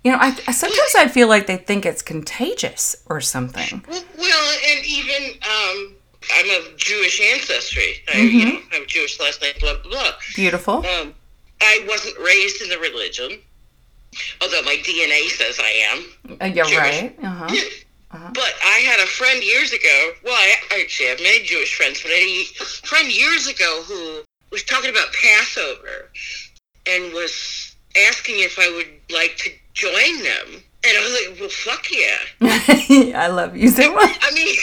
You 0.04 0.12
know, 0.12 0.20
I, 0.22 0.34
sometimes 0.52 0.94
I 0.96 1.08
feel 1.08 1.28
like 1.28 1.48
they 1.48 1.58
think 1.58 1.84
it's 1.84 2.04
contagious 2.04 2.96
or 3.08 3.20
something. 3.22 3.84
Well, 3.90 4.58
and 4.70 4.86
even 4.86 5.32
um, 5.42 5.96
I'm 6.36 6.62
of 6.62 6.78
Jewish 6.78 7.20
ancestry. 7.34 8.04
I, 8.14 8.20
you 8.20 8.46
know, 8.46 8.60
I 8.72 8.76
have 8.76 8.86
Jewish 8.86 9.20
last 9.20 9.42
name. 9.42 9.56
Blah 9.60 9.82
blah 9.82 9.92
blah. 9.92 10.12
Beautiful. 10.36 10.86
Um, 10.86 11.16
I 11.60 11.84
wasn't 11.88 12.20
raised 12.20 12.62
in 12.62 12.70
the 12.70 12.78
religion, 12.78 13.40
although 14.44 14.62
my 14.62 14.76
DNA 14.84 15.28
says 15.30 15.60
I 15.60 15.72
am. 15.90 16.38
Uh, 16.40 16.46
you're 16.46 16.66
Jewish. 16.66 16.78
right. 16.78 17.16
Uh 17.24 17.56
huh. 18.18 18.32
But 18.34 18.54
I 18.64 18.80
had 18.80 19.00
a 19.00 19.08
friend 19.08 19.44
years 19.44 19.74
ago. 19.74 20.12
Well, 20.24 20.34
I 20.34 20.56
actually 20.82 21.10
have 21.10 21.20
many 21.22 21.44
Jewish 21.44 21.76
friends, 21.76 22.02
but 22.02 22.12
a 22.12 22.44
friend 22.88 23.12
years 23.12 23.48
ago 23.48 23.84
who 23.86 24.24
was 24.52 24.64
talking 24.64 24.90
about 24.90 25.08
Passover 25.14 26.12
and 26.88 27.14
was 27.14 27.76
asking 28.08 28.36
if 28.40 28.58
I 28.60 28.70
would 28.76 29.16
like 29.16 29.38
to 29.38 29.50
join 29.74 30.24
them. 30.24 30.64
And 30.88 30.98
I 30.98 31.02
was 31.02 31.14
like, 31.14 31.40
well, 31.40 31.50
fuck 31.50 31.86
yeah. 31.92 33.16
I 33.20 33.28
love 33.28 33.58
you 33.58 33.70
so 33.70 33.94
much. 33.94 34.18
I 34.22 34.32
mean, 34.34 34.56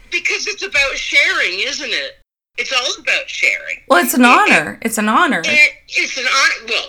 because 0.10 0.46
it's 0.46 0.62
about 0.62 0.96
sharing, 0.96 1.60
isn't 1.60 1.90
it? 1.90 2.18
It's 2.58 2.72
all 2.72 3.02
about 3.02 3.28
sharing. 3.28 3.78
Well, 3.88 4.04
it's 4.04 4.12
an 4.12 4.24
honor. 4.24 4.78
It's 4.82 4.98
an 4.98 5.08
honor. 5.08 5.40
It's 5.44 6.18
an 6.18 6.26
honor. 6.26 6.66
Well, 6.68 6.88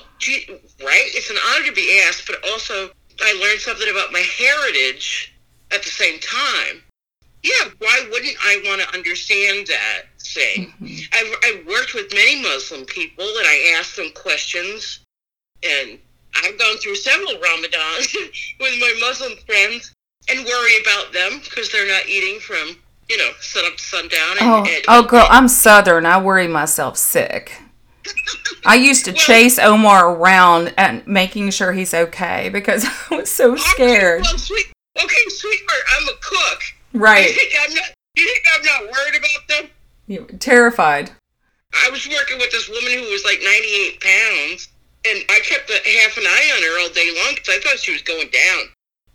right? 0.84 1.08
It's 1.16 1.30
an 1.30 1.38
honor 1.50 1.66
to 1.66 1.72
be 1.72 2.02
asked, 2.06 2.28
but 2.28 2.38
also 2.52 2.92
I 3.22 3.40
learned 3.42 3.62
something 3.62 3.88
about 3.90 4.12
my 4.12 4.20
heritage 4.20 5.31
at 5.74 5.84
the 5.84 5.90
same 5.90 6.20
time. 6.20 6.82
Yeah, 7.44 7.70
why 7.80 8.08
wouldn't 8.12 8.36
I 8.44 8.62
want 8.66 8.82
to 8.82 8.94
understand 8.96 9.66
that 9.68 10.04
thing? 10.20 10.72
Mm-hmm. 10.80 10.96
I've, 11.14 11.36
I've 11.60 11.66
worked 11.68 11.96
with 11.96 12.14
many 12.14 12.42
Muslim 12.42 12.86
people, 12.86 13.26
and 13.26 13.48
I 13.48 13.76
ask 13.80 13.96
them 13.96 14.12
questions, 14.14 15.00
and 15.64 15.98
I've 16.44 16.58
gone 16.60 16.78
through 16.78 16.96
several 16.96 17.34
Ramadans 17.34 18.14
with 18.60 18.80
my 18.80 18.96
Muslim 19.02 19.34
friends 19.48 19.94
and 20.30 20.46
worry 20.46 20.72
about 20.82 21.14
them 21.14 21.40
because 21.44 21.72
they're 21.72 21.88
not 21.88 22.08
eating 22.08 22.40
from, 22.40 22.78
you 23.10 23.18
know, 23.18 23.32
sun 23.40 23.66
up 23.66 23.76
to 23.78 23.84
sundown. 23.84 24.38
And, 24.40 24.40
Oh, 24.42 24.64
and- 24.68 24.86
oh, 24.88 25.04
girl, 25.04 25.26
I'm 25.30 25.48
Southern. 25.48 26.06
I 26.06 26.22
worry 26.22 26.48
myself 26.48 26.96
sick. 26.96 27.60
I 28.66 28.76
used 28.76 29.04
to 29.06 29.12
Well- 29.16 29.20
chase 29.20 29.58
Omar 29.58 30.14
around 30.16 30.76
and 30.78 31.06
making 31.08 31.50
sure 31.50 31.72
he's 31.72 31.94
okay 31.96 32.50
because 32.50 32.86
I 33.12 33.16
was 33.16 33.32
so 33.32 33.56
scared. 33.56 34.22
Well, 34.26 34.38
sweet, 34.38 34.68
okay, 34.98 35.24
sweetheart, 35.28 35.84
I'm 35.98 36.08
a 36.10 36.18
cook. 36.22 36.62
Right. 36.94 37.28
You 37.28 37.34
think 37.34 37.54
I'm 37.62 37.74
not? 37.76 37.86
You 38.16 38.26
think 38.26 38.44
I'm 38.56 38.66
not 38.66 38.92
worried 38.92 39.16
about 39.20 39.48
them? 39.48 39.70
You- 40.08 40.28
Terrified. 40.40 41.12
I 41.74 41.90
was 41.90 42.06
working 42.08 42.38
with 42.38 42.52
this 42.52 42.68
woman 42.68 42.92
who 42.92 43.10
was 43.12 43.24
like 43.24 43.40
98 43.42 44.02
pounds, 44.02 44.68
and 45.08 45.24
I 45.30 45.40
kept 45.44 45.70
a 45.70 45.74
half 46.02 46.18
an 46.18 46.24
eye 46.26 46.52
on 46.58 46.64
her 46.64 46.82
all 46.84 46.90
day 46.94 47.14
long 47.16 47.34
because 47.36 47.56
I 47.56 47.60
thought 47.62 47.80
she 47.80 47.94
was 47.94 48.02
going 48.02 48.28
down. 48.30 48.64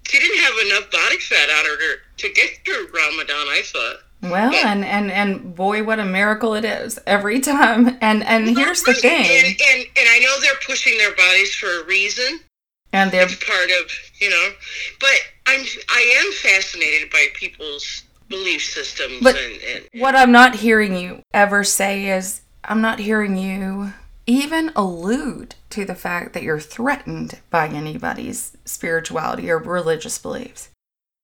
She 0.09 0.19
didn't 0.19 0.39
have 0.39 0.55
enough 0.67 0.91
body 0.91 1.19
fat 1.19 1.51
on 1.51 1.65
her 1.67 1.77
to, 1.77 1.97
to 2.29 2.33
get 2.33 2.51
through 2.65 2.89
Ramadan. 2.95 3.47
I 3.49 3.63
thought. 3.65 3.97
Well, 4.23 4.55
and, 4.55 4.85
and, 4.85 5.11
and 5.13 5.55
boy, 5.55 5.85
what 5.85 5.99
a 6.01 6.05
miracle 6.05 6.55
it 6.55 6.65
is 6.65 6.99
every 7.07 7.41
time. 7.53 7.99
And, 8.01 8.25
and 8.25 8.49
here's 8.57 8.83
the 8.83 8.93
and, 8.93 9.01
thing. 9.01 9.45
and 9.47 9.85
and 9.99 10.09
I 10.09 10.19
know 10.21 10.41
they're 10.41 10.53
pushing 10.67 10.97
their 10.97 11.15
bodies 11.15 11.55
for 11.55 11.67
a 11.83 11.85
reason. 11.85 12.41
And 12.93 13.11
they're, 13.11 13.25
It's 13.25 13.35
part 13.45 13.71
of 13.83 13.91
you 14.21 14.31
know, 14.31 14.51
but 15.01 15.17
I'm 15.47 15.65
I 15.89 16.23
am 16.25 16.33
fascinated 16.33 17.11
by 17.11 17.27
people's 17.35 18.05
belief 18.29 18.65
systems 18.65 19.23
But- 19.23 19.37
and, 19.37 19.61
and 19.63 20.03
what 20.03 20.15
I'm 20.17 20.33
not 20.33 20.57
hearing 20.57 20.97
you 20.97 21.23
ever 21.33 21.63
say 21.63 22.07
is, 22.09 22.43
I'm 22.65 22.81
not 22.81 22.99
hearing 22.99 23.37
you 23.37 23.93
even 24.27 24.73
allude 24.75 25.55
to 25.71 25.85
the 25.85 25.95
fact 25.95 26.33
that 26.33 26.43
you're 26.43 26.59
threatened 26.59 27.39
by 27.51 27.69
anybody's 27.69 28.57
spirituality 28.65 29.49
or 29.49 29.59
religious 29.59 30.19
beliefs. 30.19 30.71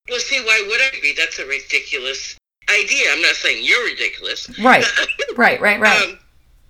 Well, 0.08 0.20
see, 0.20 0.40
why 0.44 0.64
would 0.68 0.80
I 0.80 1.00
be? 1.00 1.12
That's 1.16 1.38
a 1.40 1.46
ridiculous 1.46 2.36
idea. 2.70 3.06
I'm 3.12 3.22
not 3.22 3.34
saying 3.34 3.64
you're 3.64 3.84
ridiculous. 3.84 4.48
Right. 4.60 4.84
Right, 5.34 5.58
right, 5.62 5.80
right. 5.80 6.02
Um, 6.10 6.18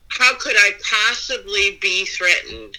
how 0.09 0.37
could 0.37 0.55
I 0.57 0.71
possibly 0.89 1.79
be 1.81 2.05
threatened 2.05 2.79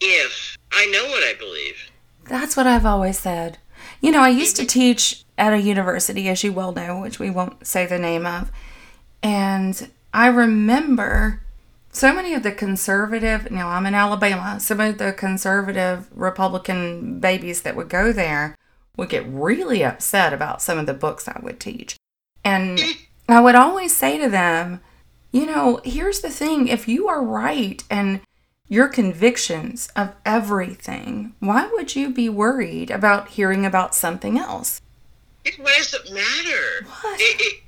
if 0.00 0.56
I 0.72 0.86
know 0.86 1.04
what 1.08 1.24
I 1.24 1.34
believe? 1.38 1.90
That's 2.24 2.56
what 2.56 2.66
I've 2.66 2.86
always 2.86 3.18
said. 3.18 3.58
You 4.00 4.12
know, 4.12 4.20
I 4.20 4.28
used 4.28 4.56
to 4.56 4.66
teach 4.66 5.24
at 5.36 5.52
a 5.52 5.60
university, 5.60 6.28
as 6.28 6.44
you 6.44 6.52
well 6.52 6.72
know, 6.72 7.00
which 7.00 7.18
we 7.18 7.30
won't 7.30 7.66
say 7.66 7.86
the 7.86 7.98
name 7.98 8.26
of. 8.26 8.50
And 9.22 9.90
I 10.12 10.26
remember 10.28 11.42
so 11.90 12.12
many 12.12 12.34
of 12.34 12.42
the 12.42 12.52
conservative, 12.52 13.50
now 13.50 13.68
I'm 13.68 13.86
in 13.86 13.94
Alabama, 13.94 14.60
some 14.60 14.80
of 14.80 14.98
the 14.98 15.12
conservative 15.12 16.08
Republican 16.14 17.18
babies 17.20 17.62
that 17.62 17.76
would 17.76 17.88
go 17.88 18.12
there 18.12 18.54
would 18.96 19.08
get 19.08 19.26
really 19.26 19.84
upset 19.84 20.32
about 20.32 20.60
some 20.60 20.78
of 20.78 20.86
the 20.86 20.94
books 20.94 21.28
I 21.28 21.40
would 21.42 21.60
teach. 21.60 21.96
And 22.44 22.80
I 23.28 23.40
would 23.40 23.54
always 23.54 23.96
say 23.96 24.18
to 24.18 24.28
them, 24.28 24.80
you 25.32 25.46
know, 25.46 25.80
here's 25.84 26.20
the 26.20 26.30
thing 26.30 26.68
if 26.68 26.88
you 26.88 27.08
are 27.08 27.22
right 27.22 27.82
and 27.90 28.20
your 28.68 28.88
convictions 28.88 29.88
of 29.96 30.14
everything, 30.24 31.34
why 31.40 31.68
would 31.72 31.96
you 31.96 32.10
be 32.10 32.28
worried 32.28 32.90
about 32.90 33.28
hearing 33.28 33.64
about 33.64 33.94
something 33.94 34.38
else? 34.38 34.80
Why 35.58 35.74
does 35.78 35.94
it 35.94 36.12
matter? 36.12 36.86
What? 37.02 37.20
It, 37.20 37.40
it, 37.40 37.62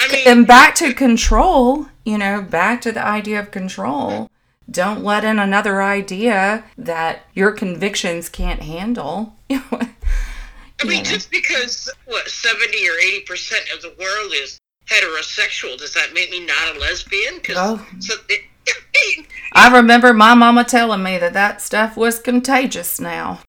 I 0.00 0.12
mean, 0.12 0.22
And 0.26 0.46
back 0.46 0.74
to 0.76 0.94
control, 0.94 1.86
you 2.04 2.16
know, 2.18 2.40
back 2.40 2.80
to 2.82 2.92
the 2.92 3.04
idea 3.04 3.40
of 3.40 3.50
control. 3.50 4.30
Don't 4.70 5.04
let 5.04 5.24
in 5.24 5.38
another 5.38 5.82
idea 5.82 6.64
that 6.78 7.26
your 7.34 7.52
convictions 7.52 8.30
can't 8.30 8.62
handle. 8.62 9.36
I 9.50 10.84
mean, 10.86 11.04
just 11.04 11.30
because 11.30 11.90
what 12.06 12.28
seventy 12.28 12.88
or 12.88 12.94
eighty 13.04 13.20
percent 13.20 13.64
of 13.74 13.82
the 13.82 13.94
world 14.00 14.32
is 14.34 14.58
heterosexual, 14.88 15.76
does 15.76 15.92
that 15.94 16.14
make 16.14 16.30
me 16.30 16.44
not 16.44 16.74
a 16.74 16.78
lesbian? 16.78 17.40
'Cause 17.40 17.56
Oh. 17.58 17.86
so, 18.00 18.14
it, 18.28 18.42
I 19.52 19.74
remember 19.74 20.12
my 20.12 20.34
mama 20.34 20.64
telling 20.64 21.02
me 21.02 21.18
that 21.18 21.32
that 21.32 21.60
stuff 21.62 21.96
was 21.96 22.18
contagious 22.18 23.00
now. 23.00 23.40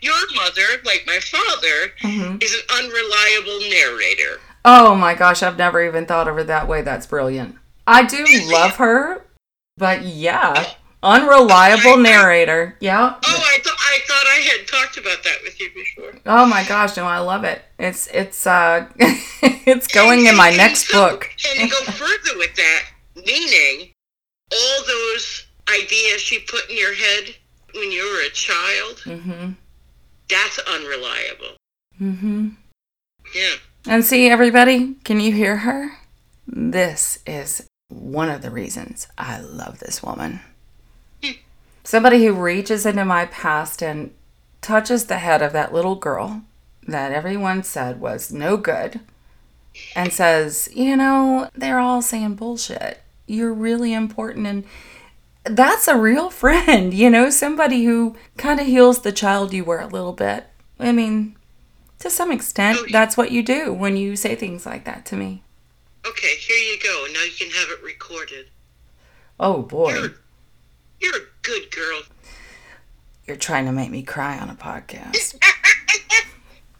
your 0.00 0.14
mother, 0.34 0.82
like 0.84 1.04
my 1.06 1.18
father, 1.20 1.92
hmm 2.00 2.36
is 2.40 2.54
an 2.54 2.60
unreliable 2.84 3.60
narrator. 3.70 4.40
Oh 4.64 4.94
my 4.94 5.14
gosh, 5.14 5.42
I've 5.42 5.56
never 5.58 5.82
even 5.86 6.06
thought 6.06 6.28
of 6.28 6.34
her 6.36 6.44
that 6.44 6.68
way. 6.68 6.82
That's 6.82 7.06
brilliant. 7.06 7.56
I 7.86 8.02
do 8.04 8.24
love 8.52 8.76
her, 8.76 9.24
but 9.76 10.02
yeah, 10.02 10.72
unreliable 11.02 11.96
narrator. 11.96 12.76
Yeah. 12.80 13.14
Oh, 13.14 13.50
I 13.54 13.58
thought 13.62 13.78
I 13.78 13.98
thought 14.06 14.26
I 14.26 14.40
had 14.40 14.66
talked 14.68 14.96
about 14.98 15.22
that 15.24 15.38
with 15.42 15.58
you 15.60 15.70
before. 15.74 16.20
Oh 16.26 16.46
my 16.46 16.64
gosh, 16.64 16.96
no, 16.96 17.04
I 17.04 17.18
love 17.18 17.44
it. 17.44 17.62
It's 17.78 18.08
it's 18.08 18.46
uh 18.46 18.88
it's 18.98 19.86
going 19.86 20.26
in 20.26 20.36
my 20.36 20.50
next 20.50 20.90
book. 20.92 21.30
And 21.48 21.60
to 21.60 21.68
go 21.68 21.82
further 21.92 22.36
with 22.38 22.54
that, 22.56 22.82
meaning 23.16 23.92
all 24.52 24.84
those 24.86 25.46
ideas 25.68 26.20
she 26.20 26.38
put 26.40 26.68
in 26.70 26.76
your 26.76 26.94
head 26.94 27.34
when 27.74 27.92
you 27.92 28.02
were 28.02 28.26
a 28.26 28.30
child, 28.30 28.96
Mhm. 29.04 29.56
that's 30.28 30.58
unreliable. 30.60 31.56
Mhm. 32.00 32.56
Yeah. 33.34 33.56
And 33.86 34.04
see 34.04 34.28
everybody, 34.28 34.94
can 35.04 35.20
you 35.20 35.32
hear 35.32 35.58
her? 35.58 35.98
This 36.46 37.18
is 37.26 37.62
one 37.88 38.30
of 38.30 38.42
the 38.42 38.50
reasons 38.50 39.06
I 39.18 39.40
love 39.40 39.78
this 39.80 40.02
woman. 40.02 40.40
Somebody 41.84 42.24
who 42.26 42.32
reaches 42.34 42.84
into 42.84 43.04
my 43.06 43.26
past 43.26 43.82
and 43.82 44.14
touches 44.60 45.06
the 45.06 45.18
head 45.18 45.40
of 45.40 45.52
that 45.54 45.72
little 45.72 45.94
girl 45.94 46.42
that 46.86 47.12
everyone 47.12 47.62
said 47.62 47.98
was 48.00 48.30
no 48.30 48.58
good 48.58 49.00
and 49.94 50.12
says, 50.12 50.68
you 50.74 50.96
know, 50.96 51.48
they're 51.54 51.78
all 51.78 52.02
saying 52.02 52.34
bullshit. 52.34 53.00
You're 53.28 53.52
really 53.54 53.92
important. 53.92 54.46
And 54.46 54.64
that's 55.44 55.86
a 55.86 55.96
real 55.96 56.30
friend, 56.42 56.92
you 56.92 57.08
know, 57.10 57.30
somebody 57.30 57.84
who 57.84 58.16
kind 58.36 58.58
of 58.58 58.66
heals 58.66 59.02
the 59.02 59.12
child 59.12 59.52
you 59.52 59.64
were 59.64 59.80
a 59.80 59.86
little 59.86 60.12
bit. 60.12 60.46
I 60.80 60.92
mean, 60.92 61.36
to 62.00 62.10
some 62.10 62.30
extent, 62.32 62.78
Oh, 62.80 62.86
that's 62.90 63.16
what 63.16 63.30
you 63.32 63.42
do 63.42 63.72
when 63.72 63.96
you 63.96 64.16
say 64.16 64.34
things 64.34 64.64
like 64.66 64.84
that 64.84 65.04
to 65.06 65.16
me. 65.16 65.42
Okay, 66.06 66.36
here 66.36 66.56
you 66.56 66.78
go. 66.82 67.06
Now 67.12 67.22
you 67.24 67.32
can 67.38 67.50
have 67.50 67.68
it 67.70 67.82
recorded. 67.84 68.46
Oh 69.40 69.62
boy, 69.62 69.92
You're, 69.92 70.14
you're 71.00 71.16
a 71.16 71.26
good 71.42 71.70
girl. 71.70 72.02
you're 73.26 73.36
trying 73.36 73.66
to 73.66 73.72
make 73.72 73.90
me 73.90 74.02
cry 74.02 74.38
on 74.38 74.48
a 74.50 74.54
podcast. 74.54 75.36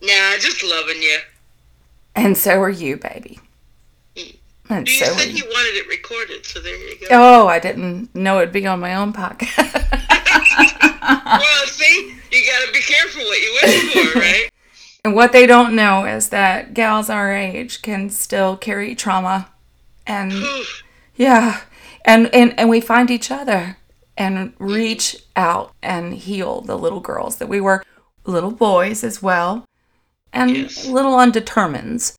Nah, 0.00 0.36
just 0.38 0.62
loving 0.62 1.02
you. 1.02 1.18
And 2.14 2.36
so 2.36 2.62
are 2.62 2.70
you, 2.70 2.96
baby. 2.96 3.40
And 4.70 4.86
You 4.86 4.94
so 4.94 5.06
said 5.14 5.28
you. 5.28 5.38
you 5.38 5.44
wanted 5.46 5.76
it 5.78 5.88
recorded, 5.88 6.44
so 6.44 6.60
there 6.60 6.76
you 6.76 6.96
go. 7.00 7.06
Oh, 7.10 7.46
I 7.48 7.58
didn't 7.58 8.14
know 8.14 8.38
it'd 8.38 8.52
be 8.52 8.66
on 8.66 8.80
my 8.80 8.94
own 8.94 9.12
podcast. 9.12 9.74
Well, 11.24 11.66
see, 11.66 12.14
you 12.30 12.42
gotta 12.50 12.72
be 12.72 12.80
careful 12.80 13.22
what 13.22 13.40
you 13.40 13.58
wish 13.62 14.12
for, 14.12 14.18
right? 14.20 14.50
and 15.04 15.14
what 15.14 15.32
they 15.32 15.46
don't 15.46 15.74
know 15.74 16.04
is 16.04 16.28
that 16.30 16.74
gals 16.74 17.08
our 17.08 17.32
age 17.32 17.80
can 17.82 18.10
still 18.10 18.56
carry 18.56 18.94
trauma. 18.94 19.48
And 20.06 20.32
yeah, 21.16 21.60
and, 22.04 22.32
and, 22.34 22.58
and 22.58 22.68
we 22.68 22.80
find 22.80 23.10
each 23.10 23.30
other 23.30 23.76
and 24.16 24.54
mm-hmm. 24.54 24.64
reach 24.64 25.16
out 25.36 25.72
and 25.82 26.14
heal 26.14 26.60
the 26.62 26.76
little 26.78 27.00
girls 27.00 27.36
that 27.36 27.48
we 27.48 27.60
were 27.60 27.84
little 28.24 28.50
boys 28.50 29.02
as 29.04 29.22
well 29.22 29.64
and 30.32 30.50
Yes. 30.56 30.86
little 30.86 31.12
undetermineds. 31.16 32.17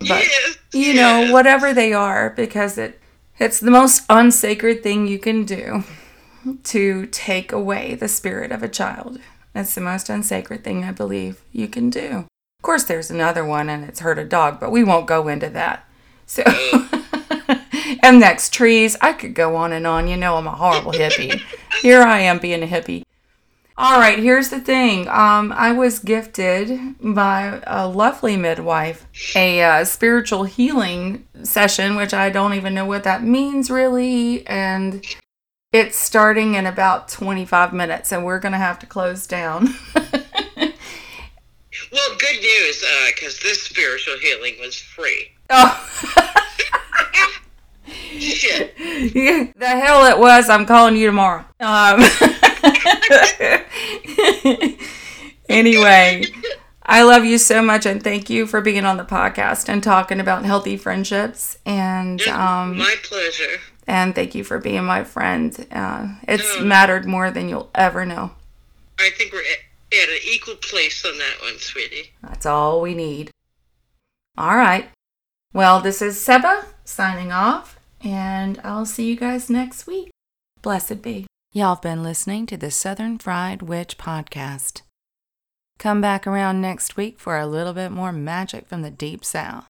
But 0.00 0.24
yes. 0.24 0.58
you 0.72 0.94
know, 0.94 1.20
yes. 1.20 1.32
whatever 1.32 1.72
they 1.72 1.92
are, 1.92 2.30
because 2.30 2.78
it 2.78 3.00
it's 3.38 3.60
the 3.60 3.70
most 3.70 4.04
unsacred 4.08 4.82
thing 4.82 5.06
you 5.06 5.18
can 5.18 5.44
do 5.44 5.84
to 6.64 7.06
take 7.06 7.52
away 7.52 7.94
the 7.94 8.08
spirit 8.08 8.52
of 8.52 8.62
a 8.62 8.68
child. 8.68 9.18
It's 9.54 9.74
the 9.74 9.80
most 9.80 10.08
unsacred 10.08 10.64
thing 10.64 10.84
I 10.84 10.92
believe 10.92 11.42
you 11.52 11.68
can 11.68 11.90
do. 11.90 12.26
Of 12.58 12.62
course, 12.62 12.84
there's 12.84 13.10
another 13.10 13.44
one, 13.44 13.68
and 13.68 13.84
it's 13.84 14.00
hurt 14.00 14.18
a 14.18 14.24
dog, 14.24 14.60
but 14.60 14.70
we 14.70 14.84
won't 14.84 15.06
go 15.06 15.28
into 15.28 15.48
that. 15.50 15.86
So, 16.26 16.42
and 18.02 18.20
next 18.20 18.52
trees, 18.52 18.96
I 19.00 19.12
could 19.12 19.34
go 19.34 19.56
on 19.56 19.72
and 19.72 19.86
on. 19.86 20.08
You 20.08 20.16
know, 20.16 20.36
I'm 20.36 20.46
a 20.46 20.50
horrible 20.50 20.92
hippie. 20.92 21.40
Here 21.82 22.02
I 22.02 22.20
am 22.20 22.38
being 22.38 22.62
a 22.62 22.66
hippie. 22.66 23.02
All 23.78 23.98
right, 23.98 24.18
here's 24.18 24.48
the 24.48 24.60
thing. 24.60 25.06
Um, 25.08 25.52
I 25.52 25.72
was 25.72 25.98
gifted 25.98 26.96
by 26.98 27.62
a 27.66 27.86
lovely 27.86 28.36
midwife 28.36 29.06
a 29.34 29.62
uh, 29.62 29.84
spiritual 29.84 30.44
healing 30.44 31.26
session, 31.42 31.94
which 31.94 32.14
I 32.14 32.30
don't 32.30 32.54
even 32.54 32.72
know 32.72 32.86
what 32.86 33.04
that 33.04 33.22
means 33.22 33.70
really. 33.70 34.46
And 34.46 35.04
it's 35.72 35.98
starting 35.98 36.54
in 36.54 36.64
about 36.64 37.08
25 37.08 37.74
minutes, 37.74 38.12
and 38.12 38.24
we're 38.24 38.38
going 38.38 38.52
to 38.52 38.58
have 38.58 38.78
to 38.78 38.86
close 38.86 39.26
down. 39.26 39.74
Well, 41.92 42.16
good 42.18 42.40
news, 42.40 42.84
because 43.14 43.38
this 43.40 43.62
spiritual 43.62 44.18
healing 44.18 44.54
was 44.60 44.76
free. 44.76 45.30
oh, 45.50 46.32
Shit. 48.18 48.74
yeah, 48.78 49.52
the 49.56 49.68
hell 49.68 50.04
it 50.06 50.18
was. 50.18 50.48
I'm 50.48 50.66
calling 50.66 50.96
you 50.96 51.06
tomorrow. 51.06 51.44
Um, 51.60 52.00
anyway. 55.48 56.24
I 56.88 57.02
love 57.02 57.24
you 57.24 57.38
so 57.38 57.62
much 57.62 57.84
and 57.84 58.02
thank 58.02 58.30
you 58.30 58.46
for 58.46 58.60
being 58.60 58.84
on 58.84 58.96
the 58.96 59.04
podcast 59.04 59.68
and 59.68 59.82
talking 59.82 60.20
about 60.20 60.44
healthy 60.44 60.76
friendships 60.76 61.58
and 61.66 62.20
um 62.28 62.78
My 62.78 62.94
pleasure. 63.02 63.58
and 63.88 64.14
thank 64.14 64.36
you 64.36 64.44
for 64.44 64.58
being 64.58 64.84
my 64.84 65.02
friend. 65.02 65.66
Uh, 65.72 66.14
it's 66.28 66.60
mattered 66.60 67.04
more 67.06 67.30
than 67.32 67.48
you'll 67.48 67.70
ever 67.74 68.06
know. 68.06 68.32
I 69.00 69.10
think 69.10 69.32
we're 69.32 69.40
at, 69.40 69.98
at 70.02 70.08
an 70.08 70.18
equal 70.30 70.54
place 70.56 71.04
on 71.04 71.18
that 71.18 71.34
one, 71.42 71.58
sweetie. 71.58 72.12
That's 72.22 72.46
all 72.46 72.80
we 72.80 72.94
need. 72.94 73.30
All 74.38 74.56
right. 74.56 74.88
Well, 75.52 75.80
this 75.80 76.00
is 76.02 76.20
Seba 76.20 76.66
signing 76.84 77.32
off, 77.32 77.78
and 78.00 78.60
I'll 78.62 78.86
see 78.86 79.08
you 79.08 79.16
guys 79.16 79.50
next 79.50 79.86
week. 79.86 80.10
Blessed 80.62 81.02
be. 81.02 81.26
Y'all 81.56 81.76
have 81.76 81.80
been 81.80 82.02
listening 82.02 82.44
to 82.44 82.58
the 82.58 82.70
Southern 82.70 83.16
Fried 83.16 83.62
Witch 83.62 83.96
podcast. 83.96 84.82
Come 85.78 86.02
back 86.02 86.26
around 86.26 86.60
next 86.60 86.98
week 86.98 87.18
for 87.18 87.38
a 87.38 87.46
little 87.46 87.72
bit 87.72 87.90
more 87.90 88.12
magic 88.12 88.68
from 88.68 88.82
the 88.82 88.90
Deep 88.90 89.24
South. 89.24 89.66